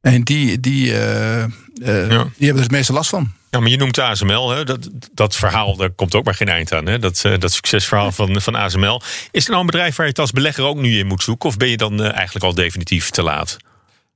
En 0.00 0.22
die, 0.22 0.60
die, 0.60 0.86
uh, 0.86 1.44
ja. 1.74 2.06
die 2.08 2.46
hebben 2.46 2.56
er 2.56 2.62
het 2.62 2.70
meeste 2.70 2.92
last 2.92 3.10
van. 3.10 3.32
Ja, 3.54 3.60
maar 3.60 3.68
je 3.68 3.76
noemt 3.76 3.98
ASML. 3.98 4.50
Hè? 4.50 4.64
Dat, 4.64 4.88
dat 5.12 5.36
verhaal, 5.36 5.76
daar 5.76 5.90
komt 5.90 6.14
ook 6.14 6.24
maar 6.24 6.34
geen 6.34 6.48
eind 6.48 6.72
aan. 6.72 6.86
Hè? 6.86 6.98
Dat, 6.98 7.22
uh, 7.26 7.38
dat 7.38 7.52
succesverhaal 7.52 8.12
van, 8.12 8.40
van 8.40 8.54
ASML. 8.54 9.02
Is 9.30 9.44
er 9.44 9.50
nou 9.50 9.60
een 9.60 9.70
bedrijf 9.70 9.96
waar 9.96 10.06
je 10.06 10.12
het 10.12 10.20
als 10.20 10.30
belegger 10.30 10.64
ook 10.64 10.76
nu 10.76 10.98
in 10.98 11.06
moet 11.06 11.22
zoeken? 11.22 11.48
Of 11.48 11.56
ben 11.56 11.68
je 11.68 11.76
dan 11.76 12.00
uh, 12.00 12.14
eigenlijk 12.14 12.44
al 12.44 12.54
definitief 12.54 13.10
te 13.10 13.22
laat? 13.22 13.56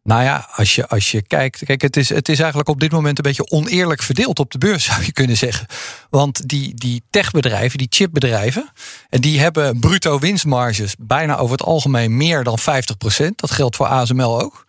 Nou 0.03 0.23
ja, 0.23 0.49
als 0.53 0.75
je, 0.75 0.89
als 0.89 1.11
je 1.11 1.23
kijkt. 1.23 1.65
Kijk, 1.65 1.83
het 1.83 1.97
is, 1.97 2.09
het 2.09 2.29
is 2.29 2.39
eigenlijk 2.39 2.69
op 2.69 2.81
dit 2.81 2.93
moment 2.93 3.19
een 3.19 3.23
beetje 3.23 3.51
oneerlijk 3.51 4.03
verdeeld 4.03 4.39
op 4.39 4.51
de 4.51 4.59
beurs, 4.59 4.85
zou 4.91 5.05
je 5.05 5.13
kunnen 5.13 5.37
zeggen. 5.37 5.67
Want 6.11 6.49
die, 6.49 6.75
die 6.75 7.03
techbedrijven, 7.11 7.79
die 7.79 7.87
chipbedrijven. 7.91 8.71
En 9.09 9.21
die 9.21 9.41
hebben 9.41 9.81
bruto 9.81 10.19
winstmarges 10.19 10.95
bijna 10.99 11.37
over 11.37 11.57
het 11.57 11.67
algemeen 11.67 12.17
meer 12.17 12.45
dan 12.45 12.59
50%. 12.61 12.65
Dat 13.35 13.51
geldt 13.51 13.77
voor 13.77 13.87
ASML 13.87 14.41
ook. 14.43 14.65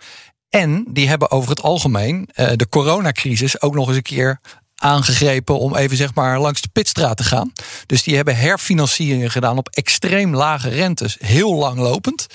En 0.49 0.85
die 0.89 1.07
hebben 1.07 1.31
over 1.31 1.49
het 1.49 1.61
algemeen 1.61 2.29
uh, 2.35 2.49
de 2.55 2.69
coronacrisis 2.69 3.61
ook 3.61 3.73
nog 3.73 3.87
eens 3.87 3.97
een 3.97 4.01
keer 4.01 4.39
aangegrepen 4.75 5.59
om 5.59 5.75
even 5.75 5.97
zeg 5.97 6.13
maar 6.13 6.39
langs 6.39 6.61
de 6.61 6.69
pitstraat 6.73 7.17
te 7.17 7.23
gaan. 7.23 7.51
Dus 7.85 8.03
die 8.03 8.15
hebben 8.15 8.37
herfinancieringen 8.37 9.31
gedaan 9.31 9.57
op 9.57 9.69
extreem 9.69 10.35
lage 10.35 10.69
rentes, 10.69 11.17
heel 11.19 11.53
lang 11.53 11.79
lopend. 11.79 12.27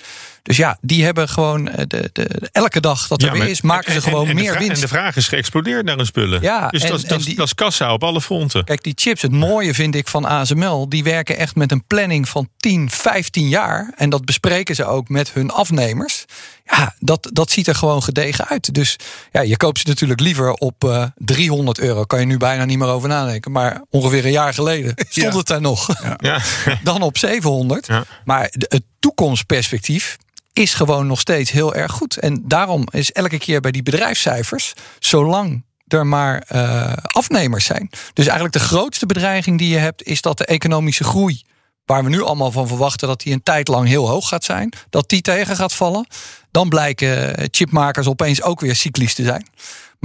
Dus 0.44 0.56
ja, 0.56 0.78
die 0.80 1.04
hebben 1.04 1.28
gewoon 1.28 1.68
eh, 1.68 1.84
de, 1.88 2.10
de, 2.12 2.48
elke 2.52 2.80
dag 2.80 3.08
dat 3.08 3.22
er 3.22 3.26
Ja, 3.34 3.40
weer 3.40 3.48
is, 3.48 3.60
maken 3.60 3.86
en- 3.94 3.94
ze 3.94 4.08
gewoon 4.08 4.28
en 4.28 4.34
meer 4.34 4.58
winst. 4.58 4.74
En 4.74 4.80
de 4.80 4.88
vraag 4.88 5.16
is 5.16 5.28
geëxplodeerd 5.28 5.84
naar 5.84 5.96
hun 5.96 6.06
spullen. 6.06 6.42
Ja, 6.42 6.68
dus 6.68 6.82
en- 6.82 6.88
dat, 6.90 7.04
dat, 7.06 7.22
die- 7.22 7.36
dat 7.36 7.46
is 7.46 7.54
kassa 7.54 7.92
op 7.92 8.04
alle 8.04 8.20
fronten. 8.20 8.64
Kijk, 8.64 8.82
die 8.82 8.92
chips, 8.96 9.22
het 9.22 9.32
mooie 9.32 9.74
vind 9.74 9.94
ik 9.94 10.08
van 10.08 10.24
ASML, 10.24 10.88
die 10.88 11.04
werken 11.04 11.36
echt 11.36 11.54
met 11.56 11.72
een 11.72 11.84
planning 11.86 12.28
van 12.28 12.48
10, 12.56 12.90
15 12.90 13.48
jaar. 13.48 13.92
En 13.96 14.10
dat 14.10 14.24
bespreken 14.24 14.74
ze 14.74 14.84
ook 14.84 15.08
met 15.08 15.32
hun 15.32 15.50
afnemers. 15.50 16.24
Ja, 16.64 16.94
dat, 16.98 17.28
dat 17.32 17.50
ziet 17.50 17.66
er 17.66 17.74
gewoon 17.74 18.02
gedegen 18.02 18.48
uit. 18.48 18.74
Dus 18.74 18.96
ja, 19.32 19.40
je 19.40 19.56
koopt 19.56 19.78
ze 19.78 19.88
natuurlijk 19.88 20.20
liever 20.20 20.52
op 20.52 20.84
eh 20.84 21.04
300 21.16 21.78
euro. 21.78 22.04
Kan 22.04 22.20
je 22.20 22.26
nu 22.26 22.36
bijna 22.36 22.64
niet 22.64 22.78
meer 22.78 22.88
over 22.88 23.08
nadenken. 23.08 23.52
Maar 23.52 23.82
ongeveer 23.90 24.24
een 24.24 24.30
jaar 24.30 24.54
geleden 24.54 24.94
stond 25.08 25.32
Ja. 25.32 25.38
het 25.38 25.46
daar 25.46 25.60
nog. 25.60 25.88
Ja. 26.18 26.40
Dan 26.82 27.02
op 27.02 27.18
700. 27.18 27.86
Ja. 27.86 28.04
Maar 28.24 28.48
de- 28.52 28.66
het 28.68 28.82
toekomstperspectief 29.00 30.16
is 30.54 30.74
gewoon 30.74 31.06
nog 31.06 31.20
steeds 31.20 31.50
heel 31.50 31.74
erg 31.74 31.92
goed. 31.92 32.16
En 32.16 32.42
daarom 32.44 32.86
is 32.90 33.12
elke 33.12 33.38
keer 33.38 33.60
bij 33.60 33.70
die 33.70 33.82
bedrijfscijfers, 33.82 34.72
zolang 34.98 35.64
er 35.88 36.06
maar 36.06 36.42
eh, 36.48 36.92
afnemers 37.02 37.64
zijn. 37.64 37.90
Dus 38.12 38.26
eigenlijk 38.26 38.52
de 38.52 38.60
grootste 38.60 39.06
bedreiging 39.06 39.58
die 39.58 39.68
je 39.68 39.78
hebt, 39.78 40.02
is 40.02 40.20
dat 40.20 40.38
de 40.38 40.44
economische 40.44 41.04
groei, 41.04 41.42
waar 41.84 42.04
we 42.04 42.10
nu 42.10 42.22
allemaal 42.22 42.50
van 42.50 42.68
verwachten 42.68 43.08
dat 43.08 43.20
die 43.20 43.32
een 43.32 43.42
tijd 43.42 43.68
lang 43.68 43.88
heel 43.88 44.08
hoog 44.08 44.28
gaat 44.28 44.44
zijn, 44.44 44.72
dat 44.90 45.08
die 45.08 45.20
tegen 45.20 45.56
gaat 45.56 45.74
vallen. 45.74 46.06
Dan 46.50 46.68
blijken 46.68 47.48
chipmakers 47.50 48.06
opeens 48.06 48.42
ook 48.42 48.60
weer 48.60 48.76
cyclisch 48.76 49.14
te 49.14 49.22
zijn. 49.22 49.46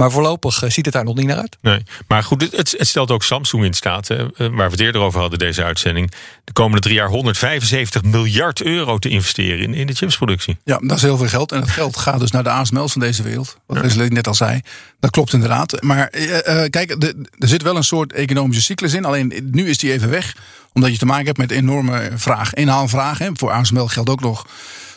Maar 0.00 0.10
voorlopig 0.10 0.62
eh, 0.62 0.70
ziet 0.70 0.84
het 0.84 0.94
daar 0.94 1.04
nog 1.04 1.14
niet 1.16 1.26
naar 1.26 1.36
uit. 1.36 1.56
Nee, 1.60 1.82
maar 2.08 2.22
goed, 2.22 2.42
het, 2.42 2.74
het 2.78 2.86
stelt 2.88 3.10
ook 3.10 3.22
Samsung 3.22 3.64
in 3.64 3.74
staat, 3.74 4.08
hè, 4.08 4.16
eh, 4.16 4.28
waar 4.36 4.50
we 4.56 4.62
het 4.62 4.80
eerder 4.80 5.00
over 5.00 5.20
hadden, 5.20 5.38
deze 5.38 5.64
uitzending, 5.64 6.10
de 6.44 6.52
komende 6.52 6.80
drie 6.80 6.94
jaar 6.94 7.08
175 7.08 8.02
miljard 8.02 8.62
euro 8.62 8.98
te 8.98 9.08
investeren 9.08 9.58
in, 9.58 9.74
in 9.74 9.86
de 9.86 9.92
chipsproductie. 9.92 10.56
Ja, 10.64 10.78
dat 10.82 10.96
is 10.96 11.02
heel 11.02 11.16
veel 11.16 11.28
geld. 11.28 11.52
En 11.52 11.60
dat 11.60 11.70
geld 11.70 11.96
gaat 11.96 12.20
dus 12.20 12.30
naar 12.30 12.42
de 12.42 12.50
ASML's 12.50 12.92
van 12.92 13.00
deze 13.00 13.22
wereld. 13.22 13.56
Wat 13.66 13.80
Wesley 13.80 14.08
net 14.08 14.26
al 14.26 14.34
zei. 14.34 14.60
Dat 15.00 15.10
klopt 15.10 15.32
inderdaad. 15.32 15.82
Maar 15.82 16.06
eh, 16.08 16.70
kijk, 16.70 17.00
de- 17.00 17.26
er 17.38 17.48
zit 17.48 17.62
wel 17.62 17.76
een 17.76 17.84
soort 17.84 18.12
economische 18.12 18.62
cyclus 18.62 18.94
in. 18.94 19.04
Alleen 19.04 19.48
nu 19.52 19.68
is 19.68 19.78
die 19.78 19.92
even 19.92 20.10
weg. 20.10 20.36
Omdat 20.72 20.92
je 20.92 20.98
te 20.98 21.06
maken 21.06 21.26
hebt 21.26 21.38
met 21.38 21.50
enorme 21.50 22.10
vraag. 22.14 22.54
Inhaalvraag. 22.54 23.18
Hè. 23.18 23.28
Voor 23.34 23.50
ASML 23.50 23.86
geldt 23.86 24.10
ook 24.10 24.20
nog 24.20 24.46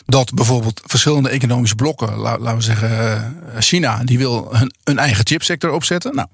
dat 0.06 0.34
bijvoorbeeld 0.34 0.80
verschillende 0.84 1.28
economische 1.28 1.74
blokken, 1.74 2.16
la- 2.16 2.38
laten 2.38 2.56
we 2.56 2.62
zeggen 2.64 2.90
eh, 2.98 3.60
China, 3.60 4.04
die 4.04 4.18
wil 4.18 4.48
hun, 4.56 4.74
hun 4.84 4.98
eigen 4.98 5.26
chipsector 5.26 5.70
opzetten. 5.70 6.14
Nou, 6.14 6.28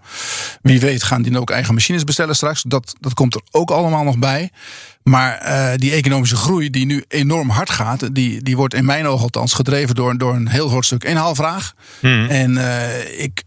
wie 0.63 0.81
weet 0.81 1.03
gaan 1.03 1.23
die 1.23 1.33
dan 1.33 1.41
ook 1.41 1.51
eigen 1.51 1.75
machines 1.75 2.05
bestellen 2.05 2.35
straks. 2.35 2.63
Dat, 2.63 2.95
dat 3.01 3.15
komt 3.15 3.35
er 3.35 3.41
ook 3.51 3.71
allemaal 3.71 4.05
nog 4.05 4.19
bij. 4.19 4.51
Maar 5.03 5.39
eh, 5.39 5.77
die 5.77 5.93
economische 5.93 6.37
groei 6.37 6.71
die 6.71 6.87
nu 6.87 7.05
enorm 7.09 7.49
hard 7.49 7.71
gaat, 7.71 8.15
die, 8.15 8.43
die 8.43 8.57
wordt 8.57 8.75
in 8.75 8.85
mijn 8.85 9.07
ogen 9.07 9.23
althans 9.23 9.53
gedreven 9.53 9.95
door, 9.95 10.19
door 10.19 10.35
een 10.35 10.49
heel 10.49 10.69
groot 10.69 10.85
stuk 10.85 11.05
inhaalvraag. 11.05 11.73
En 12.29 12.57
eh, 12.57 13.23
ik 13.23 13.43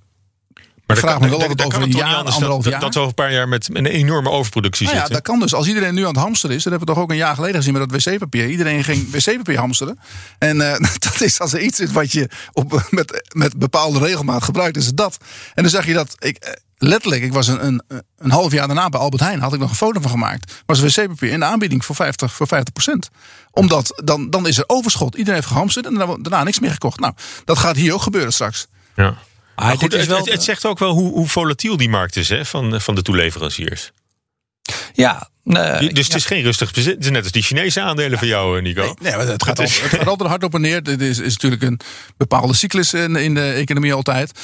Maar 0.85 0.97
vraag 0.97 1.19
me 1.19 1.29
wel 1.29 1.37
of 1.37 1.47
het 1.47 1.65
over 1.65 1.81
een 1.81 1.91
jaar, 1.91 2.15
anders 2.15 2.35
anderhalf 2.35 2.65
jaar. 2.65 2.79
Dat 2.79 2.93
we 2.93 2.99
over 2.99 3.09
een 3.09 3.23
paar 3.23 3.33
jaar 3.33 3.47
met 3.47 3.69
een 3.73 3.85
enorme 3.85 4.29
overproductie 4.29 4.85
Nou 4.85 4.97
ja, 4.97 5.03
zitten. 5.05 5.23
dat 5.23 5.31
kan 5.31 5.41
dus. 5.43 5.53
Als 5.53 5.67
iedereen 5.67 5.93
nu 5.93 6.01
aan 6.01 6.07
het 6.07 6.17
hamsteren 6.17 6.55
is, 6.55 6.63
dat 6.63 6.71
hebben 6.71 6.89
we 6.89 6.95
toch 6.95 7.03
ook 7.03 7.11
een 7.11 7.17
jaar 7.17 7.35
geleden 7.35 7.55
gezien 7.55 7.73
met 7.73 7.89
dat 7.89 8.03
wc-papier. 8.03 8.49
Iedereen 8.49 8.83
ging 8.83 9.11
wc-papier 9.13 9.57
hamsteren. 9.57 9.99
En 10.37 10.61
eh, 10.61 10.79
dat 11.09 11.21
is 11.21 11.39
als 11.39 11.53
er 11.53 11.59
iets 11.59 11.79
is 11.79 11.91
wat 11.91 12.11
je 12.11 12.29
op, 12.51 12.87
met, 12.89 13.29
met 13.33 13.57
bepaalde 13.57 13.99
regelmaat 13.99 14.43
gebruikt, 14.43 14.77
is 14.77 14.85
het 14.85 14.97
dat. 14.97 15.17
En 15.53 15.63
dan 15.63 15.71
zag 15.71 15.85
je 15.85 15.93
dat, 15.93 16.15
ik, 16.19 16.37
eh, 16.37 16.53
letterlijk, 16.77 17.23
ik 17.23 17.33
was 17.33 17.47
een, 17.47 17.65
een, 17.65 17.81
een 18.17 18.31
half 18.31 18.51
jaar 18.51 18.67
daarna 18.67 18.89
bij 18.89 18.99
Albert 18.99 19.21
Heijn, 19.21 19.41
had 19.41 19.53
ik 19.53 19.59
nog 19.59 19.69
een 19.69 19.75
foto 19.75 20.01
van 20.01 20.11
gemaakt. 20.11 20.63
Was 20.65 20.79
wc-papier 20.79 21.31
in 21.31 21.39
de 21.39 21.45
aanbieding 21.45 21.85
voor 21.85 21.95
50, 21.95 22.33
voor 22.33 22.47
50 22.47 22.73
procent. 22.73 23.09
Omdat 23.51 24.01
dan, 24.03 24.29
dan 24.29 24.47
is 24.47 24.57
er 24.57 24.63
overschot. 24.67 25.15
Iedereen 25.15 25.39
heeft 25.39 25.51
gehamsterd 25.51 25.85
en 25.85 25.93
daarna, 25.93 26.15
daarna 26.19 26.43
niks 26.43 26.59
meer 26.59 26.71
gekocht. 26.71 26.99
Nou, 26.99 27.13
dat 27.45 27.57
gaat 27.57 27.75
hier 27.75 27.93
ook 27.93 28.01
gebeuren 28.01 28.33
straks. 28.33 28.67
Ja. 28.95 29.17
Dit 29.55 29.93
is 29.93 29.99
het, 29.99 30.09
wel 30.09 30.17
het, 30.17 30.29
het 30.29 30.43
zegt 30.43 30.65
ook 30.65 30.79
wel 30.79 30.91
hoe, 30.91 31.11
hoe 31.11 31.27
volatiel 31.27 31.77
die 31.77 31.89
markt 31.89 32.15
is 32.15 32.29
hè, 32.29 32.45
van, 32.45 32.81
van 32.81 32.95
de 32.95 33.01
toeleveranciers. 33.01 33.91
Ja, 34.93 35.29
dus 35.43 36.07
het 36.07 36.15
is 36.15 36.25
geen 36.25 36.43
rustig 36.43 36.73
bezit. 36.73 36.95
Het 36.95 37.03
is 37.03 37.09
net 37.09 37.23
als 37.23 37.31
die 37.31 37.41
Chinese 37.41 37.81
aandelen 37.81 38.17
van 38.17 38.27
jou, 38.27 38.57
eh, 38.57 38.63
Nico. 38.63 38.81
Nee, 38.81 38.93
nee, 38.99 39.15
maar 39.15 39.27
het, 39.27 39.43
gaat 39.43 39.59
altijd, 39.59 39.81
het 39.81 39.89
gaat 39.89 40.07
altijd 40.07 40.29
hard 40.29 40.43
op 40.43 40.53
en 40.53 40.61
neer. 40.61 40.83
Dit 40.83 41.01
is, 41.01 41.19
is 41.19 41.33
natuurlijk 41.33 41.63
een 41.63 41.79
bepaalde 42.17 42.53
cyclus 42.53 42.93
in, 42.93 43.15
in 43.15 43.33
de 43.33 43.51
economie 43.51 43.93
altijd. 43.93 44.39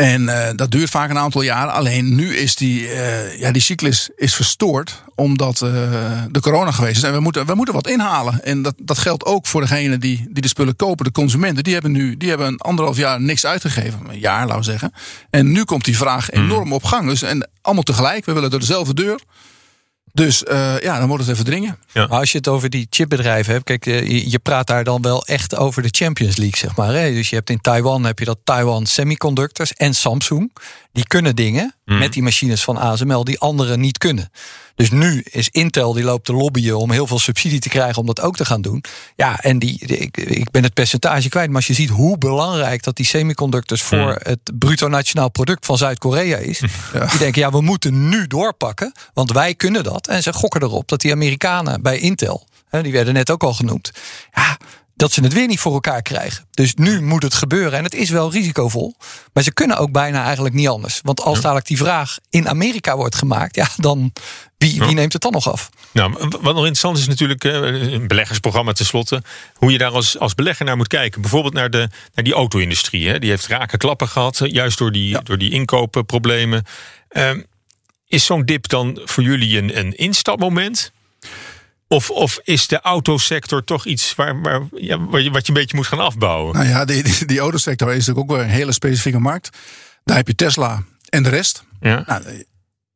En 0.00 0.28
eh, 0.28 0.50
dat 0.56 0.70
duurt 0.70 0.90
vaak 0.90 1.10
een 1.10 1.18
aantal 1.18 1.42
jaren. 1.42 1.72
Alleen 1.72 2.14
nu 2.14 2.36
is 2.36 2.56
die, 2.56 2.88
eh, 2.88 3.38
ja, 3.40 3.52
die 3.52 3.62
cyclus 3.62 4.08
is 4.16 4.34
verstoord 4.34 5.02
omdat 5.14 5.62
eh, 5.62 5.70
de 6.30 6.40
corona 6.40 6.70
geweest 6.70 6.96
is. 6.96 7.02
En 7.02 7.12
we 7.12 7.20
moeten, 7.20 7.46
we 7.46 7.54
moeten 7.54 7.74
wat 7.74 7.88
inhalen. 7.88 8.44
En 8.44 8.62
dat, 8.62 8.74
dat 8.78 8.98
geldt 8.98 9.24
ook 9.24 9.46
voor 9.46 9.60
degene 9.60 9.98
die, 9.98 10.26
die 10.30 10.42
de 10.42 10.48
spullen 10.48 10.76
kopen. 10.76 11.04
De 11.04 11.12
consumenten, 11.12 11.64
die 11.64 11.72
hebben 11.72 11.92
nu 11.92 12.16
die 12.16 12.28
hebben 12.28 12.46
een 12.46 12.58
anderhalf 12.58 12.96
jaar 12.96 13.20
niks 13.20 13.46
uitgegeven. 13.46 14.00
Een 14.08 14.18
jaar, 14.18 14.46
laten 14.46 14.58
we 14.58 14.64
zeggen. 14.64 14.92
En 15.30 15.52
nu 15.52 15.64
komt 15.64 15.84
die 15.84 15.96
vraag 15.96 16.30
enorm 16.30 16.72
op 16.72 16.84
gang. 16.84 17.08
Dus, 17.08 17.22
en 17.22 17.48
allemaal 17.62 17.82
tegelijk. 17.82 18.24
We 18.24 18.32
willen 18.32 18.50
door 18.50 18.60
dezelfde 18.60 18.94
deur. 18.94 19.20
Dus 20.18 20.44
eh, 20.44 20.80
ja, 20.80 20.98
dan 20.98 21.08
wordt 21.08 21.24
het 21.24 21.32
even 21.32 21.44
dringen. 21.44 21.78
Maar 21.92 22.08
als 22.08 22.32
je 22.32 22.38
het 22.38 22.48
over 22.48 22.70
die 22.70 22.86
chipbedrijven 22.90 23.52
hebt, 23.52 23.64
kijk, 23.64 23.86
eh, 23.86 24.08
je, 24.08 24.30
je 24.30 24.38
praat 24.38 24.66
daar 24.66 24.84
dan 24.84 25.02
wel 25.02 25.26
echt 25.26 25.56
over 25.56 25.82
de 25.82 25.88
Champions 25.90 26.36
League, 26.36 26.58
zeg 26.58 26.76
maar. 26.76 26.94
Hè? 26.94 27.12
Dus 27.12 27.30
je 27.30 27.36
hebt 27.36 27.50
in 27.50 27.60
Taiwan 27.60 28.04
heb 28.04 28.18
je 28.18 28.24
dat 28.24 28.38
Taiwan 28.44 28.86
Semiconductors 28.86 29.72
en 29.72 29.94
Samsung. 29.94 30.52
Die 30.92 31.06
kunnen 31.06 31.36
dingen 31.36 31.74
met 31.84 32.12
die 32.12 32.22
machines 32.22 32.64
van 32.64 32.76
ASML 32.76 33.24
die 33.24 33.38
anderen 33.38 33.80
niet 33.80 33.98
kunnen. 33.98 34.30
Dus 34.78 34.90
nu 34.90 35.24
is 35.30 35.48
Intel 35.48 35.92
die 35.92 36.04
loopt 36.04 36.24
te 36.24 36.32
lobbyen 36.32 36.78
om 36.78 36.90
heel 36.90 37.06
veel 37.06 37.18
subsidie 37.18 37.60
te 37.60 37.68
krijgen 37.68 38.00
om 38.00 38.06
dat 38.06 38.20
ook 38.20 38.36
te 38.36 38.44
gaan 38.44 38.60
doen. 38.62 38.84
Ja, 39.16 39.40
en 39.40 39.58
die, 39.58 39.86
die- 39.86 39.96
ik, 39.96 40.16
ik 40.16 40.50
ben 40.50 40.62
het 40.62 40.74
percentage 40.74 41.28
kwijt, 41.28 41.46
maar 41.48 41.56
als 41.56 41.66
je 41.66 41.74
ziet 41.74 41.88
hoe 41.88 42.18
belangrijk 42.18 42.82
dat 42.82 42.96
die 42.96 43.06
semiconductors 43.06 43.82
voor 43.82 44.18
het 44.22 44.38
bruto 44.58 44.88
nationaal 44.88 45.30
product 45.30 45.66
van 45.66 45.76
Zuid-Korea 45.78 46.36
is, 46.36 46.58
die 47.10 47.18
denken 47.18 47.40
ja, 47.40 47.50
we 47.50 47.60
moeten 47.60 48.08
nu 48.08 48.26
doorpakken, 48.26 48.92
want 49.14 49.32
wij 49.32 49.54
kunnen 49.54 49.84
dat. 49.84 50.06
En 50.06 50.22
ze 50.22 50.32
gokken 50.32 50.62
erop 50.62 50.88
dat 50.88 51.00
die 51.00 51.12
Amerikanen 51.12 51.82
bij 51.82 51.98
Intel, 51.98 52.46
hè, 52.68 52.82
die 52.82 52.92
werden 52.92 53.14
net 53.14 53.30
ook 53.30 53.42
al 53.42 53.54
genoemd, 53.54 53.90
ja, 54.34 54.56
dat 54.96 55.12
ze 55.12 55.22
het 55.22 55.32
weer 55.32 55.46
niet 55.46 55.60
voor 55.60 55.72
elkaar 55.72 56.02
krijgen. 56.02 56.44
Dus 56.50 56.74
nu 56.74 57.02
moet 57.02 57.22
het 57.22 57.34
gebeuren. 57.34 57.78
En 57.78 57.84
het 57.84 57.94
is 57.94 58.10
wel 58.10 58.30
risicovol. 58.32 58.94
Maar 59.32 59.42
ze 59.42 59.52
kunnen 59.52 59.76
ook 59.76 59.92
bijna 59.92 60.24
eigenlijk 60.24 60.54
niet 60.54 60.68
anders. 60.68 61.00
Want 61.02 61.20
als 61.20 61.40
dadelijk 61.40 61.66
die 61.66 61.76
vraag 61.76 62.18
in 62.30 62.48
Amerika 62.48 62.96
wordt 62.96 63.14
gemaakt, 63.14 63.54
ja, 63.54 63.68
dan 63.76 64.12
wie, 64.58 64.80
wie 64.80 64.94
neemt 64.94 65.12
het 65.12 65.22
dan 65.22 65.32
nog 65.32 65.50
af? 65.50 65.70
Nou, 65.92 66.12
wat 66.28 66.42
nog 66.42 66.56
interessant 66.56 66.98
is 66.98 67.06
natuurlijk 67.06 67.44
eh, 67.44 67.52
een 67.92 68.08
beleggersprogramma 68.08 68.72
tenslotte. 68.72 69.22
Hoe 69.54 69.72
je 69.72 69.78
daar 69.78 69.90
als, 69.90 70.18
als 70.18 70.34
belegger 70.34 70.64
naar 70.64 70.76
moet 70.76 70.88
kijken. 70.88 71.20
Bijvoorbeeld 71.20 71.54
naar, 71.54 71.70
de, 71.70 71.88
naar 72.14 72.24
die 72.24 72.32
auto-industrie. 72.32 73.08
Hè. 73.08 73.18
Die 73.18 73.30
heeft 73.30 73.46
rake 73.46 73.76
klappen 73.76 74.08
gehad, 74.08 74.40
eh, 74.40 74.52
juist 74.52 74.78
door 74.78 74.92
die, 74.92 75.22
door 75.22 75.38
die 75.38 75.50
inkoopproblemen. 75.50 76.64
Ehm, 77.08 77.42
is 78.06 78.24
zo'n 78.24 78.44
dip 78.44 78.68
dan 78.68 79.00
voor 79.04 79.22
jullie 79.22 79.58
een, 79.58 79.78
een 79.78 79.96
instapmoment? 79.96 80.92
Of, 81.88 82.10
of 82.10 82.40
is 82.44 82.66
de 82.66 82.80
autosector 82.80 83.64
toch 83.64 83.86
iets 83.86 84.14
waar, 84.14 84.40
waar, 84.42 84.62
ja, 84.74 85.04
wat, 85.04 85.22
je, 85.22 85.30
wat 85.30 85.46
je 85.46 85.52
een 85.52 85.58
beetje 85.58 85.76
moet 85.76 85.86
gaan 85.86 85.98
afbouwen? 85.98 86.54
Nou 86.54 86.68
ja, 86.68 86.84
die, 86.84 87.02
die, 87.02 87.24
die 87.26 87.38
autosector 87.38 87.88
is 87.88 88.06
natuurlijk 88.06 88.30
ook 88.30 88.36
weer 88.36 88.46
een 88.46 88.52
hele 88.52 88.72
specifieke 88.72 89.18
markt. 89.18 89.56
Daar 90.04 90.16
heb 90.16 90.26
je 90.26 90.34
Tesla 90.34 90.82
en 91.08 91.22
de 91.22 91.28
rest. 91.28 91.64
Ja. 91.80 92.02
Nou, 92.06 92.44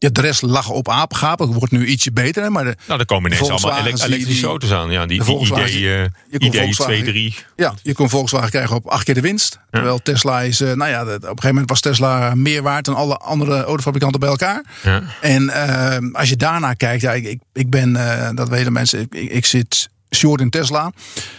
ja, 0.02 0.08
de 0.12 0.20
rest 0.20 0.42
lag 0.42 0.68
op 0.70 0.88
apengapen. 0.88 1.46
Het 1.48 1.56
wordt 1.56 1.72
nu 1.72 1.86
ietsje 1.86 2.12
beter. 2.12 2.42
hè, 2.42 2.50
Maar 2.50 2.64
de, 2.64 2.76
Nou, 2.86 3.00
er 3.00 3.06
komen 3.06 3.32
ineens 3.32 3.50
allemaal 3.50 3.78
elektrische 3.86 4.24
die- 4.26 4.44
auto's 4.44 4.70
aan. 4.72 4.90
Ja, 4.90 5.06
die, 5.06 5.18
de 5.18 5.24
die 5.24 5.32
Volkswagen- 5.34 5.64
ID, 5.68 5.74
eh, 5.74 5.80
je 5.80 6.38
kon 6.38 6.48
ID 6.48 6.56
Volkswagen- 6.56 6.94
2, 6.94 7.04
3. 7.04 7.36
ja, 7.56 7.74
je 7.82 7.94
kon 7.94 8.08
Volkswagen 8.10 8.50
krijgen 8.50 8.76
op 8.76 8.86
acht 8.86 9.04
keer 9.04 9.14
de 9.14 9.20
winst. 9.20 9.58
Terwijl 9.70 9.98
Tesla 10.02 10.40
is, 10.40 10.60
eh, 10.60 10.72
nou 10.72 10.90
ja, 10.90 11.02
op 11.02 11.08
een 11.08 11.20
gegeven 11.20 11.48
moment 11.48 11.68
was 11.68 11.80
Tesla 11.80 12.34
meer 12.34 12.62
waard 12.62 12.84
dan 12.84 12.94
alle 12.94 13.16
andere 13.16 13.64
autofabrikanten 13.64 14.20
bij 14.20 14.28
elkaar. 14.28 14.64
Ja. 14.82 15.02
En 15.20 15.50
eh, 15.50 15.96
als 16.12 16.28
je 16.28 16.36
daarnaar 16.36 16.76
kijkt, 16.76 17.02
ja, 17.02 17.12
ik, 17.12 17.38
ik, 17.52 17.70
ben, 17.70 17.96
eh, 17.96 18.28
dat 18.34 18.48
weten 18.48 18.72
mensen, 18.72 19.06
ik, 19.10 19.46
zit 19.46 19.88
short 20.16 20.40
in 20.40 20.50
Tesla 20.50 20.92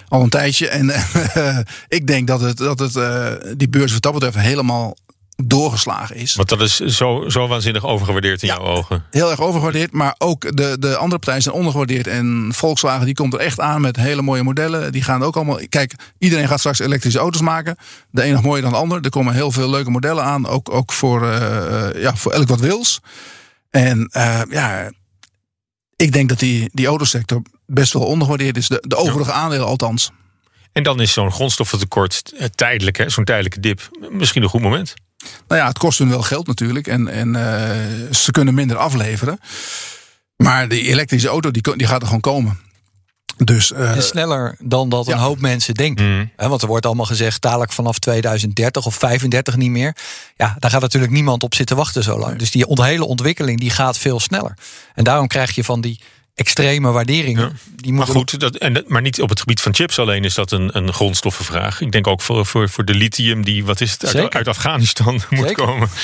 al 0.07 0.21
een 0.21 0.29
tijdje. 0.29 0.67
En 0.67 0.91
ik 1.97 2.07
denk 2.07 2.27
dat, 2.27 2.41
het, 2.41 2.57
dat 2.57 2.79
het, 2.79 2.93
die 3.59 3.69
beurs 3.69 3.91
wat 3.93 4.01
dat 4.01 4.13
betreft 4.13 4.37
helemaal 4.37 4.95
doorgeslagen 5.35 6.15
is. 6.15 6.35
Want 6.35 6.49
dat 6.49 6.61
is 6.61 6.75
zo, 6.79 7.29
zo 7.29 7.47
waanzinnig 7.47 7.85
overgewaardeerd 7.85 8.41
in 8.41 8.47
Ja. 8.47 8.55
jouw 8.55 8.63
ogen. 8.65 9.03
Heel 9.11 9.29
erg 9.31 9.39
overgewaardeerd, 9.39 9.91
maar 9.91 10.15
ook 10.17 10.57
de, 10.57 10.75
de 10.79 10.95
andere 10.95 11.19
partijen 11.19 11.41
zijn 11.41 11.55
ondergewaardeerd. 11.55 12.07
En 12.07 12.51
Volkswagen 12.55 13.05
die 13.05 13.15
komt 13.15 13.33
er 13.33 13.39
echt 13.39 13.59
aan 13.59 13.81
met 13.81 13.95
hele 13.95 14.21
mooie 14.21 14.43
modellen. 14.43 14.91
Die 14.91 15.03
gaan 15.03 15.23
ook 15.23 15.35
allemaal. 15.35 15.59
Kijk, 15.69 15.93
iedereen 16.17 16.47
gaat 16.47 16.59
straks 16.59 16.79
elektrische 16.79 17.19
auto's 17.19 17.41
maken. 17.41 17.75
De 18.11 18.25
een 18.25 18.33
nog 18.33 18.43
mooier 18.43 18.61
dan 18.61 18.71
de 18.71 18.77
ander. 18.77 19.01
Er 19.01 19.09
komen 19.09 19.33
heel 19.33 19.51
veel 19.51 19.69
leuke 19.69 19.89
modellen 19.89 20.23
aan. 20.23 20.47
Ook, 20.47 20.71
ook 20.71 20.91
voor, 20.93 21.27
eh, 21.27 21.87
eh, 21.89 22.01
ja, 22.01 22.15
voor 22.15 22.31
elk 22.31 22.47
wat 22.47 22.59
wils. 22.59 22.99
En 23.69 24.07
eh, 24.11 24.41
ja, 24.49 24.91
ik 25.95 26.11
denk 26.11 26.29
dat 26.29 26.39
die, 26.39 26.69
die 26.73 26.87
autosector 26.87 27.41
best 27.65 27.93
wel 27.93 28.03
ondergewaardeerd 28.05 28.57
is. 28.57 28.67
De, 28.67 28.83
de 28.87 28.95
overige 28.95 29.31
aandelen 29.31 29.65
althans. 29.67 30.11
En 30.71 30.83
dan 30.83 31.01
is 31.01 31.13
zo'n 31.13 31.31
grondstoffentekort 31.31 32.33
tijdelijk, 32.55 32.97
hè, 32.97 33.09
zo'n 33.09 33.23
tijdelijke 33.23 33.59
dip, 33.59 33.89
misschien 34.09 34.43
een 34.43 34.49
goed 34.49 34.61
moment. 34.61 34.93
Nou 35.47 35.61
ja, 35.61 35.67
het 35.67 35.77
kost 35.77 35.99
hun 35.99 36.09
wel 36.09 36.21
geld 36.21 36.47
natuurlijk. 36.47 36.87
En, 36.87 37.07
en 37.07 37.35
eh, 37.35 38.11
ze 38.11 38.31
kunnen 38.31 38.53
minder 38.53 38.77
afleveren. 38.77 39.39
Maar 40.35 40.67
die 40.67 40.87
elektrische 40.87 41.27
auto 41.27 41.51
die, 41.51 41.75
die 41.75 41.87
gaat 41.87 42.01
er 42.01 42.05
gewoon 42.05 42.21
komen. 42.21 42.59
Dus, 43.37 43.71
uh, 43.71 43.95
en 43.95 44.03
sneller 44.03 44.55
dan 44.59 44.89
dat 44.89 45.07
een 45.07 45.17
hoop 45.17 45.39
mensen 45.39 45.73
denken. 45.73 46.05
Mm. 46.05 46.31
want 46.35 46.61
er 46.61 46.67
wordt 46.67 46.85
allemaal 46.85 47.05
gezegd, 47.05 47.41
dadelijk 47.41 47.71
vanaf 47.71 47.99
2030 47.99 48.85
of 48.85 48.95
35 48.95 49.55
niet 49.55 49.69
meer. 49.69 49.95
Ja, 50.35 50.55
daar 50.59 50.71
gaat 50.71 50.81
natuurlijk 50.81 51.11
niemand 51.11 51.43
op 51.43 51.55
zitten 51.55 51.75
wachten 51.75 52.03
zo 52.03 52.17
lang. 52.17 52.29
Nee. 52.29 52.37
Dus 52.37 52.51
die 52.51 52.65
hele 52.67 53.05
ontwikkeling 53.05 53.59
die 53.59 53.69
gaat 53.69 53.97
veel 53.97 54.19
sneller. 54.19 54.57
En 54.95 55.03
daarom 55.03 55.27
krijg 55.27 55.55
je 55.55 55.63
van 55.63 55.81
die 55.81 55.99
extreme 56.35 56.91
waarderingen. 56.91 57.41
Ja. 57.43 57.71
Die 57.75 57.93
Maar 57.93 58.07
goed, 58.07 58.39
dat, 58.39 58.55
en, 58.55 58.73
dat- 58.73 58.87
maar 58.87 59.01
niet 59.01 59.21
op 59.21 59.29
het 59.29 59.39
gebied 59.39 59.61
van 59.61 59.73
chips 59.75 59.99
alleen 59.99 60.23
is 60.23 60.33
dat 60.33 60.51
een, 60.51 60.77
een 60.77 60.93
grondstoffenvraag. 60.93 61.81
Ik 61.81 61.91
denk 61.91 62.07
ook 62.07 62.21
voor, 62.21 62.45
voor, 62.45 62.69
voor 62.69 62.85
de 62.85 62.93
lithium 62.95 63.43
die, 63.43 63.65
wat 63.65 63.81
is 63.81 63.91
het, 63.91 64.15
uit, 64.33 64.47
Afghanistan 64.47 65.13
moet 65.29 65.47
Zeker. 65.47 65.53
komen. 65.65 65.89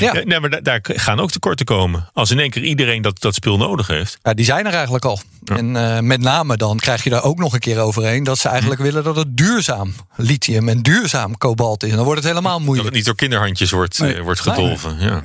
Ja. 0.00 0.12
nee, 0.24 0.40
maar 0.40 0.50
da- 0.50 0.60
daar 0.60 0.80
gaan 0.82 1.20
ook 1.20 1.30
tekorten 1.30 1.66
komen. 1.66 2.08
Als 2.12 2.30
in 2.30 2.38
één 2.38 2.50
keer 2.50 2.62
iedereen 2.62 3.02
dat, 3.02 3.20
dat 3.20 3.34
spul 3.34 3.56
nodig 3.56 3.86
heeft. 3.86 4.18
Ja, 4.22 4.34
die 4.34 4.44
zijn 4.44 4.66
er 4.66 4.72
eigenlijk 4.74 5.04
al. 5.04 5.20
En 5.44 5.76
eh, 5.76 6.00
met 6.00 6.20
name 6.20 6.56
dan 6.56 6.76
krijg 6.78 7.04
je 7.04 7.10
daar 7.10 7.22
ook 7.22 7.38
nog 7.38 7.52
een 7.52 7.58
keer 7.60 7.78
overheen 7.78 8.24
dat 8.24 8.38
ze 8.38 8.48
eigenlijk 8.48 8.80
willen 8.80 9.04
dat 9.04 9.16
het 9.16 9.36
duurzaam 9.36 9.94
lithium 10.16 10.68
en 10.68 10.82
duurzaam 10.82 11.36
kobalt 11.38 11.82
is. 11.82 11.90
En 11.90 11.96
dan 11.96 12.04
wordt 12.04 12.20
het 12.20 12.28
helemaal 12.30 12.56
Dat 12.56 12.62
moeilijk. 12.66 12.86
het 12.88 12.96
niet 12.96 13.04
door 13.04 13.14
kinderhandjes 13.14 13.70
wordt, 13.70 13.98
Nee. 13.98 14.14
eh, 14.14 14.22
wordt 14.22 14.40
gedolven. 14.40 14.96
Ja. 15.00 15.22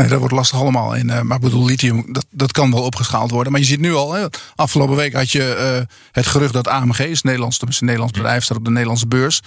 Nee, 0.00 0.08
dat 0.08 0.18
wordt 0.18 0.34
lastig 0.34 0.60
allemaal. 0.60 0.96
En, 0.96 1.10
eh, 1.10 1.20
maar 1.20 1.36
ik 1.36 1.42
bedoel, 1.42 1.64
lithium, 1.64 2.12
dat, 2.12 2.26
dat 2.30 2.52
kan 2.52 2.70
wel 2.70 2.82
opgeschaald 2.82 3.30
worden. 3.30 3.52
Maar 3.52 3.60
je 3.60 3.66
ziet 3.66 3.80
nu 3.80 3.94
al, 3.94 4.12
hè, 4.12 4.26
afgelopen 4.54 4.96
week 4.96 5.12
had 5.12 5.30
je 5.30 5.54
eh, 5.54 5.96
het 6.12 6.26
gerucht 6.26 6.52
dat 6.52 6.68
AMG, 6.68 6.98
is 6.98 7.22
Nederlands, 7.22 7.60
een 7.60 7.68
Nederlands 7.80 8.12
bedrijf, 8.12 8.44
staat 8.44 8.56
op 8.56 8.64
de 8.64 8.70
Nederlandse 8.70 9.06
beurs, 9.06 9.40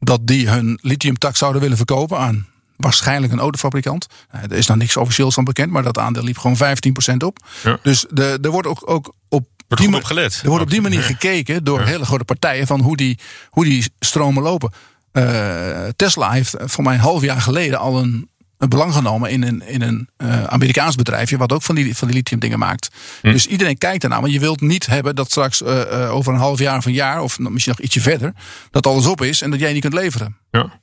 dat 0.00 0.26
die 0.26 0.48
hun 0.48 0.78
lithiumtak 0.82 1.36
zouden 1.36 1.60
willen 1.60 1.76
verkopen 1.76 2.18
aan 2.18 2.46
waarschijnlijk 2.76 3.32
een 3.32 3.38
autofabrikant. 3.38 4.06
Eh, 4.30 4.42
er 4.42 4.52
is 4.52 4.66
nog 4.66 4.76
niks 4.76 4.96
officieels 4.96 5.34
van 5.34 5.44
bekend, 5.44 5.70
maar 5.70 5.82
dat 5.82 5.98
aandeel 5.98 6.22
liep 6.22 6.38
gewoon 6.38 6.56
15% 6.56 7.22
op. 7.24 7.38
Ja. 7.62 7.78
Dus 7.82 8.04
de, 8.10 8.38
er 8.42 8.50
wordt 8.50 8.68
ook, 8.68 8.82
ook 8.90 9.14
op 9.28 9.46
Wordt 9.68 9.68
die 9.68 9.76
goed 9.78 9.90
ma- 9.90 9.96
op 9.96 10.04
gelet. 10.04 10.40
Er 10.42 10.48
wordt 10.48 10.64
op 10.64 10.70
die 10.70 10.80
manier 10.80 11.02
gekeken 11.02 11.64
door 11.64 11.82
hele 11.82 12.04
grote 12.04 12.24
partijen 12.24 12.66
van 12.66 12.80
hoe 12.80 12.96
die, 12.96 13.18
hoe 13.50 13.64
die 13.64 13.84
stromen 14.00 14.42
lopen. 14.42 14.72
Eh, 15.12 15.88
Tesla 15.96 16.30
heeft 16.30 16.54
voor 16.58 16.84
mij 16.84 16.94
een 16.94 17.00
half 17.00 17.22
jaar 17.22 17.40
geleden 17.40 17.78
al 17.78 17.98
een 17.98 18.28
belang 18.58 18.92
genomen 18.94 19.30
in 19.30 19.42
een, 19.42 19.62
in 19.66 19.82
een 19.82 20.08
eh, 20.16 20.44
Amerikaans 20.44 20.94
bedrijfje. 20.94 21.36
wat 21.36 21.52
ook 21.52 21.62
van 21.62 21.74
die, 21.74 21.96
van 21.96 22.08
die 22.08 22.16
lithium 22.16 22.40
dingen 22.40 22.58
maakt. 22.58 22.88
Hm. 23.22 23.32
Dus 23.32 23.46
iedereen 23.46 23.78
kijkt 23.78 24.02
ernaar. 24.02 24.20
Want 24.20 24.32
je 24.32 24.40
wilt 24.40 24.60
niet 24.60 24.86
hebben 24.86 25.14
dat 25.14 25.30
straks 25.30 25.62
eh, 25.62 26.02
eh, 26.04 26.14
over 26.14 26.32
een 26.32 26.38
half 26.38 26.58
jaar 26.58 26.76
of 26.76 26.84
een 26.86 26.92
jaar. 26.92 27.22
of 27.22 27.38
misschien 27.38 27.74
nog 27.76 27.84
ietsje 27.86 28.00
verder. 28.00 28.32
dat 28.70 28.86
alles 28.86 29.06
op 29.06 29.22
is 29.22 29.42
en 29.42 29.50
dat 29.50 29.60
jij 29.60 29.72
niet 29.72 29.82
kunt 29.82 29.94
leveren. 29.94 30.36
Ja. 30.50 30.80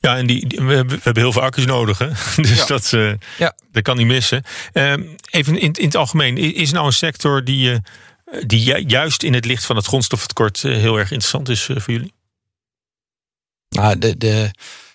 Ja, 0.00 0.16
en 0.16 0.26
die, 0.26 0.46
die- 0.46 0.60
we, 0.60 0.74
hebben, 0.74 0.96
we 0.96 1.02
hebben 1.02 1.22
heel 1.22 1.32
veel 1.32 1.42
accu's 1.42 1.64
nodig. 1.66 1.98
Hè? 1.98 2.08
Dus 2.42 2.56
Ja. 2.58 2.66
dat, 2.66 2.90
Ja. 3.38 3.54
dat 3.72 3.82
kan 3.82 3.96
niet 3.96 4.06
missen. 4.06 4.42
Ehm, 4.72 5.02
even 5.30 5.58
in, 5.60 5.72
in 5.72 5.84
het 5.84 5.96
algemeen. 5.96 6.36
Is 6.54 6.72
nou 6.72 6.86
een 6.86 6.92
sector 6.92 7.44
die, 7.44 7.80
die 8.46 8.62
ju- 8.62 8.84
juist 8.86 9.22
in 9.22 9.34
het 9.34 9.44
licht 9.44 9.64
van 9.64 9.76
het 9.76 9.86
grondstoftekort 9.86 10.62
heel 10.62 10.96
erg 10.98 11.10
interessant 11.10 11.48
is 11.48 11.62
voor 11.64 11.82
jullie? 11.94 12.12
Nou, 13.68 13.98
de, 13.98 14.16
de, 14.18 14.50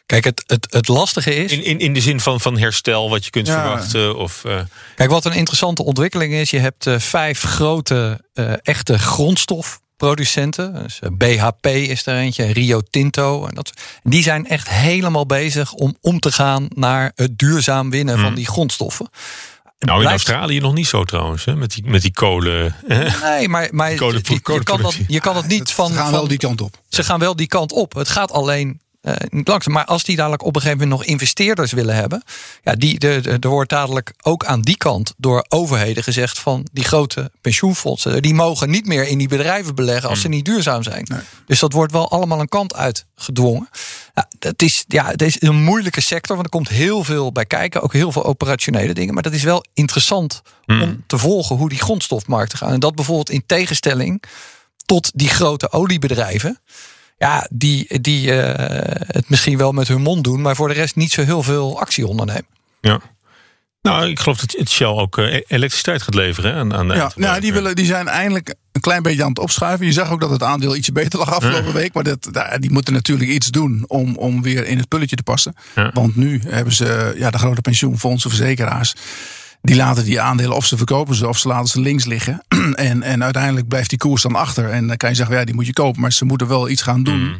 kijk, 0.06 0.24
het, 0.24 0.43
het, 0.47 0.68
het 0.70 0.88
lastige 0.88 1.36
is. 1.36 1.51
In, 1.51 1.64
in, 1.64 1.80
in 1.80 1.93
de 1.93 2.01
zin 2.01 2.20
van, 2.20 2.39
van 2.41 2.58
herstel 2.58 3.10
wat 3.10 3.24
je 3.26 3.32
kunt 3.32 3.47
Ja. 3.47 3.62
verwachten? 3.62 4.18
Of, 4.18 4.45
eh, 4.45 4.60
Kijk, 4.95 5.10
wat 5.10 5.26
een 5.26 5.34
interessante 5.34 5.84
ontwikkeling 5.84 6.34
is. 6.34 6.49
Je 6.49 6.60
hebt 6.60 6.88
eh, 6.88 6.99
vijf 6.99 7.41
grote 7.41 8.24
eh, 8.34 8.54
echte 8.62 8.99
grondstofproducenten. 8.99 10.74
Dus, 10.84 10.99
BHP 11.18 11.66
is 11.68 12.06
er 12.06 12.16
eentje, 12.18 12.45
Rio 12.45 12.82
Tinto. 12.89 13.45
En 13.45 13.56
dat, 13.56 13.72
die 14.04 14.24
zijn 14.24 14.47
echt 14.47 14.70
helemaal 14.70 15.26
bezig 15.26 15.72
om 15.74 15.97
om 16.01 16.20
te 16.20 16.32
gaan 16.32 16.68
naar 16.70 17.12
het 17.16 17.38
duurzaam 17.38 17.89
winnen 17.89 18.20
van 18.20 18.34
die 18.34 18.45
grondstoffen. 18.47 19.10
nou, 19.80 19.97
in 19.99 20.06
Blijft- 20.06 20.28
Australië 20.30 20.60
nog 20.60 20.74
niet 20.74 20.88
zo 20.88 21.04
trouwens. 21.04 21.45
Hè? 21.45 21.56
Met, 21.56 21.72
die, 21.74 21.84
met 21.86 22.01
die 22.01 22.12
kolen. 22.14 22.76
Nee, 22.88 23.47
maar, 23.49 23.68
maar 23.72 23.95
Kolen- 23.95 24.22
je, 24.24 24.34
je 24.34 24.64
kan 24.64 24.82
dat, 24.82 24.97
je 25.08 25.20
kan 25.20 25.36
het 25.36 25.47
niet 25.47 25.72
van. 25.72 25.88
Ze 25.88 25.93
gaan 25.93 26.04
van- 26.04 26.14
wel 26.14 26.28
die 26.28 26.38
kant 26.38 26.62
op. 26.62 26.76
ze 26.89 27.04
gaan 27.04 27.20
wel 27.20 27.36
die 27.36 27.47
kant 27.47 27.72
op. 27.72 27.93
Het 27.93 28.10
gaat 28.10 28.32
alleen 28.32 28.82
eh, 29.04 29.14
niet 29.30 29.47
langzaam. 29.47 29.74
Maar 29.74 29.86
als 29.86 30.04
die 30.04 30.16
dadelijk 30.16 30.43
op 30.43 30.56
een 30.56 30.62
gegeven 30.62 30.82
moment 30.84 30.99
nog 30.99 31.10
investeerders 31.10 31.72
willen 31.72 31.95
hebben. 31.95 32.24
Ja, 32.64 32.76
die, 32.76 32.99
de, 32.99 33.20
de- 33.22 33.38
er 33.39 33.49
wordt 33.49 33.70
dadelijk 33.70 34.14
ook 34.22 34.45
aan 34.45 34.62
die 34.62 34.78
kant 34.78 35.14
door 35.18 35.45
overheden 35.49 36.04
gezegd 36.04 36.39
van 36.39 36.68
die 36.72 36.84
grote 36.84 37.32
pensioenfondsen. 37.41 38.22
Die 38.22 38.34
mogen 38.34 38.70
niet 38.70 38.86
meer 38.86 39.08
in 39.08 39.18
die 39.18 39.28
bedrijven 39.28 39.76
beleggen 39.76 40.10
als 40.10 40.22
ze 40.22 40.28
niet 40.28 40.45
duurzaam 40.45 40.84
zijn. 40.84 41.08
Dus 41.45 41.60
dat 41.60 41.74
wordt 41.74 41.91
wel 41.91 42.10
allemaal 42.12 42.39
een 42.39 42.49
kant 42.49 42.76
uitgedwongen. 42.76 43.70
Ja, 44.14 44.28
dat 44.39 44.62
is, 44.62 44.84
ja, 44.88 45.06
het 45.06 45.22
is 45.22 45.41
een 45.41 45.64
moeilijke 45.64 46.01
sector, 46.01 46.36
want 46.36 46.47
er 46.47 46.54
komt 46.54 46.70
heel 46.70 47.04
veel 47.04 47.32
bij 47.32 47.45
kijken. 47.45 47.82
Ook 47.82 47.93
heel 47.93 48.12
veel 48.12 48.24
operationele 48.26 48.93
dingen. 48.93 49.14
Maar 49.14 49.24
dat 49.24 49.34
is 49.34 49.43
wel 49.43 49.66
interessant 49.74 50.41
om 50.82 51.04
te 51.08 51.18
volgen 51.18 51.56
hoe 51.56 51.70
die 51.70 51.80
grondstofmarkten 51.80 52.58
gaan. 52.58 52.72
En 52.72 52.80
dat 52.80 52.95
bijvoorbeeld 52.95 53.30
in 53.30 53.43
tegenstelling 53.45 54.24
tot 54.86 55.12
die 55.16 55.30
grote 55.30 55.72
oliebedrijven. 55.72 56.60
Ja, 57.24 57.47
die, 57.51 57.99
die 58.01 58.41
eh, 58.41 59.07
het 59.07 59.30
misschien 59.30 59.57
wel 59.57 59.71
met 59.71 59.88
hun 59.88 60.01
mond 60.01 60.24
doen, 60.24 60.41
maar 60.41 60.55
voor 60.55 60.67
de 60.67 60.74
rest 60.74 60.95
niet 60.95 61.11
zo 61.11 61.24
heel 61.24 61.43
veel 61.43 61.80
actie 61.80 62.07
ondernemen. 62.07 62.47
ja. 62.82 62.99
Nou, 63.82 64.07
ik 64.07 64.19
geloof 64.19 64.38
dat 64.38 64.51
het 64.57 64.69
Shell 64.69 64.88
ook 64.88 65.17
eh, 65.17 65.41
elektriciteit 65.47 66.01
gaat 66.01 66.13
leveren 66.13 66.53
hè, 66.53 66.59
aan, 66.59 66.74
aan 66.74 66.88
de 66.88 66.93
Ja, 66.93 67.11
nou, 67.15 67.39
die, 67.39 67.53
willen, 67.53 67.76
die 67.76 67.86
zijn 67.86 68.07
eindelijk 68.07 68.55
een 68.71 68.82
klein 68.82 69.03
beetje 69.03 69.24
aan 69.24 69.30
het 69.30 69.39
opschuiven. 69.39 69.86
Je 69.86 69.91
zag 69.91 70.11
ook 70.11 70.19
dat 70.19 70.30
het 70.30 70.43
aandeel 70.43 70.76
ietsje 70.76 70.91
beter 70.91 71.19
lag 71.19 71.34
afgelopen 71.34 71.74
week. 71.74 71.93
Maar 71.93 72.03
dat, 72.03 72.30
die 72.59 72.71
moeten 72.71 72.93
natuurlijk 72.93 73.30
iets 73.30 73.51
doen 73.51 73.84
om, 73.88 74.15
om 74.15 74.41
weer 74.41 74.65
in 74.65 74.78
het 74.78 74.88
pulletje 74.88 75.15
te 75.15 75.24
passen. 75.24 75.55
Ja. 75.76 75.91
Want 75.93 76.15
nu 76.15 76.41
hebben 76.47 76.74
ze 76.74 77.13
ja, 77.17 77.32
de 77.32 77.38
grote 77.38 77.61
pensioenfondsen, 77.61 78.30
verzekeraars. 78.30 78.93
Die 79.66 79.76
laten 79.76 80.03
die 80.03 80.22
aandelen 80.22 80.55
of 80.55 80.66
ze 80.66 80.78
verkopen 80.78 81.16
ze 81.16 81.28
of 81.28 81.38
ze 81.38 81.47
laten 81.47 81.68
ze 81.68 81.80
links 81.80 82.05
liggen. 82.05 82.43
en, 82.76 83.03
en 83.03 83.24
uiteindelijk 83.24 83.68
blijft 83.68 83.89
die 83.89 83.97
koers 83.97 84.22
dan 84.22 84.36
achter. 84.36 84.70
En 84.70 84.88
dan 84.88 84.97
kan 84.97 85.09
je 85.09 85.16
zeggen, 85.16 85.36
ja, 85.36 85.43
die 85.45 85.55
moet 85.55 85.66
je 85.66 85.74
kopen. 85.74 86.01
Maar 86.01 86.11
ze 86.11 86.26
moeten 86.26 86.47
wel 86.47 86.70
iets 86.70 86.82
gaan 86.82 87.03
doen. 87.03 87.20
Mm. 87.20 87.38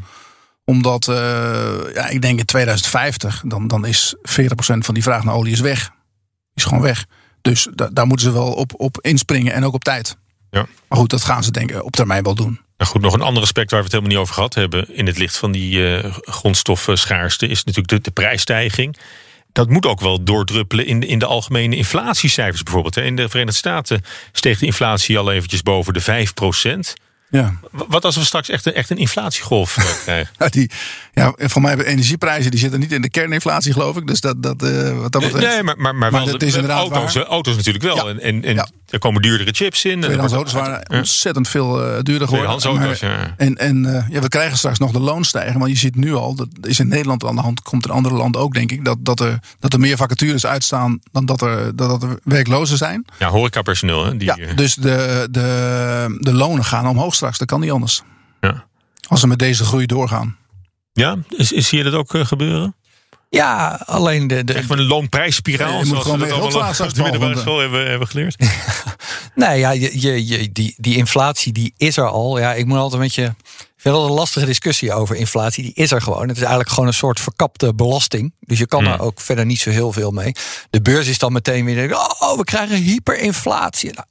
Omdat, 0.66 1.08
eh, 1.08 1.16
ja, 1.94 2.08
ik 2.08 2.22
denk 2.22 2.40
in 2.40 2.46
2050, 2.46 3.42
dan, 3.46 3.68
dan 3.68 3.86
is 3.86 4.16
40% 4.22 4.86
van 4.86 4.94
die 4.94 5.04
vraag 5.04 5.24
naar 5.24 5.36
olie 5.36 5.52
is 5.54 5.60
weg. 5.60 5.92
Is 6.54 6.64
gewoon 6.64 6.82
weg. 6.84 7.06
Dus 7.42 7.68
da- 7.74 7.90
daar 7.94 8.08
moeten 8.08 8.26
ze 8.26 8.34
wel 8.34 8.54
op, 8.54 8.72
op 8.78 9.02
inspringen 9.02 9.54
en 9.54 9.64
ook 9.66 9.74
op 9.74 9.84
tijd. 9.84 10.18
Ja. 10.50 10.66
Maar 10.88 11.00
goed, 11.00 11.10
dat 11.10 11.24
gaan 11.24 11.44
ze 11.44 11.52
denk 11.52 11.72
ik 11.72 11.84
op 11.84 11.96
termijn 11.96 12.24
wel 12.24 12.36
doen. 12.36 12.60
Nou 12.78 12.92
goed, 12.92 13.02
nog 13.02 13.14
een 13.14 13.22
ander 13.22 13.44
aspect 13.44 13.72
waar 13.72 13.80
we 13.80 13.86
het 13.86 13.94
helemaal 13.94 14.14
niet 14.16 14.24
over 14.24 14.34
gehad 14.36 14.54
hebben 14.54 14.96
in 14.96 15.06
het 15.06 15.18
licht 15.18 15.38
van 15.38 15.52
die 15.52 15.98
eh 15.98 16.16
grondstoffenschaarste 16.22 17.48
is 17.48 17.64
natuurlijk 17.64 17.88
de, 17.94 18.02
de 18.02 18.12
prijsstijging. 18.12 18.98
Dat 19.54 19.70
moet 19.70 19.86
ook 19.86 20.00
wel 20.00 20.24
doordruppelen 20.24 20.86
in 20.86 21.00
de, 21.00 21.08
in 21.08 21.20
de 21.20 21.26
algemene 21.26 21.76
inflatiecijfers 21.76 22.64
bijvoorbeeld. 22.64 22.98
In 22.98 23.16
de 23.16 23.30
Verenigde 23.30 23.58
Staten 23.58 24.02
steeg 24.32 24.60
de 24.60 24.66
inflatie 24.66 25.18
al 25.18 25.32
eventjes 25.32 25.62
boven 25.62 25.94
de 25.94 26.02
5 26.02 26.34
Ja. 27.40 27.54
Wat 27.72 28.06
als 28.06 28.16
we 28.16 28.24
straks 28.24 28.50
echt 28.50 28.66
een, 28.66 28.74
echt 28.74 28.90
een 28.90 28.98
inflatiegolf 28.98 29.78
eh, 29.78 29.84
krijgen? 30.04 30.34
Ja, 30.38 30.48
die, 30.48 30.72
ja, 31.14 31.34
voor 31.38 31.62
mij 31.62 31.70
hebben 31.70 31.88
energieprijzen 31.90 32.52
die 32.52 32.60
zitten 32.60 32.80
niet 32.80 32.92
in 32.92 33.02
de 33.02 33.10
kerninflatie, 33.10 33.74
geloof 33.74 33.98
ik. 33.98 34.08
Dus 34.08 34.22
dat, 34.22 34.44
dat, 34.44 34.64
eh, 34.64 35.00
wat 35.00 35.12
dat 35.12 35.22
betreft. 35.22 35.46
Nee, 35.54 35.64
maar, 35.64 35.78
maar, 35.78 35.96
maar, 35.96 36.12
wel 36.12 36.26
de- 36.26 36.32
is 36.32 36.38
de 36.40 36.46
inderdaad 36.60 36.78
auto's, 36.90 37.14
waar. 37.14 37.24
eh, 37.24 37.30
auto's 37.30 37.56
natuurlijk 37.56 37.84
wel. 37.84 37.96
Ja. 37.96 38.06
En, 38.14 38.22
en, 38.22 38.44
en 38.44 38.56
Ja. 38.56 38.68
er 38.90 39.00
komen 39.00 39.22
duurdere 39.22 39.52
chips 39.54 39.86
in. 39.86 40.02
Tweedehands 40.02 40.34
wordt- 40.34 40.54
auto's 40.54 40.68
waren 40.70 41.00
ontzettend 41.00 41.48
veel 41.48 41.72
duurder 42.04 42.28
geworden. 42.28 42.52
Auto's, 42.52 43.00
ja. 43.00 43.34
En, 43.38 43.58
en 43.58 44.06
ja, 44.10 44.20
we 44.22 44.28
krijgen 44.28 44.58
straks 44.58 44.80
nog 44.80 44.92
de 44.92 45.00
loonstijging. 45.00 45.58
Want 45.58 45.72
je 45.72 45.78
ziet 45.78 45.96
nu 45.96 46.14
al, 46.14 46.36
dat 46.36 46.48
is 46.62 46.80
in 46.80 46.88
Nederland 46.88 47.26
aan 47.26 47.36
de 47.36 47.42
hand, 47.42 47.62
komt 47.62 47.86
in 47.86 47.92
andere 47.92 48.16
landen 48.16 48.42
ook, 48.42 48.54
denk 48.54 48.72
ik, 48.72 48.86
dat, 48.86 48.98
dat, 49.00 49.20
er, 49.20 49.40
dat 49.60 49.74
er 49.74 49.80
meer 49.80 49.98
vacatures 49.98 50.46
uitstaan 50.46 51.00
dan 51.12 51.26
dat 51.26 51.42
er, 51.42 51.76
dat, 51.76 51.90
dat 51.90 52.04
er 52.04 52.20
werklozen 52.24 52.78
zijn. 52.78 53.06
Ja, 53.20 53.30
horecapersoneel. 53.30 54.06
Hè, 54.06 54.18
die, 54.18 54.32
Ja, 54.36 54.54
dus 54.56 54.76
de, 54.76 55.28
de, 55.32 56.18
de 56.20 56.34
lonen 56.34 56.64
gaan 56.66 56.88
omhoog 56.88 57.16
straks. 57.24 57.38
Dat 57.38 57.48
kan 57.48 57.60
niet 57.60 57.72
anders. 57.72 58.02
ja. 58.42 58.66
Als 59.08 59.20
ze 59.20 59.28
met 59.28 59.40
deze 59.40 59.64
groei 59.64 59.86
doorgaan. 59.86 60.38
ja, 60.94 61.18
is, 61.38 61.52
is, 61.52 61.68
zie 61.68 61.78
je 61.78 61.84
dat 61.84 61.94
ook 61.94 62.14
eh, 62.14 62.26
gebeuren? 62.26 62.76
Ja, 63.30 63.82
alleen 63.86 64.28
de, 64.28 64.44
de, 64.44 64.54
Echt 64.54 64.66
van 64.68 64.80
een 64.80 64.86
loonprijsspiraal. 64.86 65.80
Je 65.80 65.86
moet 65.86 65.98
gewoon 65.98 66.20
we 66.20 66.26
dat 66.28 66.34
allemaal 66.40 66.70
op 66.70 66.94
de 66.96 67.02
middelbare 67.02 67.38
school 67.40 67.60
hebben, 67.60 67.90
hebben 67.90 68.08
geleerd. 68.08 68.36
Nee, 69.36 69.60
ja, 69.60 69.72
je, 69.72 70.02
je, 70.02 70.28
je- 70.28 70.52
die, 70.52 70.76
die 70.78 70.96
inflatie 70.96 71.54
die 71.54 71.74
is 71.78 71.98
er 71.98 72.08
al. 72.10 72.40
Ja, 72.40 72.54
ik 72.54 72.66
moet 72.66 72.78
altijd 72.78 73.02
met 73.02 73.16
je. 73.16 73.24
Ik 73.24 73.90
vind 73.92 73.96
dat 73.96 74.06
een 74.06 74.12
lastige 74.16 74.46
discussie 74.46 74.94
over 74.94 75.16
inflatie. 75.16 75.64
Die 75.64 75.74
is 75.74 75.92
er 75.92 76.02
gewoon. 76.02 76.22
Het 76.22 76.32
is 76.36 76.42
eigenlijk 76.42 76.70
gewoon 76.70 76.88
een 76.88 76.94
soort 76.94 77.20
verkapte 77.20 77.74
belasting. 77.74 78.34
Dus 78.40 78.60
je 78.60 78.68
kan 78.68 78.80
Hmm. 78.80 78.90
daar 78.90 79.00
ook 79.00 79.22
verder 79.22 79.46
niet 79.46 79.60
zo 79.60 79.70
heel 79.70 79.92
veel 79.92 80.12
mee. 80.12 80.36
De 80.70 80.82
beurs 80.82 81.08
is 81.08 81.18
dan 81.18 81.32
meteen 81.34 81.66
weer. 81.66 81.96
Oh, 82.20 82.38
we 82.38 82.44
krijgen 82.44 82.76
hyperinflatie. 82.76 83.94
Nou, 83.94 84.06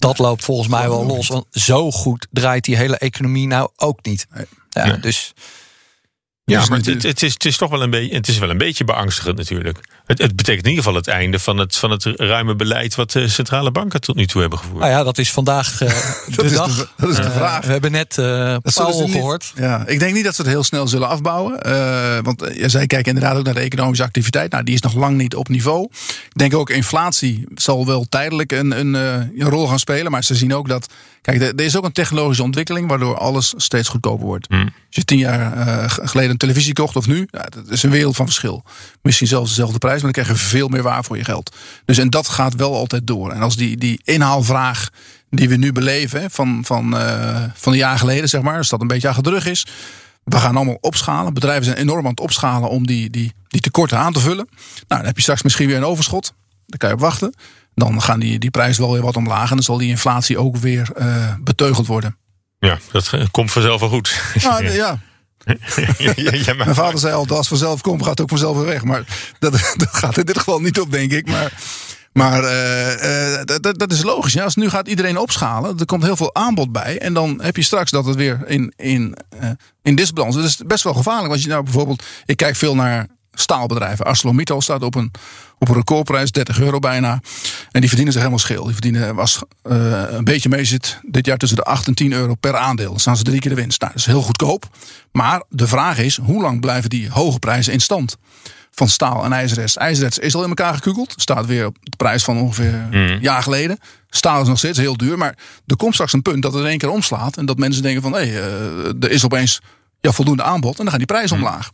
dat 0.00 0.18
loopt 0.18 0.44
volgens 0.44 0.68
mij 0.68 0.88
wel 0.88 1.06
los. 1.06 1.28
Want 1.28 1.46
zo 1.50 1.90
goed 1.90 2.26
draait 2.30 2.64
die 2.64 2.76
hele 2.76 2.96
economie 2.98 3.46
nou 3.46 3.68
ook 3.76 4.04
niet. 4.04 4.26
Ja, 4.70 4.84
Nee. 4.86 4.98
Dus 5.00 5.32
Ja, 6.44 6.58
Dus 6.58 6.68
maar 6.68 6.78
het, 6.78 7.02
het, 7.02 7.22
is, 7.22 7.32
het 7.32 7.44
is 7.44 7.56
toch 7.56 7.70
wel 7.70 7.82
een 7.82 7.90
beetje, 7.90 8.14
het 8.14 8.28
is 8.28 8.38
wel 8.38 8.50
een 8.50 8.58
beetje 8.58 8.84
beangstigend 8.84 9.36
natuurlijk. 9.36 9.78
Het, 10.06 10.18
het 10.18 10.36
betekent 10.36 10.64
in 10.64 10.70
ieder 10.70 10.84
geval 10.84 10.98
het 10.98 11.08
einde 11.08 11.38
van 11.38 11.58
het, 11.58 11.76
van 11.76 11.90
het 11.90 12.04
ruime 12.04 12.54
beleid 12.56 12.94
wat 12.94 13.10
de 13.10 13.28
centrale 13.28 13.70
banken 13.70 14.00
tot 14.00 14.16
nu 14.16 14.26
toe 14.26 14.40
hebben 14.40 14.58
gevoerd. 14.58 14.78
Nou 14.80 14.90
ja, 14.90 15.02
dat 15.02 15.18
is 15.18 15.32
vandaag 15.32 15.80
eh, 15.82 15.88
de 16.36 16.42
is 16.44 16.52
dag. 16.52 16.76
de- 16.76 16.88
dat 16.96 17.08
is 17.08 17.16
de 17.16 17.22
Eh, 17.22 17.30
vraag. 17.36 17.64
we 17.64 17.72
hebben 17.72 17.90
net 17.92 18.18
eh 18.18 18.56
Powell 18.74 19.04
niet- 19.04 19.12
gehoord. 19.12 19.52
Ja, 19.56 19.86
ik 19.86 19.98
denk 19.98 20.14
niet 20.14 20.24
dat 20.24 20.34
ze 20.34 20.42
het 20.42 20.50
heel 20.50 20.64
snel 20.64 20.88
zullen 20.88 21.08
afbouwen. 21.08 21.60
Eh, 21.62 22.18
want 22.22 22.44
zij 22.66 22.86
kijken 22.86 23.14
inderdaad 23.14 23.38
ook 23.38 23.44
naar 23.44 23.54
de 23.54 23.60
economische 23.60 24.04
activiteit. 24.04 24.50
Nou, 24.52 24.64
die 24.64 24.74
is 24.74 24.80
nog 24.80 24.94
lang 24.94 25.16
niet 25.16 25.34
op 25.34 25.48
niveau. 25.48 25.88
Ik 26.24 26.32
denk 26.38 26.54
ook 26.54 26.70
inflatie 26.70 27.44
zal 27.54 27.86
wel 27.86 28.06
tijdelijk 28.08 28.52
een, 28.52 28.78
een, 28.78 28.94
eh, 28.94 29.14
een 29.14 29.48
rol 29.50 29.66
gaan 29.68 29.78
spelen. 29.78 30.10
Maar 30.10 30.24
ze 30.24 30.34
zien 30.34 30.54
ook 30.54 30.68
dat. 30.68 30.88
Kijk, 31.22 31.40
er 31.40 31.54
er 31.54 31.64
is 31.64 31.76
ook 31.76 31.84
een 31.84 31.92
technologische 31.92 32.42
ontwikkeling 32.42 32.88
waardoor 32.88 33.16
alles 33.18 33.54
steeds 33.56 33.88
goedkoper 33.88 34.26
wordt. 34.26 34.46
Als 34.50 34.58
je 34.88 35.04
tien 35.04 35.18
jaar 35.18 35.52
eh, 35.68 35.84
geleden 35.86 36.36
televisie 36.40 36.72
kocht 36.72 36.96
of 36.96 37.06
nu, 37.06 37.28
ja, 37.30 37.42
dat 37.42 37.68
is 37.68 37.82
een 37.82 37.90
wereld 37.90 38.16
van 38.16 38.26
verschil. 38.26 38.64
Misschien 39.02 39.26
zelfs 39.26 39.48
dezelfde 39.48 39.78
prijs, 39.78 40.02
maar 40.02 40.12
dan 40.12 40.24
krijg 40.24 40.40
je 40.40 40.46
veel 40.46 40.68
meer 40.68 40.82
waar 40.82 41.04
voor 41.04 41.16
je 41.16 41.24
geld. 41.24 41.56
Dus 41.84 41.98
en 41.98 42.10
dat 42.10 42.28
gaat 42.28 42.54
wel 42.54 42.74
altijd 42.74 43.06
door. 43.06 43.32
En 43.32 43.42
als 43.42 43.56
die, 43.56 43.76
die 43.76 44.00
inhaalvraag 44.04 44.88
die 45.30 45.48
we 45.48 45.56
nu 45.56 45.72
beleven, 45.72 46.30
van, 46.30 46.60
van, 46.64 46.96
eh, 46.96 47.42
van 47.54 47.72
een 47.72 47.78
jaar 47.78 47.98
geleden, 47.98 48.28
zeg 48.28 48.42
maar, 48.42 48.56
als 48.56 48.68
dat 48.68 48.80
een 48.80 48.86
beetje 48.86 49.08
achter 49.08 49.22
de 49.22 49.30
rug 49.30 49.46
is. 49.46 49.66
We 50.24 50.36
gaan 50.36 50.56
allemaal 50.56 50.78
opschalen. 50.80 51.34
Bedrijven 51.34 51.64
zijn 51.64 51.76
enorm 51.76 52.04
aan 52.04 52.10
het 52.10 52.20
opschalen 52.20 52.68
om 52.68 52.86
die, 52.86 53.10
die, 53.10 53.32
die 53.48 53.60
tekorten 53.60 53.98
aan 53.98 54.12
te 54.12 54.20
vullen. 54.20 54.48
Nou, 54.56 54.76
dan 54.86 55.04
heb 55.04 55.16
je 55.16 55.22
straks 55.22 55.42
misschien 55.42 55.66
weer 55.66 55.76
een 55.76 55.84
overschot. 55.84 56.34
Daar 56.66 56.78
kan 56.78 56.88
je 56.88 56.94
op 56.94 57.00
wachten. 57.00 57.34
Dan 57.74 58.02
gaan 58.02 58.20
die, 58.20 58.38
die 58.38 58.50
prijzen 58.50 58.82
wel 58.82 58.92
weer 58.92 59.02
wat 59.02 59.16
omlaag. 59.16 59.48
En 59.48 59.54
dan 59.54 59.64
zal 59.64 59.78
die 59.78 59.88
inflatie 59.88 60.38
ook 60.38 60.56
weer 60.56 60.90
eh, 60.96 61.34
beteugeld 61.40 61.86
worden. 61.86 62.16
Ja, 62.58 62.78
dat 62.92 63.14
komt 63.30 63.52
vanzelf 63.52 63.80
wel 63.80 63.88
goed. 63.88 64.20
Nou, 64.42 64.70
ja. 64.72 64.98
Ja, 65.98 66.54
Mijn 66.54 66.74
vader 66.74 66.98
zei 66.98 67.14
altijd, 67.14 67.38
als 67.38 67.48
vanzelf 67.48 67.80
komt, 67.80 68.00
gaat 68.00 68.10
het 68.10 68.20
ook 68.20 68.28
vanzelf 68.28 68.56
weer 68.56 68.66
weg. 68.66 68.84
Maar 68.84 69.04
dat, 69.38 69.52
dat 69.76 69.88
gaat 69.90 70.18
in 70.18 70.24
dit 70.24 70.38
geval 70.38 70.60
niet 70.60 70.80
op, 70.80 70.90
denk 70.90 71.12
ik. 71.12 71.26
Maar, 71.26 71.52
maar 72.12 72.44
eh, 72.44 73.34
eh, 73.40 73.44
dat, 73.44 73.78
dat- 73.78 73.92
is 73.92 74.02
logisch. 74.02 74.32
Ja. 74.32 74.44
Als 74.44 74.56
nu 74.56 74.68
gaat 74.68 74.88
iedereen 74.88 75.16
opschalen, 75.18 75.78
er 75.78 75.84
komt 75.86 76.02
heel 76.02 76.16
veel 76.16 76.34
aanbod 76.34 76.72
bij. 76.72 76.98
En 76.98 77.12
dan 77.14 77.40
heb 77.42 77.56
je 77.56 77.62
straks 77.62 77.90
dat 77.90 78.04
het 78.04 78.16
weer 78.16 78.40
in, 78.46 78.72
in, 78.76 79.16
eh, 79.40 79.50
in 79.82 79.94
disbalans. 79.94 80.34
Dat 80.36 80.44
is 80.44 80.60
best 80.66 80.84
wel 80.84 80.94
gevaarlijk. 80.94 81.32
Als 81.32 81.42
je 81.42 81.48
nou 81.48 81.62
bijvoorbeeld, 81.62 82.02
ik 82.24 82.36
kijk 82.36 82.56
veel 82.56 82.74
naar 82.74 83.06
staalbedrijven. 83.34 84.04
ArcelorMittal 84.04 84.60
staat 84.60 84.82
op 84.82 84.94
een, 84.94 85.10
op 85.58 85.68
een 85.68 85.74
recordprijs, 85.74 86.30
30 86.30 86.60
euro 86.60 86.78
bijna. 86.78 87.20
En 87.70 87.80
die 87.80 87.88
verdienen 87.88 88.12
zich 88.12 88.22
helemaal 88.22 88.38
scheel. 88.38 88.64
Die 88.64 88.72
verdienen, 88.72 89.14
was 89.14 89.42
eh, 89.62 90.02
een 90.10 90.24
beetje 90.24 90.48
mee 90.48 90.64
zit 90.64 90.98
dit 91.02 91.26
jaar 91.26 91.36
tussen 91.36 91.58
de 91.58 91.64
8 91.64 91.86
en 91.86 91.94
10 91.94 92.12
euro 92.12 92.34
per 92.34 92.56
aandeel. 92.56 92.90
Dan 92.90 93.00
staan 93.00 93.16
ze 93.16 93.22
drie 93.22 93.40
keer 93.40 93.50
de 93.50 93.56
winst. 93.56 93.80
Nou, 93.80 93.92
dat 93.92 94.00
is 94.00 94.06
heel 94.06 94.22
goedkoop. 94.22 94.68
Maar 95.12 95.42
de 95.48 95.66
vraag 95.66 95.98
is, 95.98 96.16
hoe 96.16 96.42
lang 96.42 96.60
blijven 96.60 96.90
die 96.90 97.10
hoge 97.10 97.38
prijzen 97.38 97.72
in 97.72 97.80
stand? 97.80 98.16
Van 98.70 98.88
staal 98.88 99.24
en 99.24 99.32
ijzererts. 99.32 99.76
IJzererts 99.76 100.18
is 100.18 100.34
al 100.34 100.42
in 100.42 100.48
elkaar 100.48 100.74
gekukeld. 100.74 101.14
Staat 101.16 101.46
weer 101.46 101.66
op 101.66 101.76
de 101.80 101.96
prijs 101.96 102.24
van 102.24 102.38
ongeveer 102.38 102.86
een 102.90 103.20
jaar 103.20 103.42
geleden. 103.42 103.78
Staal 104.10 104.42
is 104.42 104.48
nog 104.48 104.58
steeds 104.58 104.78
heel 104.78 104.96
duur. 104.96 105.18
Maar 105.18 105.38
er 105.66 105.76
komt 105.76 105.92
straks 105.92 106.12
een 106.12 106.22
punt 106.22 106.42
dat 106.42 106.52
het 106.52 106.62
in 106.62 106.68
één 106.68 106.78
keer 106.78 106.90
omslaat. 106.90 107.36
En 107.36 107.46
dat 107.46 107.58
mensen 107.58 107.82
denken 107.82 108.02
van, 108.02 108.12
hé, 108.12 108.18
eh, 108.18 109.02
er 109.02 109.10
is 109.10 109.24
opeens 109.24 109.60
ja, 110.00 110.12
voldoende 110.12 110.42
aanbod. 110.42 110.70
En 110.70 110.78
dan 110.78 110.88
gaan 110.88 110.98
die 110.98 111.06
prijzen 111.06 111.36
omlaag. 111.36 111.70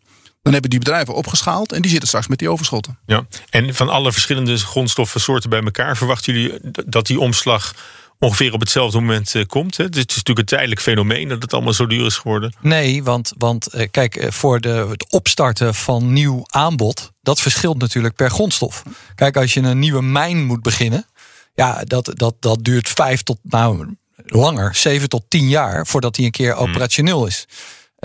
Dan 0.47 0.55
hebben 0.55 0.71
die 0.71 0.85
bedrijven 0.85 1.15
opgeschaald 1.15 1.73
en 1.73 1.83
die 1.83 1.91
zitten 1.91 2.09
straks 2.09 2.27
met 2.27 2.39
die 2.39 2.51
overschotten. 2.51 2.99
Ja. 3.07 3.27
En 3.51 3.75
van 3.75 3.89
alle 3.89 4.13
verschillende 4.13 4.57
grondstoffensoorten 4.57 5.51
bij 5.51 5.63
elkaar 5.63 5.97
verwachten 5.97 6.33
jullie 6.33 6.59
dat 6.87 7.07
die 7.07 7.21
omslag 7.21 7.75
ongeveer 8.19 8.53
op 8.53 8.61
hetzelfde 8.61 9.01
moment 9.01 9.35
eh, 9.35 9.47
komt? 9.47 9.77
Hè? 9.77 9.85
Het 9.85 9.97
is 9.97 10.03
natuurlijk 10.03 10.39
een 10.39 10.45
tijdelijk 10.45 10.81
fenomeen 10.81 11.29
dat 11.29 11.43
het 11.43 11.53
allemaal 11.53 11.73
zo 11.73 11.87
duur 11.87 12.07
is 12.07 12.17
geworden. 12.17 12.55
Nee, 12.61 13.03
want, 13.03 13.33
want 13.39 13.67
eh, 13.67 13.89
kijk, 13.91 14.17
eh, 14.17 14.31
voor 14.31 14.61
de, 14.61 14.87
het 14.89 15.13
opstarten 15.13 15.75
van 15.75 16.13
nieuw 16.13 16.43
aanbod, 16.47 17.11
dat 17.23 17.41
verschilt 17.41 17.79
natuurlijk 17.79 18.15
per 18.15 18.31
grondstof. 18.31 18.83
Kijk, 19.15 19.37
als 19.37 19.55
je 19.55 19.61
een 19.61 19.79
nieuwe 19.79 20.03
mijn 20.03 20.45
moet 20.45 20.63
beginnen, 20.63 21.07
ja, 21.55 21.83
dat, 21.85 22.13
dat, 22.15 22.35
dat 22.41 22.65
duurt 22.65 22.89
vijf 22.89 23.23
tot, 23.23 23.39
nou, 23.43 23.97
langer, 24.27 24.75
zeven 24.75 25.09
tot 25.09 25.25
tien 25.29 25.49
jaar 25.49 25.87
voordat 25.87 26.15
die 26.15 26.25
een 26.25 26.31
keer 26.31 26.55
operationeel 26.55 27.27
is. 27.27 27.47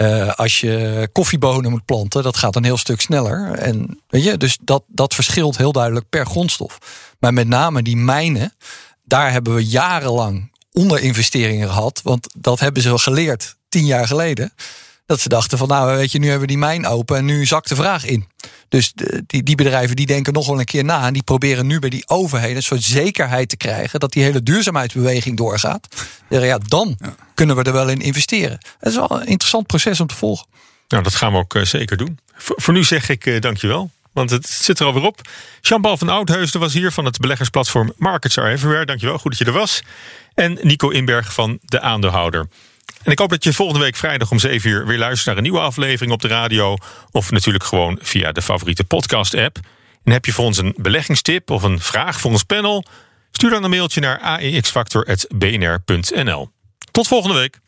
Eh, 0.01 0.33
als 0.33 0.59
je 0.59 1.09
koffiebonen 1.11 1.71
moet 1.71 1.85
planten, 1.85 2.23
dat 2.23 2.37
gaat 2.37 2.55
een 2.55 2.63
heel 2.63 2.77
stuk 2.77 3.01
sneller. 3.01 3.51
En 3.51 4.01
weet 4.07 4.23
je, 4.23 4.37
dus 4.37 4.57
dat, 4.61 4.83
dat 4.87 5.13
verschilt 5.13 5.57
heel 5.57 5.71
duidelijk 5.71 6.09
per 6.09 6.25
grondstof. 6.25 6.77
Maar 7.19 7.33
met 7.33 7.47
name 7.47 7.81
die 7.81 7.97
mijnen, 7.97 8.53
daar 9.03 9.31
hebben 9.31 9.55
we 9.55 9.65
jarenlang 9.65 10.51
onderinvesteringen 10.71 11.67
gehad. 11.67 12.01
Want 12.03 12.27
dat 12.37 12.59
hebben 12.59 12.81
ze 12.81 12.97
geleerd 12.97 13.55
tien 13.69 13.85
jaar 13.85 14.07
geleden. 14.07 14.53
Dat 15.11 15.19
ze 15.19 15.29
dachten 15.29 15.57
van 15.57 15.67
nou 15.67 15.95
weet 15.97 16.11
je, 16.11 16.19
nu 16.19 16.23
hebben 16.25 16.41
we 16.41 16.47
die 16.47 16.57
mijn 16.57 16.87
open 16.87 17.17
en 17.17 17.25
nu 17.25 17.45
zakt 17.45 17.69
de 17.69 17.75
vraag 17.75 18.05
in. 18.05 18.27
Dus 18.69 18.91
de- 18.93 19.23
die, 19.27 19.43
die 19.43 19.55
bedrijven 19.55 19.95
die 19.95 20.05
denken 20.05 20.33
nog 20.33 20.47
wel 20.47 20.59
een 20.59 20.65
keer 20.65 20.83
na. 20.83 21.05
En 21.05 21.13
die 21.13 21.23
proberen 21.23 21.67
nu 21.67 21.79
bij 21.79 21.89
die 21.89 22.09
overheden 22.09 22.55
een 22.55 22.63
soort 22.63 22.83
zekerheid 22.83 23.49
te 23.49 23.57
krijgen. 23.57 23.99
Dat 23.99 24.11
die 24.11 24.23
hele 24.23 24.43
duurzaamheidsbeweging 24.43 25.37
doorgaat. 25.37 25.87
Ja, 26.29 26.57
dan 26.57 26.97
kunnen 27.33 27.55
we 27.55 27.63
er 27.63 27.73
wel 27.73 27.89
in 27.89 27.99
investeren. 28.01 28.57
Het 28.79 28.89
is 28.89 28.95
wel 28.95 29.11
een 29.21 29.27
interessant 29.27 29.67
proces 29.67 29.99
om 29.99 30.07
te 30.07 30.15
volgen. 30.15 30.47
Nou, 30.87 31.03
dat 31.03 31.15
gaan 31.15 31.31
we 31.31 31.37
ook 31.37 31.55
eh, 31.55 31.63
zeker 31.63 31.97
doen. 31.97 32.19
Voor, 32.35 32.55
voor 32.61 32.73
nu 32.73 32.83
zeg 32.83 33.09
ik 33.09 33.25
eh, 33.25 33.41
dankjewel. 33.41 33.89
Want 34.13 34.29
het 34.29 34.49
zit 34.49 34.79
er 34.79 34.85
alweer 34.85 35.03
op. 35.03 35.21
Jean-Paul 35.61 35.97
van 35.97 36.09
Oudheusden 36.09 36.59
was 36.59 36.73
hier 36.73 36.91
van 36.91 37.05
het 37.05 37.17
beleggersplatform 37.17 37.93
Markets 37.97 38.37
Are 38.37 38.49
Everywhere. 38.49 38.85
Dankjewel, 38.85 39.17
goed 39.17 39.31
dat 39.31 39.39
je 39.39 39.45
er 39.45 39.59
was. 39.59 39.81
En 40.33 40.57
Nico 40.61 40.89
Inberg 40.89 41.33
van 41.33 41.59
De 41.61 41.81
Aandeelhouder. 41.81 42.47
En 43.03 43.11
ik 43.11 43.19
hoop 43.19 43.29
dat 43.29 43.43
je 43.43 43.53
volgende 43.53 43.83
week 43.83 43.95
vrijdag 43.95 44.31
om 44.31 44.39
7 44.39 44.69
uur 44.69 44.85
weer 44.85 44.97
luistert 44.97 45.25
naar 45.25 45.37
een 45.37 45.43
nieuwe 45.43 45.59
aflevering 45.59 46.13
op 46.13 46.21
de 46.21 46.27
radio. 46.27 46.77
Of 47.11 47.31
natuurlijk 47.31 47.63
gewoon 47.63 47.99
via 48.01 48.31
de 48.31 48.41
favoriete 48.41 48.83
podcast-app. 48.83 49.59
En 50.03 50.11
heb 50.11 50.25
je 50.25 50.31
voor 50.31 50.45
ons 50.45 50.57
een 50.57 50.73
beleggingstip 50.77 51.49
of 51.49 51.63
een 51.63 51.79
vraag 51.79 52.19
voor 52.19 52.31
ons 52.31 52.43
panel? 52.43 52.85
Stuur 53.31 53.49
dan 53.49 53.63
een 53.63 53.69
mailtje 53.69 54.01
naar 54.01 54.19
aexfactor.bnr.nl. 54.19 56.49
Tot 56.91 57.07
volgende 57.07 57.37
week. 57.37 57.59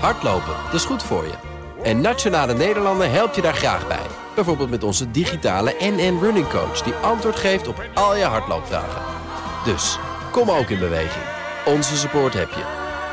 Hardlopen, 0.00 0.54
dat 0.64 0.74
is 0.74 0.84
goed 0.84 1.02
voor 1.02 1.24
je. 1.24 1.34
En 1.82 2.00
Nationale 2.00 2.54
Nederlanden 2.54 3.10
helpt 3.10 3.34
je 3.34 3.42
daar 3.42 3.54
graag 3.54 3.88
bij. 3.88 4.06
Bijvoorbeeld 4.34 4.70
met 4.70 4.82
onze 4.82 5.10
digitale 5.10 5.74
NN 5.78 6.18
Running 6.20 6.48
Coach... 6.48 6.82
die 6.82 6.94
antwoord 6.94 7.36
geeft 7.36 7.68
op 7.68 7.84
al 7.94 8.16
je 8.16 8.24
hardloopvragen. 8.24 9.02
Dus, 9.64 9.98
kom 10.30 10.50
ook 10.50 10.70
in 10.70 10.78
beweging. 10.78 11.24
Onze 11.64 11.96
support 11.96 12.34
heb 12.34 12.50
je. 12.50 12.81